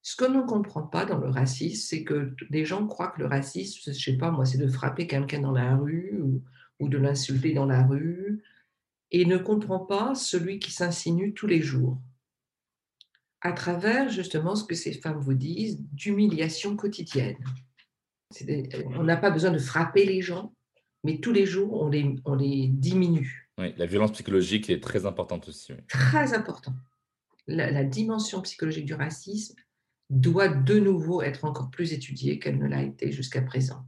Ce 0.02 0.14
que 0.14 0.26
ne 0.26 0.42
comprend 0.42 0.82
pas 0.82 1.06
dans 1.06 1.16
le 1.16 1.30
racisme, 1.30 1.86
c'est 1.88 2.04
que 2.04 2.36
les 2.50 2.66
gens 2.66 2.86
croient 2.86 3.12
que 3.12 3.20
le 3.20 3.28
racisme, 3.28 3.80
je 3.82 3.88
ne 3.88 3.94
sais 3.94 4.18
pas 4.18 4.30
moi, 4.30 4.44
c'est 4.44 4.58
de 4.58 4.68
frapper 4.68 5.06
quelqu'un 5.06 5.40
dans 5.40 5.52
la 5.52 5.74
rue 5.74 6.20
ou, 6.22 6.42
ou 6.80 6.90
de 6.90 6.98
l'insulter 6.98 7.54
dans 7.54 7.64
la 7.64 7.86
rue, 7.86 8.42
et 9.12 9.24
ne 9.24 9.38
comprend 9.38 9.86
pas 9.86 10.14
celui 10.14 10.58
qui 10.58 10.70
s'insinue 10.70 11.32
tous 11.32 11.46
les 11.46 11.62
jours 11.62 11.98
à 13.40 13.52
travers 13.52 14.10
justement 14.10 14.54
ce 14.54 14.64
que 14.64 14.74
ces 14.74 14.92
femmes 14.92 15.20
vous 15.20 15.32
disent 15.32 15.80
d'humiliation 15.92 16.76
quotidienne 16.76 17.38
on 18.96 19.04
n'a 19.04 19.16
pas 19.16 19.30
besoin 19.30 19.50
de 19.50 19.58
frapper 19.58 20.04
les 20.04 20.22
gens, 20.22 20.52
mais 21.04 21.18
tous 21.18 21.32
les 21.32 21.46
jours, 21.46 21.82
on 21.82 21.88
les, 21.88 22.16
on 22.24 22.34
les 22.34 22.68
diminue. 22.68 23.48
Oui, 23.58 23.72
la 23.76 23.86
violence 23.86 24.12
psychologique 24.12 24.68
est 24.68 24.82
très 24.82 25.06
importante 25.06 25.48
aussi. 25.48 25.72
Très 25.88 26.34
important. 26.34 26.74
La, 27.46 27.84
dimension 27.84 28.42
psychologique 28.42 28.86
du 28.86 28.94
racisme 28.94 29.54
doit 30.10 30.48
de 30.48 30.78
nouveau 30.78 31.22
être 31.22 31.44
encore 31.44 31.70
plus 31.70 31.92
étudiée 31.92 32.38
qu'elle 32.38 32.58
ne 32.58 32.66
l'a 32.66 32.82
été 32.82 33.12
jusqu'à 33.12 33.40
présent. 33.40 33.86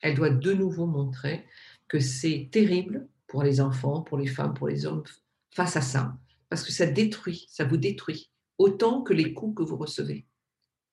Elle 0.00 0.14
doit 0.14 0.30
de 0.30 0.52
nouveau 0.52 0.86
montrer 0.86 1.44
que 1.88 1.98
c'est 1.98 2.48
terrible 2.52 3.08
pour 3.26 3.42
les 3.42 3.60
enfants, 3.60 4.02
pour 4.02 4.18
les 4.18 4.26
femmes, 4.26 4.54
pour 4.54 4.68
les 4.68 4.84
hommes 4.84 5.02
face 5.50 5.76
à 5.76 5.80
ça, 5.80 6.16
parce 6.50 6.62
que 6.62 6.72
ça 6.72 6.86
détruit, 6.86 7.46
ça 7.48 7.64
vous 7.64 7.78
détruit, 7.78 8.30
autant 8.58 9.02
que 9.02 9.14
les 9.14 9.32
coups 9.32 9.56
que 9.56 9.62
vous 9.62 9.76
recevez. 9.76 10.26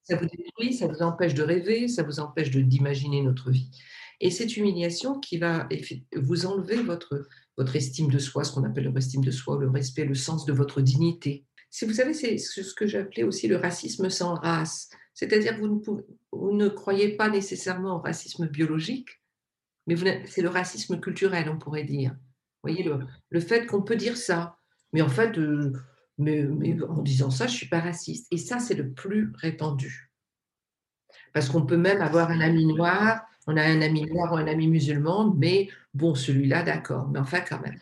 Ça 0.03 0.15
vous 0.15 0.25
détruit, 0.25 0.73
ça 0.73 0.87
vous 0.87 1.01
empêche 1.01 1.33
de 1.33 1.43
rêver, 1.43 1.87
ça 1.87 2.03
vous 2.03 2.19
empêche 2.19 2.49
d'imaginer 2.51 3.21
notre 3.21 3.51
vie. 3.51 3.69
Et 4.19 4.29
cette 4.29 4.55
humiliation 4.55 5.19
qui 5.19 5.37
va 5.37 5.67
vous 6.15 6.45
enlever 6.45 6.81
votre, 6.83 7.27
votre 7.57 7.75
estime 7.75 8.09
de 8.09 8.19
soi, 8.19 8.43
ce 8.43 8.53
qu'on 8.53 8.63
appelle 8.63 8.85
le 8.85 8.97
estime 8.97 9.23
de 9.23 9.31
soi, 9.31 9.57
le 9.59 9.69
respect, 9.69 10.05
le 10.05 10.15
sens 10.15 10.45
de 10.45 10.53
votre 10.53 10.81
dignité. 10.81 11.45
Vous 11.81 11.93
savez, 11.93 12.13
c'est 12.13 12.37
ce 12.37 12.73
que 12.73 12.85
j'appelais 12.85 13.23
aussi 13.23 13.47
le 13.47 13.55
racisme 13.55 14.09
sans 14.09 14.35
race. 14.35 14.89
C'est-à-dire 15.13 15.55
que 15.55 15.61
vous 15.61 16.51
ne, 16.51 16.67
croyez 16.69 17.15
pas 17.15 17.29
nécessairement 17.29 17.97
au 17.97 17.99
racisme 17.99 18.47
biologique, 18.47 19.09
mais 19.87 19.95
c'est 20.27 20.41
le 20.41 20.49
racisme 20.49 20.99
culturel, 20.99 21.49
on 21.49 21.57
pourrait 21.57 21.83
dire. 21.83 22.11
Vous 22.11 22.69
voyez, 22.69 22.83
le, 22.83 22.99
le 23.29 23.39
fait 23.39 23.65
qu'on 23.65 23.81
peut 23.81 23.95
dire 23.95 24.17
ça, 24.17 24.57
mais 24.93 25.01
en 25.01 25.09
fait, 25.09 25.37
euh, 25.37 25.73
mais, 26.21 26.45
en 26.83 27.01
disant 27.01 27.29
ça, 27.29 27.47
je 27.47 27.53
ne 27.53 27.57
suis 27.57 27.67
pas 27.67 27.79
raciste. 27.79 28.27
Et 28.31 28.37
ça, 28.37 28.59
c'est 28.59 28.75
le 28.75 28.91
plus 28.91 29.31
répandu. 29.35 30.11
Parce 31.33 31.49
qu'on 31.49 31.65
peut 31.65 31.77
même 31.77 32.01
avoir 32.01 32.29
un 32.29 32.41
ami 32.41 32.65
noir, 32.65 33.21
on 33.47 33.57
a 33.57 33.63
un 33.63 33.81
ami 33.81 34.05
noir 34.05 34.33
ou 34.33 34.35
un 34.35 34.47
ami 34.47 34.67
musulman, 34.67 35.33
mais 35.37 35.69
bon, 35.93 36.13
celui-là, 36.13 36.63
d'accord, 36.63 37.09
mais 37.09 37.19
enfin 37.19 37.41
quand 37.41 37.61
même. 37.61 37.79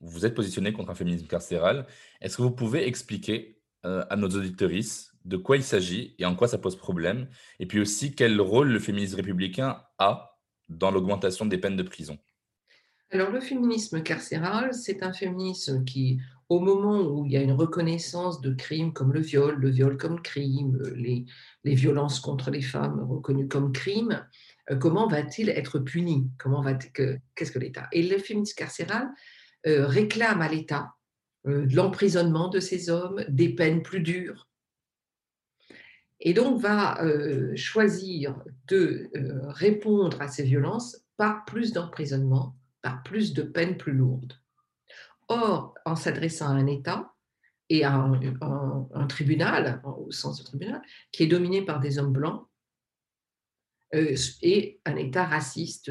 Vous 0.00 0.26
êtes 0.26 0.34
positionné 0.34 0.72
contre 0.72 0.90
un 0.90 0.94
féminisme 0.94 1.26
carcéral. 1.26 1.86
Est-ce 2.20 2.36
que 2.36 2.42
vous 2.42 2.50
pouvez 2.50 2.86
expliquer 2.88 3.60
euh, 3.84 4.04
à 4.10 4.16
nos 4.16 4.28
auditorices 4.28 5.12
de 5.24 5.36
quoi 5.36 5.56
il 5.56 5.62
s'agit 5.62 6.16
et 6.18 6.26
en 6.26 6.34
quoi 6.34 6.48
ça 6.48 6.58
pose 6.58 6.76
problème? 6.76 7.28
Et 7.60 7.66
puis 7.66 7.80
aussi, 7.80 8.14
quel 8.14 8.40
rôle 8.40 8.68
le 8.68 8.80
féminisme 8.80 9.16
républicain 9.16 9.80
a 9.98 10.31
dans 10.68 10.90
l'augmentation 10.90 11.46
des 11.46 11.58
peines 11.58 11.76
de 11.76 11.82
prison. 11.82 12.18
Alors 13.10 13.30
le 13.30 13.40
féminisme 13.40 14.02
carcéral, 14.02 14.72
c'est 14.72 15.02
un 15.02 15.12
féminisme 15.12 15.84
qui, 15.84 16.18
au 16.48 16.60
moment 16.60 17.00
où 17.02 17.26
il 17.26 17.32
y 17.32 17.36
a 17.36 17.42
une 17.42 17.52
reconnaissance 17.52 18.40
de 18.40 18.54
crimes 18.54 18.92
comme 18.92 19.12
le 19.12 19.20
viol, 19.20 19.54
le 19.56 19.68
viol 19.68 19.98
comme 19.98 20.22
crime, 20.22 20.82
les, 20.96 21.26
les 21.64 21.74
violences 21.74 22.20
contre 22.20 22.50
les 22.50 22.62
femmes 22.62 23.00
reconnues 23.00 23.48
comme 23.48 23.72
crimes, 23.72 24.26
euh, 24.70 24.76
comment 24.76 25.08
va-t-il 25.08 25.50
être 25.50 25.78
puni? 25.78 26.30
Comment 26.38 26.62
va 26.62 26.74
Qu'est-ce 26.74 27.52
que 27.52 27.58
l'État? 27.58 27.88
Et 27.92 28.02
le 28.02 28.18
féminisme 28.18 28.56
carcéral 28.56 29.08
euh, 29.66 29.86
réclame 29.86 30.40
à 30.40 30.48
l'État 30.48 30.92
euh, 31.46 31.66
l'emprisonnement 31.72 32.48
de 32.48 32.60
ces 32.60 32.88
hommes, 32.88 33.24
des 33.28 33.54
peines 33.54 33.82
plus 33.82 34.00
dures, 34.00 34.48
et 36.24 36.34
donc 36.34 36.60
va 36.60 37.02
euh, 37.02 37.54
choisir 37.56 38.36
de 38.68 39.10
euh, 39.16 39.40
répondre 39.48 40.22
à 40.22 40.28
ces 40.28 40.44
violences 40.44 41.04
par 41.16 41.44
plus 41.44 41.72
d'emprisonnement, 41.72 42.56
par 42.80 43.02
plus 43.02 43.34
de 43.34 43.42
peines 43.42 43.76
plus 43.76 43.92
lourdes. 43.92 44.34
Or, 45.26 45.74
en 45.84 45.96
s'adressant 45.96 46.46
à 46.46 46.52
un 46.52 46.66
État 46.68 47.12
et 47.68 47.84
à 47.84 47.94
un, 47.94 49.06
tribunal, 49.08 49.82
au 49.84 50.12
sens 50.12 50.38
du 50.38 50.44
tribunal, 50.44 50.80
qui 51.10 51.24
est 51.24 51.28
dominé 51.28 51.62
par 51.62 51.80
des 51.80 51.98
hommes 51.98 52.12
blancs, 52.12 52.46
euh, 53.94 54.14
et 54.42 54.80
un 54.84 54.94
État 54.94 55.24
raciste. 55.24 55.90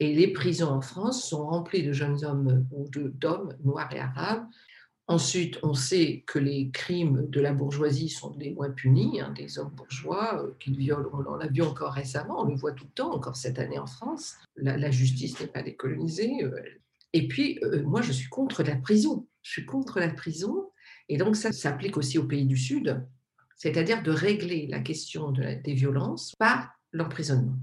Et 0.00 0.14
les 0.14 0.28
prisons 0.28 0.70
en 0.70 0.80
France 0.80 1.28
sont 1.28 1.46
remplies 1.46 1.82
de 1.82 1.92
jeunes 1.92 2.24
hommes 2.24 2.66
ou 2.72 2.88
d'hommes 2.88 3.54
noirs 3.62 3.92
et 3.92 4.00
arabes 4.00 4.46
Ensuite, 5.08 5.58
on 5.62 5.74
sait 5.74 6.22
que 6.26 6.38
les 6.38 6.70
crimes 6.70 7.28
de 7.28 7.40
la 7.40 7.52
bourgeoisie 7.52 8.08
sont 8.08 8.34
les 8.38 8.52
moins 8.52 8.70
punis, 8.70 9.20
hein, 9.20 9.32
des 9.36 9.58
hommes 9.58 9.74
bourgeois 9.74 10.42
euh, 10.42 10.52
qui 10.60 10.76
violent, 10.76 11.10
on 11.12 11.34
l'a 11.34 11.48
vu 11.48 11.62
encore 11.62 11.92
récemment, 11.92 12.40
on 12.42 12.44
le 12.44 12.54
voit 12.54 12.72
tout 12.72 12.84
le 12.84 12.90
temps, 12.92 13.12
encore 13.12 13.36
cette 13.36 13.58
année 13.58 13.78
en 13.78 13.86
France. 13.86 14.36
La, 14.56 14.90
justice 14.90 15.38
n'est 15.40 15.48
pas 15.48 15.62
décolonisée. 15.62 16.44
Euh. 16.44 16.56
et 17.12 17.26
puis, 17.26 17.58
euh, 17.64 17.82
moi, 17.82 18.00
je 18.00 18.12
suis 18.12 18.28
contre 18.28 18.62
la 18.62 18.76
prison. 18.76 19.26
Je 19.42 19.50
suis 19.50 19.66
contre 19.66 19.98
la 19.98 20.08
prison. 20.08 20.70
Et 21.08 21.16
donc, 21.16 21.34
ça 21.34 21.50
s'applique 21.50 21.96
aussi 21.96 22.18
aux 22.18 22.26
pays 22.26 22.46
du 22.46 22.56
Sud, 22.56 23.04
c'est-à-dire 23.56 24.04
de 24.04 24.12
régler 24.12 24.68
la 24.68 24.78
question 24.78 25.32
des 25.32 25.74
violences 25.74 26.32
par 26.38 26.70
l'emprisonnement. 26.92 27.58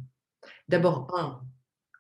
D'abord, 0.67 1.07
un, 1.17 1.41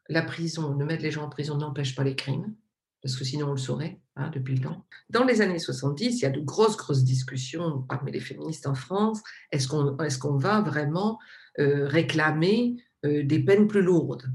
la 0.09 0.21
prison, 0.21 0.75
ne 0.75 0.83
mettre 0.83 1.03
les 1.03 1.11
gens 1.11 1.23
en 1.23 1.29
prison 1.29 1.57
n'empêche 1.57 1.95
pas 1.95 2.03
les 2.03 2.15
crimes 2.15 2.53
parce 3.01 3.15
que 3.15 3.23
sinon 3.23 3.47
on 3.47 3.51
le 3.51 3.57
saurait 3.57 3.99
hein, 4.15 4.29
depuis 4.33 4.55
le 4.55 4.61
temps. 4.61 4.85
Dans 5.09 5.23
les 5.23 5.41
années 5.41 5.59
70, 5.59 6.19
il 6.19 6.21
y 6.21 6.25
a 6.25 6.29
de 6.29 6.41
grosses, 6.41 6.77
grosses 6.77 7.03
discussions 7.03 7.83
parmi 7.87 8.11
les 8.11 8.19
féministes 8.19 8.67
en 8.67 8.75
France. 8.75 9.21
Est-ce 9.51 9.67
qu'on 9.67 9.97
est 9.97 10.41
va 10.41 10.61
vraiment 10.61 11.19
euh, 11.59 11.87
réclamer 11.87 12.75
euh, 13.05 13.23
des 13.23 13.39
peines 13.39 13.67
plus 13.67 13.81
lourdes? 13.81 14.25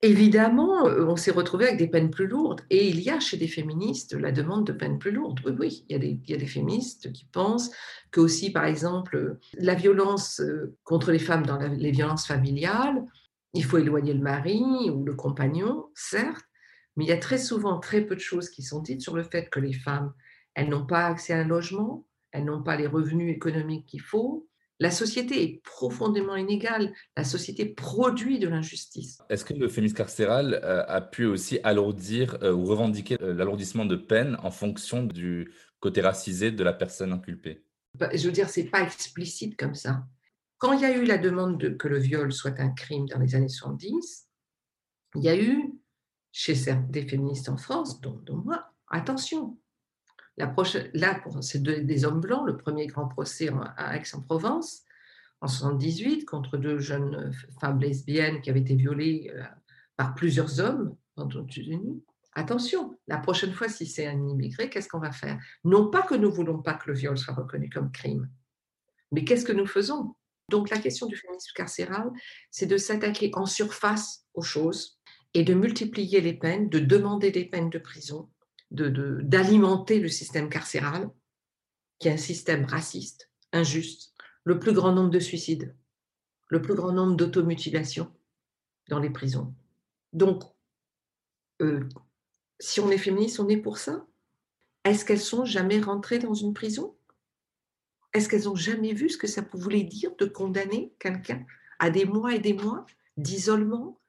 Évidemment, 0.00 0.86
euh, 0.86 1.06
on 1.06 1.16
s'est 1.16 1.32
retrouvé 1.32 1.66
avec 1.66 1.78
des 1.78 1.88
peines 1.88 2.10
plus 2.10 2.28
lourdes. 2.28 2.60
Et 2.70 2.88
il 2.88 3.00
y 3.00 3.10
a 3.10 3.18
chez 3.18 3.36
des 3.36 3.48
féministes 3.48 4.12
la 4.12 4.30
demande 4.30 4.66
de 4.66 4.72
peines 4.72 4.98
plus 4.98 5.10
lourdes. 5.10 5.40
Oui, 5.44 5.52
oui, 5.58 5.84
il 5.88 5.92
y 5.92 5.96
a 5.96 5.98
des, 5.98 6.20
il 6.22 6.30
y 6.30 6.34
a 6.34 6.38
des 6.38 6.46
féministes 6.46 7.10
qui 7.12 7.24
pensent 7.24 7.70
que 8.12 8.20
aussi, 8.20 8.50
par 8.50 8.66
exemple, 8.66 9.38
la 9.54 9.74
violence 9.74 10.40
contre 10.84 11.10
les 11.10 11.18
femmes 11.18 11.44
dans 11.44 11.58
les 11.58 11.90
violences 11.90 12.26
familiales, 12.26 13.04
il 13.54 13.64
faut 13.64 13.78
éloigner 13.78 14.12
le 14.12 14.20
mari 14.20 14.62
ou 14.90 15.04
le 15.04 15.14
compagnon, 15.14 15.86
certes, 15.94 16.47
mais 16.98 17.04
il 17.04 17.08
y 17.08 17.12
a 17.12 17.16
très 17.16 17.38
souvent 17.38 17.78
très 17.78 18.00
peu 18.00 18.16
de 18.16 18.20
choses 18.20 18.50
qui 18.50 18.64
sont 18.64 18.82
dites 18.82 19.00
sur 19.00 19.14
le 19.14 19.22
fait 19.22 19.48
que 19.50 19.60
les 19.60 19.72
femmes, 19.72 20.12
elles 20.54 20.68
n'ont 20.68 20.84
pas 20.84 21.06
accès 21.06 21.32
à 21.32 21.38
un 21.38 21.46
logement, 21.46 22.04
elles 22.32 22.44
n'ont 22.44 22.64
pas 22.64 22.76
les 22.76 22.88
revenus 22.88 23.32
économiques 23.32 23.86
qu'il 23.86 24.00
faut. 24.00 24.48
La 24.80 24.90
société 24.90 25.44
est 25.44 25.62
profondément 25.62 26.34
inégale. 26.34 26.92
La 27.16 27.22
société 27.22 27.66
produit 27.66 28.40
de 28.40 28.48
l'injustice. 28.48 29.18
Est-ce 29.30 29.44
que 29.44 29.54
le 29.54 29.68
féminisme 29.68 29.96
carcéral 29.96 30.60
euh, 30.64 30.84
a 30.88 31.00
pu 31.00 31.24
aussi 31.24 31.60
alourdir 31.62 32.36
euh, 32.42 32.52
ou 32.52 32.64
revendiquer 32.64 33.16
euh, 33.22 33.32
l'alourdissement 33.32 33.84
de 33.84 33.94
peine 33.94 34.36
en 34.42 34.50
fonction 34.50 35.04
du 35.04 35.52
côté 35.78 36.00
racisé 36.00 36.50
de 36.50 36.64
la 36.64 36.72
personne 36.72 37.12
inculpée? 37.12 37.64
Bah, 37.94 38.10
Je 38.12 38.26
veux 38.26 38.32
dire, 38.32 38.48
c'est 38.48 38.64
pas 38.64 38.82
explicite 38.82 39.56
comme 39.56 39.76
ça. 39.76 40.02
Quand 40.58 40.72
il 40.72 40.80
y 40.80 40.84
a 40.84 40.96
eu 40.96 41.04
la 41.04 41.18
demande 41.18 41.60
de, 41.60 41.68
que 41.68 41.86
le 41.86 41.98
viol 41.98 42.32
soit 42.32 42.58
un 42.58 42.70
crime 42.70 43.06
dans 43.06 43.20
les 43.20 43.36
années 43.36 43.48
70, 43.48 44.26
il 45.14 45.22
y 45.22 45.28
a 45.28 45.40
eu, 45.40 45.78
chez 46.38 46.54
des 46.88 47.02
féministes 47.02 47.48
en 47.48 47.56
France, 47.56 48.00
dont, 48.00 48.22
moi, 48.44 48.70
attention, 48.86 49.58
la 50.36 50.46
prochaine, 50.46 50.88
là, 50.94 51.20
c'est 51.40 51.60
des 51.60 52.04
hommes 52.04 52.20
blancs, 52.20 52.46
le 52.46 52.56
premier 52.56 52.86
grand 52.86 53.08
procès 53.08 53.50
à 53.76 53.96
Aix-en-Provence, 53.96 54.84
en 55.40 55.48
78, 55.48 56.26
contre 56.26 56.56
deux 56.56 56.78
jeunes 56.78 57.32
femmes 57.60 57.80
lesbiennes 57.80 58.40
qui 58.40 58.50
avaient 58.50 58.60
été 58.60 58.76
violées 58.76 59.32
euh, 59.34 59.42
par 59.96 60.14
plusieurs 60.14 60.60
hommes 60.60 60.94
les 61.16 61.24
États-Unis. 61.24 62.04
Attention, 62.34 62.96
la 63.08 63.18
prochaine 63.18 63.52
fois, 63.52 63.68
si 63.68 63.84
c'est 63.84 64.06
un 64.06 64.28
immigré, 64.28 64.70
qu'est-ce 64.70 64.88
qu'on 64.88 65.00
va 65.00 65.10
faire? 65.10 65.40
Non 65.64 65.90
pas 65.90 66.02
que 66.02 66.14
nous 66.14 66.30
voulons 66.30 66.62
pas 66.62 66.74
que 66.74 66.88
le 66.88 66.96
viol 66.96 67.18
soit 67.18 67.34
reconnu 67.34 67.68
comme 67.68 67.90
crime, 67.90 68.30
mais 69.10 69.24
qu'est-ce 69.24 69.44
que 69.44 69.52
nous 69.52 69.66
faisons? 69.66 70.14
Donc 70.50 70.70
la 70.70 70.78
question 70.78 71.06
du 71.08 71.16
féminisme 71.16 71.52
carcéral, 71.56 72.12
c'est 72.52 72.66
de 72.66 72.76
s'attaquer 72.76 73.32
en 73.34 73.44
surface 73.44 74.24
aux 74.34 74.42
choses 74.42 74.97
et 75.38 75.44
de 75.44 75.54
multiplier 75.54 76.20
les 76.20 76.32
peines, 76.32 76.68
de 76.68 76.80
demander 76.80 77.30
des 77.30 77.44
peines 77.44 77.70
de 77.70 77.78
prison, 77.78 78.28
d'alimenter 78.72 79.98
de, 79.98 80.02
le 80.02 80.08
système 80.08 80.48
carcéral, 80.48 81.08
qui 82.00 82.08
est 82.08 82.12
un 82.12 82.16
système 82.16 82.64
raciste, 82.64 83.30
injuste, 83.52 84.12
le 84.42 84.58
plus 84.58 84.72
grand 84.72 84.90
nombre 84.90 85.10
de 85.10 85.20
suicides, 85.20 85.76
le 86.48 86.60
plus 86.60 86.74
grand 86.74 86.90
nombre 86.90 87.14
d'automutilations 87.14 88.12
dans 88.88 88.98
les 88.98 89.10
prisons. 89.10 89.54
Donc, 90.12 90.42
euh, 91.62 91.88
si 92.58 92.80
on 92.80 92.90
est 92.90 92.98
féministe, 92.98 93.38
on 93.38 93.48
est 93.48 93.58
pour 93.58 93.78
ça? 93.78 94.04
Est-ce 94.82 95.04
qu'elles 95.04 95.20
sont 95.20 95.44
jamais 95.44 95.78
rentrées 95.78 96.18
dans 96.18 96.34
une 96.34 96.52
prison? 96.52 96.96
Est-ce 98.12 98.28
qu'elles 98.28 98.48
ont 98.48 98.56
jamais 98.56 98.92
vu 98.92 99.08
ce 99.08 99.16
que 99.16 99.28
ça 99.28 99.44
voulait 99.52 99.84
dire 99.84 100.16
de 100.16 100.24
condamner 100.24 100.92
quelqu'un 100.98 101.46
à 101.78 101.90
des 101.90 102.06
mois 102.06 102.34
et 102.34 102.40
des 102.40 102.54
mois 102.54 102.86
d'isolement, 103.16 104.00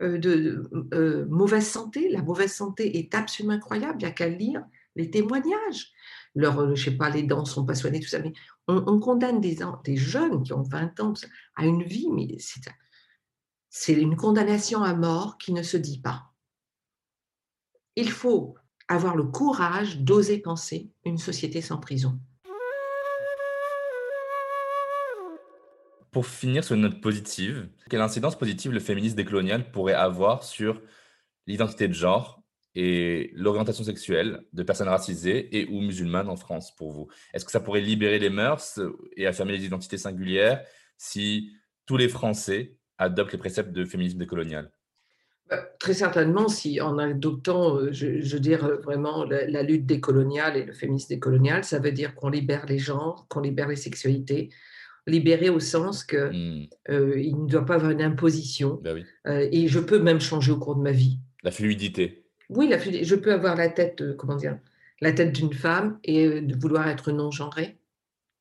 de 0.00 0.62
euh, 0.94 1.26
mauvaise 1.28 1.66
santé 1.66 2.08
La 2.08 2.22
mauvaise 2.22 2.52
santé 2.52 2.98
est 2.98 3.14
absolument 3.14 3.54
incroyable. 3.54 3.96
Il 4.00 4.04
n'y 4.04 4.10
a 4.10 4.12
qu'à 4.12 4.28
lire 4.28 4.64
les 4.96 5.10
témoignages. 5.10 5.92
Leur, 6.34 6.58
euh, 6.60 6.74
je 6.74 6.84
sais 6.84 6.96
pas, 6.96 7.10
les 7.10 7.22
dents 7.22 7.44
sont 7.44 7.64
pas 7.64 7.74
soignées, 7.74 8.00
tout 8.00 8.08
ça. 8.08 8.20
Mais 8.20 8.32
on, 8.68 9.00
condamne 9.00 9.40
des, 9.40 9.58
des, 9.84 9.96
jeunes 9.96 10.42
qui 10.42 10.52
ont 10.52 10.62
20 10.62 11.00
ans 11.00 11.14
à 11.56 11.66
une 11.66 11.82
vie, 11.82 12.08
mais 12.12 12.36
c'est 13.70 13.94
une 13.94 14.16
condamnation 14.16 14.82
à 14.82 14.94
mort 14.94 15.38
qui 15.38 15.52
ne 15.52 15.62
se 15.62 15.76
dit 15.76 16.00
pas 16.00 16.28
il 17.98 18.12
faut 18.12 18.54
avoir 18.86 19.16
le 19.16 19.24
courage 19.24 19.98
d'oser 19.98 20.38
penser 20.38 20.88
une 21.04 21.18
société 21.18 21.60
sans 21.60 21.78
prison. 21.78 22.20
Pour 26.10 26.26
finir 26.26 26.64
sur 26.64 26.74
une 26.74 26.82
note 26.82 27.00
positive, 27.00 27.68
quelle 27.90 28.00
incidence 28.00 28.38
positive 28.38 28.72
le 28.72 28.80
féminisme 28.80 29.16
décolonial 29.16 29.70
pourrait 29.70 29.94
avoir 29.94 30.42
sur 30.42 30.80
l'identité 31.46 31.88
de 31.88 31.92
genre 31.92 32.42
et 32.74 33.30
l'orientation 33.34 33.84
sexuelle 33.84 34.42
de 34.52 34.62
personnes 34.62 34.88
racisées 34.88 35.58
et 35.58 35.66
ou 35.66 35.80
musulmanes 35.80 36.28
en 36.28 36.36
France 36.36 36.74
pour 36.74 36.92
vous? 36.92 37.08
Est-ce 37.34 37.44
que 37.44 37.50
ça 37.50 37.60
pourrait 37.60 37.80
libérer 37.80 38.18
les 38.18 38.30
mœurs 38.30 38.80
et 39.16 39.26
affirmer 39.26 39.52
les 39.52 39.64
identités 39.64 39.98
singulières 39.98 40.64
si 40.96 41.52
tous 41.86 41.96
les 41.96 42.08
Français 42.08 42.76
adoptent 42.98 43.32
les 43.32 43.38
préceptes 43.38 43.72
de 43.72 43.84
féminisme 43.84 44.18
décolonial? 44.18 44.70
Bah, 45.48 45.64
très 45.78 45.94
certainement, 45.94 46.48
si 46.48 46.80
en 46.80 46.98
adoptant, 46.98 47.76
euh, 47.76 47.88
je, 47.90 48.20
je 48.20 48.36
euh, 48.36 48.76
vraiment 48.82 49.24
la, 49.24 49.62
lutte 49.62 49.86
décoloniale 49.86 50.58
et 50.58 50.64
le 50.64 50.74
féminisme 50.74 51.08
décolonial, 51.08 51.64
ça 51.64 51.78
veut 51.78 51.92
dire 51.92 52.14
qu'on 52.14 52.28
libère 52.28 52.66
les 52.66 52.78
genres, 52.78 53.26
qu'on 53.28 53.40
libère 53.40 53.68
les 53.68 53.76
sexualités, 53.76 54.50
libérer 55.08 55.48
au 55.48 55.60
sens 55.60 56.04
que 56.04 56.30
mmh. 56.30 56.68
euh, 56.90 57.20
il 57.20 57.36
ne 57.36 57.48
doit 57.48 57.64
pas 57.64 57.74
avoir 57.74 57.90
une 57.90 58.02
imposition. 58.02 58.80
Bah 58.82 58.92
oui. 58.94 59.04
et 59.26 59.68
je 59.68 59.78
peux 59.78 59.98
même 59.98 60.20
changer 60.20 60.52
au 60.52 60.58
cours 60.58 60.76
de 60.76 60.82
ma 60.82 60.92
vie. 60.92 61.18
La 61.42 61.50
fluidité. 61.50 62.24
Oui, 62.48 62.68
la 62.68 62.78
fluidité. 62.78 63.04
Je 63.04 63.14
peux 63.14 63.32
avoir 63.32 63.56
la 63.56 63.68
tête, 63.68 64.16
comment 64.16 64.36
dire, 64.36 64.58
la 65.00 65.12
tête 65.12 65.32
d'une 65.32 65.52
femme 65.52 65.98
et 66.04 66.40
de 66.40 66.60
vouloir 66.60 66.88
être 66.88 67.12
non 67.12 67.30
genrée. 67.30 67.78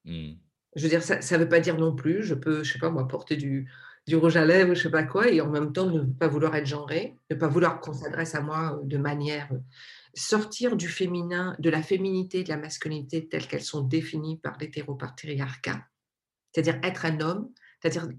Mmh. 0.05 0.33
Je 0.75 0.83
veux 0.83 0.89
dire, 0.89 1.01
ça 1.01 1.17
ne 1.17 1.43
veut 1.43 1.49
pas 1.49 1.59
dire 1.59 1.77
non 1.77 1.95
plus. 1.95 2.23
Je 2.23 2.35
peux, 2.35 2.63
je 2.63 2.73
sais 2.73 2.79
pas 2.79 2.89
moi, 2.89 3.07
porter 3.07 3.35
du 3.35 3.67
du 4.07 4.15
rouge 4.15 4.37
à 4.37 4.45
lèvres, 4.45 4.73
je 4.73 4.83
sais 4.83 4.89
pas 4.89 5.03
quoi, 5.03 5.29
et 5.29 5.41
en 5.41 5.49
même 5.49 5.73
temps 5.73 5.85
ne 5.85 6.01
pas 6.01 6.29
vouloir 6.29 6.55
être 6.55 6.65
genré, 6.65 7.17
ne 7.29 7.35
pas 7.35 7.47
vouloir 7.47 7.81
qu'on 7.81 7.93
s'adresse 7.93 8.35
à 8.35 8.41
moi 8.41 8.79
euh, 8.79 8.85
de 8.85 8.97
manière 8.97 9.49
euh, 9.51 9.59
sortir 10.13 10.77
du 10.77 10.87
féminin, 10.87 11.55
de 11.59 11.69
la 11.69 11.83
féminité, 11.83 12.43
de 12.43 12.49
la 12.49 12.57
masculinité 12.57 13.27
telles 13.27 13.47
qu'elles 13.47 13.61
sont 13.61 13.81
définies 13.81 14.37
par 14.37 14.57
l'hétéropatriarcat, 14.59 15.81
c'est-à-dire 16.57 16.79
être 16.81 17.05
un 17.05 17.19
homme, 17.19 17.51
c'est-à-dire 17.79 18.09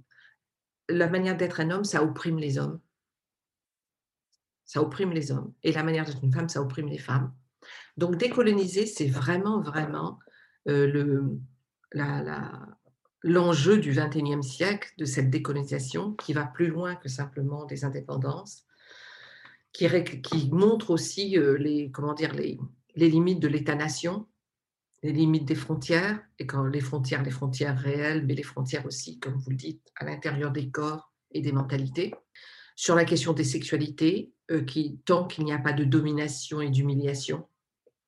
la 0.88 1.08
manière 1.08 1.36
d'être 1.36 1.58
un 1.58 1.72
homme, 1.72 1.82
ça 1.82 2.04
opprime 2.04 2.38
les 2.38 2.56
hommes. 2.56 2.78
Ça 4.64 4.80
opprime 4.80 5.10
les 5.10 5.32
hommes. 5.32 5.52
Et 5.64 5.72
la 5.72 5.82
manière 5.82 6.04
d'être 6.04 6.22
une 6.22 6.32
femme, 6.32 6.48
ça 6.48 6.62
opprime 6.62 6.86
les 6.86 6.98
femmes. 6.98 7.34
Donc 7.96 8.16
décoloniser, 8.16 8.86
c'est 8.86 9.08
vraiment, 9.08 9.60
vraiment 9.60 10.20
euh, 10.68 10.86
le, 10.86 11.40
l'enjeu 13.24 13.78
du 13.78 13.90
XXIe 13.90 14.44
siècle, 14.44 14.92
de 14.98 15.04
cette 15.04 15.30
décolonisation, 15.30 16.12
qui 16.12 16.32
va 16.32 16.46
plus 16.46 16.68
loin 16.68 16.94
que 16.94 17.08
simplement 17.08 17.64
des 17.64 17.84
indépendances, 17.84 18.66
qui, 19.72 19.88
qui 20.22 20.48
montre 20.52 20.90
aussi 20.90 21.36
euh, 21.36 21.58
les, 21.58 21.90
comment 21.90 22.14
dire, 22.14 22.32
les, 22.34 22.56
les 22.94 23.10
limites 23.10 23.40
de 23.40 23.48
l'État-nation, 23.48 24.27
les 25.02 25.12
limites 25.12 25.44
des 25.44 25.54
frontières, 25.54 26.20
et 26.38 26.46
quand 26.46 26.64
les 26.64 26.80
frontières, 26.80 27.22
les 27.22 27.30
frontières 27.30 27.78
réelles, 27.78 28.26
mais 28.26 28.34
les 28.34 28.42
frontières 28.42 28.86
aussi, 28.86 29.18
comme 29.20 29.36
vous 29.36 29.50
le 29.50 29.56
dites, 29.56 29.86
à 29.96 30.04
l'intérieur 30.04 30.50
des 30.50 30.70
corps 30.70 31.12
et 31.30 31.40
des 31.40 31.52
mentalités. 31.52 32.14
Sur 32.74 32.94
la 32.94 33.04
question 33.04 33.32
des 33.32 33.44
sexualités, 33.44 34.32
euh, 34.50 34.64
qui, 34.64 34.98
tant 35.04 35.26
qu'il 35.26 35.44
n'y 35.44 35.52
a 35.52 35.58
pas 35.58 35.72
de 35.72 35.84
domination 35.84 36.60
et 36.60 36.70
d'humiliation, 36.70 37.48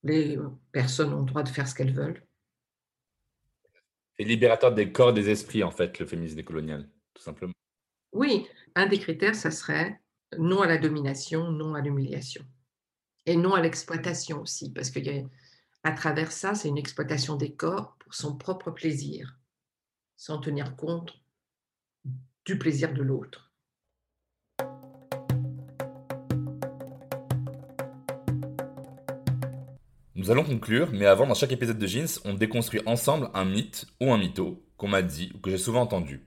les 0.03 0.39
personnes 0.73 1.13
ont 1.13 1.21
le 1.21 1.27
droit 1.27 1.43
de 1.43 1.49
faire 1.49 1.69
ce 1.69 1.75
qu'elles 1.75 1.93
veulent 1.93 2.25
et 4.21 4.25
libérateur 4.25 4.75
des 4.75 4.93
corps 4.93 5.11
et 5.11 5.13
des 5.15 5.31
esprits, 5.31 5.65
en 5.65 5.71
fait, 5.71 5.99
le 5.99 6.05
féminisme 6.05 6.37
décolonial, 6.37 6.87
tout 7.15 7.23
simplement. 7.23 7.55
Oui, 8.13 8.47
un 8.75 8.87
des 8.87 8.99
critères, 8.99 9.35
ça 9.35 9.51
serait 9.51 9.99
non 10.37 10.61
à 10.61 10.67
la 10.67 10.77
domination, 10.77 11.51
non 11.51 11.75
à 11.75 11.81
l'humiliation. 11.81 12.45
Et 13.25 13.35
non 13.35 13.55
à 13.55 13.63
l'exploitation 13.63 14.43
aussi, 14.43 14.75
parce 14.75 14.91
qu'à 15.83 15.93
travers 15.93 16.33
ça, 16.33 16.55
c'est 16.55 16.69
une 16.69 16.79
exploitation 16.79 17.37
des 17.37 17.53
corps 17.53 17.97
pour 17.99 18.15
son 18.15 18.37
propre 18.37 18.71
plaisir, 18.71 19.39
sans 20.17 20.39
tenir 20.39 20.77
compte 20.77 21.21
du 22.45 22.59
plaisir 22.59 22.93
de 22.93 23.03
l'autre. 23.03 23.53
Nous 30.15 30.31
allons 30.31 30.45
conclure, 30.45 30.91
mais 30.93 31.07
avant, 31.07 31.27
dans 31.27 31.35
chaque 31.35 31.53
épisode 31.53 31.79
de 31.79 31.87
Jeans, 31.87 32.21
on 32.27 32.35
déconstruit 32.35 32.83
ensemble 32.85 33.31
un 33.33 33.47
mythe 33.47 33.87
ou 34.01 34.13
un 34.13 34.19
mytho 34.19 34.63
qu'on 34.77 34.89
m'a 34.89 35.01
dit 35.01 35.33
ou 35.35 35.39
que 35.39 35.51
j'ai 35.51 35.57
souvent 35.57 35.81
entendu. 35.81 36.27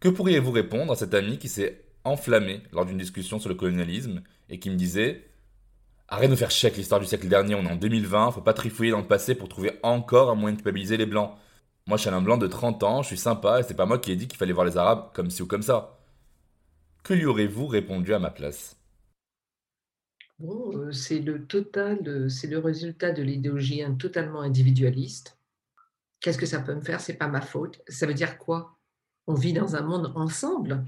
Que 0.00 0.08
pourriez-vous 0.08 0.50
répondre 0.50 0.92
à 0.92 0.96
cet 0.96 1.14
ami 1.14 1.38
qui 1.38 1.48
s'est 1.48 1.84
enflammé 2.02 2.62
lors 2.72 2.84
d'une 2.84 2.98
discussion 2.98 3.38
sur 3.38 3.48
le 3.48 3.54
colonialisme 3.54 4.22
et 4.48 4.58
qui 4.58 4.68
me 4.68 4.74
disait 4.74 5.30
Arrête 6.08 6.30
de 6.30 6.36
faire 6.36 6.50
chier 6.50 6.68
avec 6.68 6.76
l'histoire 6.76 7.00
du 7.00 7.06
siècle 7.06 7.28
dernier, 7.28 7.54
on 7.54 7.64
est 7.64 7.72
en 7.72 7.76
2020, 7.76 8.32
faut 8.32 8.40
pas 8.40 8.52
trifouiller 8.52 8.90
dans 8.90 9.00
le 9.00 9.06
passé 9.06 9.34
pour 9.34 9.48
trouver 9.48 9.78
encore 9.82 10.30
un 10.30 10.34
moyen 10.34 10.52
de 10.52 10.58
culpabiliser 10.58 10.96
les 10.96 11.06
blancs. 11.06 11.34
Moi, 11.86 11.96
je 11.96 12.02
suis 12.02 12.10
un 12.10 12.20
blanc 12.22 12.36
de 12.36 12.46
30 12.46 12.82
ans, 12.82 13.02
je 13.02 13.08
suis 13.08 13.16
sympa 13.16 13.60
et 13.60 13.62
c'est 13.62 13.74
pas 13.74 13.86
moi 13.86 13.98
qui 13.98 14.12
ai 14.12 14.16
dit 14.16 14.28
qu'il 14.28 14.38
fallait 14.38 14.52
voir 14.52 14.66
les 14.66 14.76
arabes 14.76 15.12
comme 15.14 15.30
ci 15.30 15.42
ou 15.42 15.46
comme 15.46 15.62
ça. 15.62 15.98
Que 17.02 17.14
lui 17.14 17.26
aurez-vous 17.26 17.66
répondu 17.66 18.14
à 18.14 18.18
ma 18.18 18.30
place? 18.30 18.76
Bon, 20.38 20.92
c'est 20.92 21.20
le 21.20 21.46
total, 21.46 22.30
c'est 22.30 22.48
le 22.48 22.58
résultat 22.58 23.12
de 23.12 23.22
l'idéologie 23.22 23.82
totalement 23.98 24.40
individualiste. 24.40 25.38
Qu'est-ce 26.20 26.38
que 26.38 26.46
ça 26.46 26.60
peut 26.60 26.74
me 26.74 26.80
faire? 26.80 27.00
C'est 27.00 27.14
pas 27.14 27.28
ma 27.28 27.40
faute. 27.40 27.82
Ça 27.88 28.06
veut 28.06 28.14
dire 28.14 28.38
quoi? 28.38 28.78
On 29.26 29.34
vit 29.34 29.52
dans 29.52 29.76
un 29.76 29.82
monde 29.82 30.12
ensemble, 30.16 30.84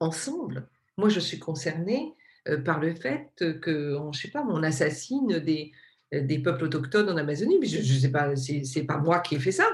ensemble. 0.00 0.68
Moi, 0.96 1.08
je 1.08 1.20
suis 1.20 1.38
concernée 1.38 2.14
par 2.64 2.80
le 2.80 2.94
fait 2.94 3.30
que, 3.60 3.98
je 4.12 4.18
sais 4.18 4.30
pas, 4.30 4.44
on 4.48 4.62
assassine 4.62 5.38
des, 5.38 5.72
des 6.12 6.38
peuples 6.38 6.64
autochtones 6.64 7.10
en 7.10 7.16
Amazonie, 7.16 7.58
mais 7.60 7.66
je, 7.66 7.82
je 7.82 7.98
sais 7.98 8.10
pas, 8.10 8.34
c'est 8.36 8.84
pas 8.84 8.98
moi 8.98 9.20
qui 9.20 9.36
ai 9.36 9.38
fait 9.38 9.52
ça. 9.52 9.68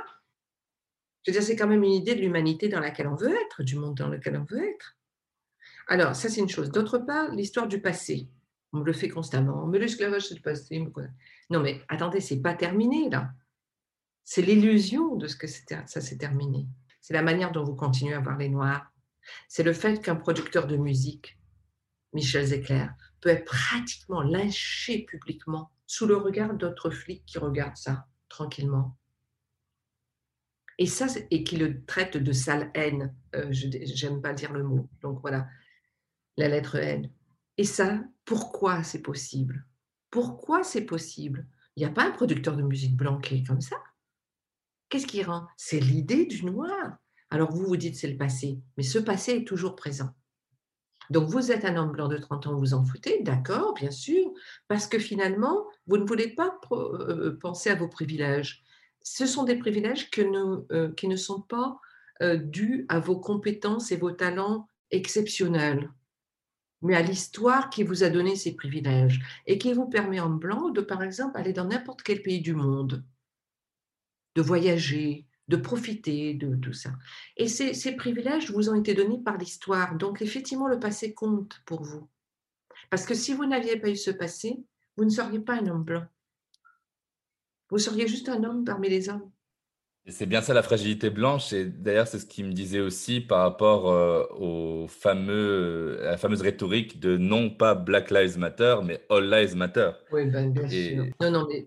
Je 1.24 1.30
veux 1.30 1.38
dire, 1.38 1.46
c'est 1.46 1.56
quand 1.56 1.68
même 1.68 1.82
une 1.82 1.92
idée 1.92 2.14
de 2.14 2.20
l'humanité 2.20 2.68
dans 2.68 2.80
laquelle 2.80 3.06
on 3.06 3.14
veut 3.14 3.34
être, 3.34 3.62
du 3.62 3.76
monde 3.76 3.96
dans 3.96 4.08
lequel 4.08 4.36
on 4.36 4.44
veut 4.44 4.62
être. 4.62 4.96
Alors, 5.86 6.14
ça, 6.14 6.28
c'est 6.28 6.40
une 6.40 6.48
chose. 6.48 6.70
D'autre 6.70 6.98
part, 6.98 7.30
l'histoire 7.34 7.66
du 7.66 7.80
passé. 7.80 8.28
On 8.72 8.78
me 8.78 8.84
le 8.84 8.92
fait 8.92 9.08
constamment. 9.08 9.66
Mais 9.66 9.78
l'esclavage, 9.78 10.28
c'est 10.28 10.34
le 10.34 10.42
passé. 10.42 10.84
Non, 11.50 11.60
mais 11.60 11.80
attendez, 11.88 12.20
c'est 12.20 12.40
pas 12.40 12.54
terminé 12.54 13.08
là. 13.08 13.30
C'est 14.24 14.42
l'illusion 14.42 15.16
de 15.16 15.26
ce 15.26 15.36
que 15.36 15.46
ça 15.46 15.86
s'est 15.86 16.16
terminé. 16.16 16.66
C'est 17.00 17.14
la 17.14 17.22
manière 17.22 17.52
dont 17.52 17.64
vous 17.64 17.74
continuez 17.74 18.14
à 18.14 18.20
voir 18.20 18.38
les 18.38 18.48
Noirs. 18.48 18.90
C'est 19.48 19.62
le 19.62 19.72
fait 19.72 20.02
qu'un 20.02 20.16
producteur 20.16 20.66
de 20.66 20.76
musique, 20.76 21.38
Michel 22.14 22.46
Zecler, 22.46 22.86
peut 23.20 23.30
être 23.30 23.44
pratiquement 23.44 24.22
lynché 24.22 25.04
publiquement 25.04 25.70
sous 25.86 26.06
le 26.06 26.16
regard 26.16 26.54
d'autres 26.54 26.90
flics 26.90 27.24
qui 27.26 27.38
regardent 27.38 27.76
ça 27.76 28.06
tranquillement. 28.28 28.96
Et 30.78 30.86
ça, 30.86 31.06
et 31.30 31.44
qui 31.44 31.56
le 31.56 31.84
traite 31.84 32.16
de 32.16 32.32
sale 32.32 32.70
haine. 32.74 33.14
Euh, 33.34 33.52
je 33.52 34.06
n'aime 34.06 34.22
pas 34.22 34.32
dire 34.32 34.52
le 34.52 34.64
mot. 34.64 34.88
Donc 35.02 35.20
voilà, 35.20 35.48
la 36.36 36.48
lettre 36.48 36.76
N. 36.76 37.10
Et 37.58 37.64
ça, 37.64 38.02
pourquoi 38.24 38.82
c'est 38.82 39.02
possible? 39.02 39.66
Pourquoi 40.10 40.64
c'est 40.64 40.84
possible? 40.84 41.46
Il 41.76 41.80
n'y 41.80 41.86
a 41.86 41.92
pas 41.92 42.06
un 42.06 42.10
producteur 42.12 42.56
de 42.56 42.62
musique 42.62 43.00
est 43.30 43.46
comme 43.46 43.60
ça? 43.60 43.76
Qu'est-ce 44.88 45.06
qui 45.06 45.22
rend? 45.22 45.46
C'est 45.56 45.80
l'idée 45.80 46.26
du 46.26 46.44
noir. 46.44 46.98
Alors 47.30 47.50
vous 47.50 47.66
vous 47.66 47.76
dites 47.76 47.96
c'est 47.96 48.10
le 48.10 48.16
passé, 48.16 48.60
mais 48.76 48.84
ce 48.84 48.98
passé 48.98 49.32
est 49.32 49.44
toujours 49.44 49.74
présent. 49.74 50.14
Donc 51.10 51.28
vous 51.28 51.52
êtes 51.52 51.64
un 51.64 51.76
homme 51.76 51.92
blanc 51.92 52.08
de 52.08 52.16
30 52.16 52.46
ans, 52.46 52.56
vous 52.56 52.74
en 52.74 52.84
foutez, 52.84 53.22
d'accord, 53.22 53.74
bien 53.74 53.90
sûr, 53.90 54.32
parce 54.68 54.86
que 54.86 54.98
finalement, 54.98 55.66
vous 55.86 55.98
ne 55.98 56.06
voulez 56.06 56.28
pas 56.28 56.58
euh, 56.72 57.36
penser 57.40 57.70
à 57.70 57.74
vos 57.74 57.88
privilèges. 57.88 58.62
Ce 59.02 59.26
sont 59.26 59.44
des 59.44 59.56
privilèges 59.56 60.10
euh, 60.18 60.92
qui 60.92 61.08
ne 61.08 61.16
sont 61.16 61.42
pas 61.42 61.78
euh, 62.22 62.36
dus 62.36 62.86
à 62.88 63.00
vos 63.00 63.18
compétences 63.18 63.92
et 63.92 63.96
vos 63.96 64.12
talents 64.12 64.68
exceptionnels, 64.90 65.90
mais 66.80 66.94
à 66.94 67.02
l'histoire 67.02 67.70
qui 67.70 67.82
vous 67.82 68.02
a 68.02 68.08
donné 68.08 68.36
ces 68.36 68.54
privilèges 68.54 69.20
et 69.46 69.58
qui 69.58 69.72
vous 69.72 69.88
permet 69.88 70.20
en 70.20 70.30
blanc 70.30 70.70
de, 70.70 70.80
par 70.80 71.02
exemple, 71.02 71.36
aller 71.38 71.52
dans 71.52 71.66
n'importe 71.66 72.02
quel 72.02 72.22
pays 72.22 72.40
du 72.40 72.54
monde, 72.54 73.04
de 74.36 74.42
voyager, 74.42 75.26
de 75.48 75.56
profiter 75.56 76.34
de 76.34 76.56
tout 76.56 76.72
ça. 76.72 76.90
Et 77.36 77.48
ces, 77.48 77.96
privilèges 77.96 78.50
vous 78.50 78.70
ont 78.70 78.74
été 78.74 78.94
donnés 78.94 79.18
par 79.18 79.36
l'histoire. 79.36 79.96
Donc, 79.96 80.22
effectivement, 80.22 80.68
le 80.68 80.78
passé 80.78 81.12
compte 81.12 81.62
pour 81.66 81.82
vous. 81.82 82.08
Parce 82.90 83.04
que 83.04 83.14
si 83.14 83.34
vous 83.34 83.44
n'aviez 83.44 83.78
pas 83.78 83.90
eu 83.90 83.96
ce 83.96 84.10
passé, 84.10 84.64
vous 84.96 85.04
ne 85.04 85.10
seriez 85.10 85.40
pas 85.40 85.54
un 85.54 85.66
homme 85.66 85.84
blanc. 85.84 86.06
Vous 87.70 87.78
seriez 87.78 88.06
juste 88.06 88.28
un 88.28 88.44
homme 88.44 88.64
parmi 88.64 88.88
les 88.88 89.08
hommes. 89.08 89.30
C'est 90.06 90.26
bien 90.26 90.42
ça 90.42 90.52
la 90.52 90.62
fragilité 90.62 91.08
blanche, 91.08 91.54
et 91.54 91.64
d'ailleurs 91.64 92.06
c'est 92.06 92.18
ce 92.18 92.26
qu'il 92.26 92.44
me 92.44 92.52
disait 92.52 92.80
aussi 92.80 93.22
par 93.22 93.40
rapport 93.40 93.90
euh, 93.90 94.22
au 94.38 94.86
fameux, 94.86 95.98
à 96.02 96.10
la 96.10 96.16
fameuse 96.18 96.42
rhétorique 96.42 97.00
de 97.00 97.16
non 97.16 97.48
pas 97.48 97.74
Black 97.74 98.10
Lives 98.10 98.36
Matter, 98.36 98.76
mais 98.84 99.00
All 99.08 99.30
Lives 99.30 99.56
Matter. 99.56 99.92
Oui, 100.12 100.26
ben, 100.26 100.52
bien 100.52 100.68
sûr. 100.68 101.06
Non, 101.22 101.30
non, 101.30 101.48
mais 101.48 101.66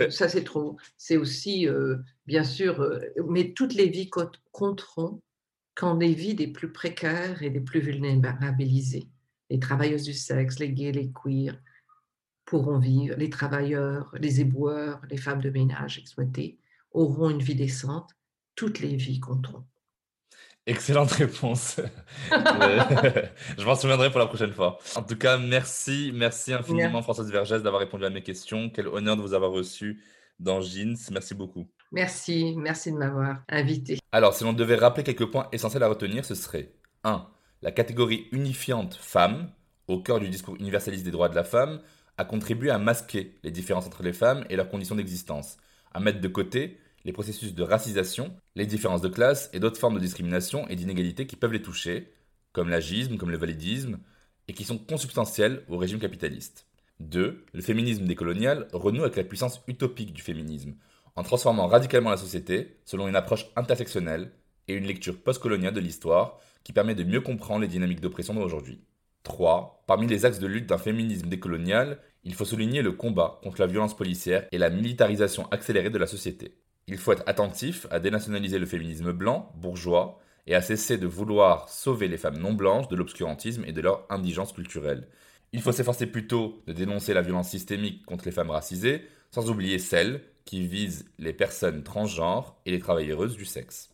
euh, 0.00 0.08
ça 0.08 0.30
c'est 0.30 0.44
trop. 0.44 0.78
C'est 0.96 1.18
aussi, 1.18 1.68
euh, 1.68 1.96
bien 2.26 2.42
sûr, 2.42 3.00
mais 3.28 3.52
toutes 3.52 3.74
les 3.74 3.90
vies 3.90 4.08
compteront 4.50 5.20
quand 5.74 5.94
les 5.98 6.14
vies 6.14 6.34
des 6.34 6.48
plus 6.48 6.72
précaires 6.72 7.42
et 7.42 7.50
des 7.50 7.60
plus 7.60 7.80
vulnérabilisées, 7.80 9.10
les 9.50 9.60
travailleuses 9.60 10.04
du 10.04 10.14
sexe, 10.14 10.58
les 10.58 10.72
gays, 10.72 10.92
les 10.92 11.12
queers, 11.12 11.60
pourront 12.46 12.78
vivre, 12.78 13.14
les 13.18 13.28
travailleurs, 13.28 14.10
les 14.18 14.40
éboueurs, 14.40 15.02
les 15.10 15.18
femmes 15.18 15.42
de 15.42 15.50
ménage 15.50 15.98
exploitées 15.98 16.58
auront 16.92 17.30
une 17.30 17.42
vie 17.42 17.54
décente, 17.54 18.10
toutes 18.54 18.80
les 18.80 18.96
vies 18.96 19.20
compteront. 19.20 19.64
Excellente 20.66 21.12
réponse. 21.12 21.80
je 22.30 23.64
m'en 23.64 23.74
souviendrai 23.74 24.10
pour 24.10 24.18
la 24.18 24.26
prochaine 24.26 24.52
fois. 24.52 24.78
En 24.96 25.02
tout 25.02 25.16
cas, 25.16 25.38
merci, 25.38 26.12
merci 26.14 26.52
infiniment 26.52 27.00
Françoise 27.02 27.30
Vergès 27.30 27.62
d'avoir 27.62 27.80
répondu 27.80 28.04
à 28.04 28.10
mes 28.10 28.22
questions. 28.22 28.68
Quel 28.68 28.86
honneur 28.86 29.16
de 29.16 29.22
vous 29.22 29.32
avoir 29.32 29.50
reçu 29.50 30.02
dans 30.38 30.60
Jeans. 30.60 30.96
Merci 31.10 31.34
beaucoup. 31.34 31.66
Merci, 31.92 32.54
merci 32.56 32.92
de 32.92 32.98
m'avoir 32.98 33.42
invité. 33.48 33.98
Alors, 34.12 34.34
si 34.34 34.44
l'on 34.44 34.52
devait 34.52 34.76
rappeler 34.76 35.04
quelques 35.04 35.30
points 35.30 35.48
essentiels 35.52 35.82
à 35.82 35.88
retenir, 35.88 36.24
ce 36.24 36.34
serait 36.34 36.72
1. 37.04 37.26
La 37.62 37.72
catégorie 37.72 38.28
unifiante 38.32 38.94
femme, 38.94 39.50
au 39.88 40.00
cœur 40.00 40.20
du 40.20 40.28
discours 40.28 40.56
universaliste 40.56 41.04
des 41.04 41.10
droits 41.10 41.28
de 41.28 41.34
la 41.34 41.44
femme, 41.44 41.80
a 42.18 42.24
contribué 42.24 42.70
à 42.70 42.78
masquer 42.78 43.36
les 43.42 43.50
différences 43.50 43.86
entre 43.86 44.02
les 44.02 44.12
femmes 44.12 44.44
et 44.50 44.56
leurs 44.56 44.68
conditions 44.68 44.96
d'existence, 44.96 45.56
à 45.92 46.00
mettre 46.00 46.20
de 46.20 46.28
côté 46.28 46.78
les 47.04 47.12
processus 47.12 47.54
de 47.54 47.62
racisation, 47.62 48.34
les 48.54 48.66
différences 48.66 49.00
de 49.00 49.08
classe 49.08 49.50
et 49.52 49.60
d'autres 49.60 49.78
formes 49.78 49.94
de 49.94 50.00
discrimination 50.00 50.68
et 50.68 50.76
d'inégalité 50.76 51.26
qui 51.26 51.36
peuvent 51.36 51.52
les 51.52 51.62
toucher, 51.62 52.12
comme 52.52 52.68
l'agisme, 52.68 53.16
comme 53.16 53.30
le 53.30 53.38
validisme, 53.38 53.98
et 54.48 54.52
qui 54.52 54.64
sont 54.64 54.78
consubstantiels 54.78 55.62
au 55.68 55.76
régime 55.76 56.00
capitaliste. 56.00 56.66
2. 57.00 57.44
Le 57.52 57.62
féminisme 57.62 58.04
décolonial 58.04 58.68
renoue 58.72 59.02
avec 59.02 59.16
la 59.16 59.24
puissance 59.24 59.62
utopique 59.68 60.12
du 60.12 60.22
féminisme, 60.22 60.74
en 61.14 61.22
transformant 61.22 61.66
radicalement 61.66 62.10
la 62.10 62.16
société 62.16 62.76
selon 62.84 63.08
une 63.08 63.16
approche 63.16 63.46
intersectionnelle 63.56 64.32
et 64.66 64.74
une 64.74 64.86
lecture 64.86 65.20
postcoloniale 65.20 65.74
de 65.74 65.80
l'histoire 65.80 66.38
qui 66.64 66.72
permet 66.72 66.94
de 66.94 67.04
mieux 67.04 67.20
comprendre 67.20 67.62
les 67.62 67.68
dynamiques 67.68 68.00
d'oppression 68.00 68.34
d'aujourd'hui. 68.34 68.80
3. 69.28 69.84
Parmi 69.86 70.08
les 70.08 70.24
axes 70.24 70.40
de 70.40 70.48
lutte 70.48 70.66
d'un 70.66 70.78
féminisme 70.78 71.28
décolonial, 71.28 72.00
il 72.24 72.34
faut 72.34 72.44
souligner 72.44 72.82
le 72.82 72.92
combat 72.92 73.38
contre 73.42 73.60
la 73.60 73.68
violence 73.68 73.96
policière 73.96 74.46
et 74.50 74.58
la 74.58 74.70
militarisation 74.70 75.46
accélérée 75.50 75.90
de 75.90 75.98
la 75.98 76.08
société. 76.08 76.56
Il 76.88 76.98
faut 76.98 77.12
être 77.12 77.22
attentif 77.26 77.86
à 77.90 78.00
dénationaliser 78.00 78.58
le 78.58 78.66
féminisme 78.66 79.12
blanc, 79.12 79.52
bourgeois, 79.56 80.18
et 80.46 80.54
à 80.54 80.62
cesser 80.62 80.96
de 80.96 81.06
vouloir 81.06 81.68
sauver 81.68 82.08
les 82.08 82.16
femmes 82.16 82.38
non 82.38 82.54
blanches 82.54 82.88
de 82.88 82.96
l'obscurantisme 82.96 83.64
et 83.66 83.72
de 83.72 83.82
leur 83.82 84.06
indigence 84.08 84.52
culturelle. 84.52 85.06
Il 85.52 85.60
faut 85.60 85.72
s'efforcer 85.72 86.06
plutôt 86.06 86.62
de 86.66 86.72
dénoncer 86.72 87.12
la 87.14 87.22
violence 87.22 87.50
systémique 87.50 88.04
contre 88.06 88.24
les 88.24 88.32
femmes 88.32 88.50
racisées, 88.50 89.06
sans 89.30 89.50
oublier 89.50 89.78
celle 89.78 90.22
qui 90.46 90.66
vise 90.66 91.04
les 91.18 91.34
personnes 91.34 91.82
transgenres 91.82 92.58
et 92.64 92.70
les 92.70 92.78
travailleuses 92.78 93.36
du 93.36 93.44
sexe. 93.44 93.90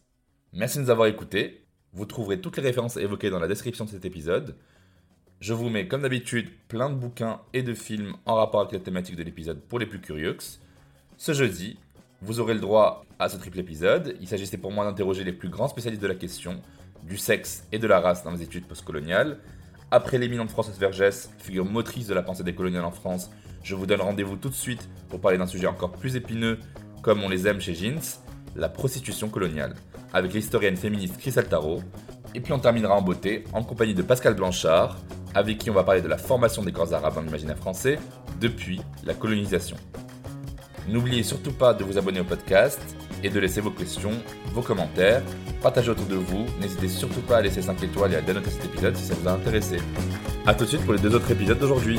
Merci 0.52 0.78
de 0.78 0.84
nous 0.84 0.90
avoir 0.90 1.08
écoutés. 1.08 1.66
Vous 1.92 2.06
trouverez 2.06 2.40
toutes 2.40 2.56
les 2.56 2.62
références 2.62 2.96
évoquées 2.96 3.30
dans 3.30 3.40
la 3.40 3.48
description 3.48 3.84
de 3.84 3.90
cet 3.90 4.04
épisode. 4.04 4.56
Je 5.44 5.52
vous 5.52 5.68
mets 5.68 5.86
comme 5.86 6.00
d'habitude 6.00 6.48
plein 6.68 6.88
de 6.88 6.94
bouquins 6.94 7.38
et 7.52 7.62
de 7.62 7.74
films 7.74 8.14
en 8.24 8.36
rapport 8.36 8.62
avec 8.62 8.72
la 8.72 8.78
thématique 8.78 9.14
de 9.14 9.22
l'épisode 9.22 9.60
pour 9.60 9.78
les 9.78 9.84
plus 9.84 10.00
curieux. 10.00 10.38
Ce 11.18 11.34
jeudi, 11.34 11.76
vous 12.22 12.40
aurez 12.40 12.54
le 12.54 12.60
droit 12.60 13.04
à 13.18 13.28
ce 13.28 13.36
triple 13.36 13.58
épisode. 13.58 14.16
Il 14.22 14.26
s'agissait 14.26 14.56
pour 14.56 14.72
moi 14.72 14.86
d'interroger 14.86 15.22
les 15.22 15.34
plus 15.34 15.50
grands 15.50 15.68
spécialistes 15.68 16.00
de 16.00 16.08
la 16.08 16.14
question, 16.14 16.62
du 17.02 17.18
sexe 17.18 17.68
et 17.72 17.78
de 17.78 17.86
la 17.86 18.00
race 18.00 18.24
dans 18.24 18.30
les 18.30 18.40
études 18.40 18.64
postcoloniales. 18.64 19.36
Après 19.90 20.16
l'éminente 20.16 20.48
Françoise 20.48 20.78
Vergès, 20.78 21.28
figure 21.36 21.66
motrice 21.66 22.06
de 22.06 22.14
la 22.14 22.22
pensée 22.22 22.42
décoloniale 22.42 22.86
en 22.86 22.90
France, 22.90 23.30
je 23.62 23.74
vous 23.74 23.84
donne 23.84 24.00
rendez-vous 24.00 24.36
tout 24.36 24.48
de 24.48 24.54
suite 24.54 24.88
pour 25.10 25.20
parler 25.20 25.36
d'un 25.36 25.46
sujet 25.46 25.66
encore 25.66 25.92
plus 25.92 26.16
épineux, 26.16 26.58
comme 27.02 27.22
on 27.22 27.28
les 27.28 27.46
aime 27.46 27.60
chez 27.60 27.74
Jeans, 27.74 28.00
la 28.56 28.70
prostitution 28.70 29.28
coloniale, 29.28 29.74
avec 30.14 30.32
l'historienne 30.32 30.78
féministe 30.78 31.18
Chris 31.18 31.34
Altaro. 31.36 31.82
Et 32.34 32.40
puis 32.40 32.52
on 32.52 32.58
terminera 32.58 32.96
en 32.96 33.02
beauté 33.02 33.44
en 33.52 33.62
compagnie 33.62 33.94
de 33.94 34.02
Pascal 34.02 34.34
Blanchard, 34.34 34.98
avec 35.34 35.58
qui 35.58 35.70
on 35.70 35.74
va 35.74 35.84
parler 35.84 36.02
de 36.02 36.08
la 36.08 36.18
formation 36.18 36.62
des 36.62 36.72
corps 36.72 36.92
arabes 36.92 37.14
dans 37.14 37.22
l'imaginaire 37.22 37.56
français 37.56 37.98
depuis 38.40 38.80
la 39.04 39.14
colonisation. 39.14 39.76
N'oubliez 40.88 41.22
surtout 41.22 41.52
pas 41.52 41.72
de 41.72 41.84
vous 41.84 41.96
abonner 41.96 42.20
au 42.20 42.24
podcast 42.24 42.80
et 43.22 43.30
de 43.30 43.40
laisser 43.40 43.60
vos 43.60 43.70
questions, 43.70 44.12
vos 44.52 44.62
commentaires, 44.62 45.22
partagez 45.62 45.90
autour 45.90 46.06
de 46.06 46.16
vous. 46.16 46.44
N'hésitez 46.60 46.88
surtout 46.88 47.22
pas 47.22 47.38
à 47.38 47.42
laisser 47.42 47.62
5 47.62 47.82
étoiles 47.82 48.12
et 48.12 48.16
à 48.16 48.20
dénoter 48.20 48.50
cet 48.50 48.66
épisode 48.66 48.96
si 48.96 49.04
ça 49.04 49.14
vous 49.14 49.28
a 49.28 49.32
intéressé. 49.32 49.78
A 50.46 50.54
tout 50.54 50.64
de 50.64 50.68
suite 50.68 50.84
pour 50.84 50.92
les 50.92 51.00
deux 51.00 51.14
autres 51.14 51.30
épisodes 51.30 51.58
d'aujourd'hui. 51.58 51.98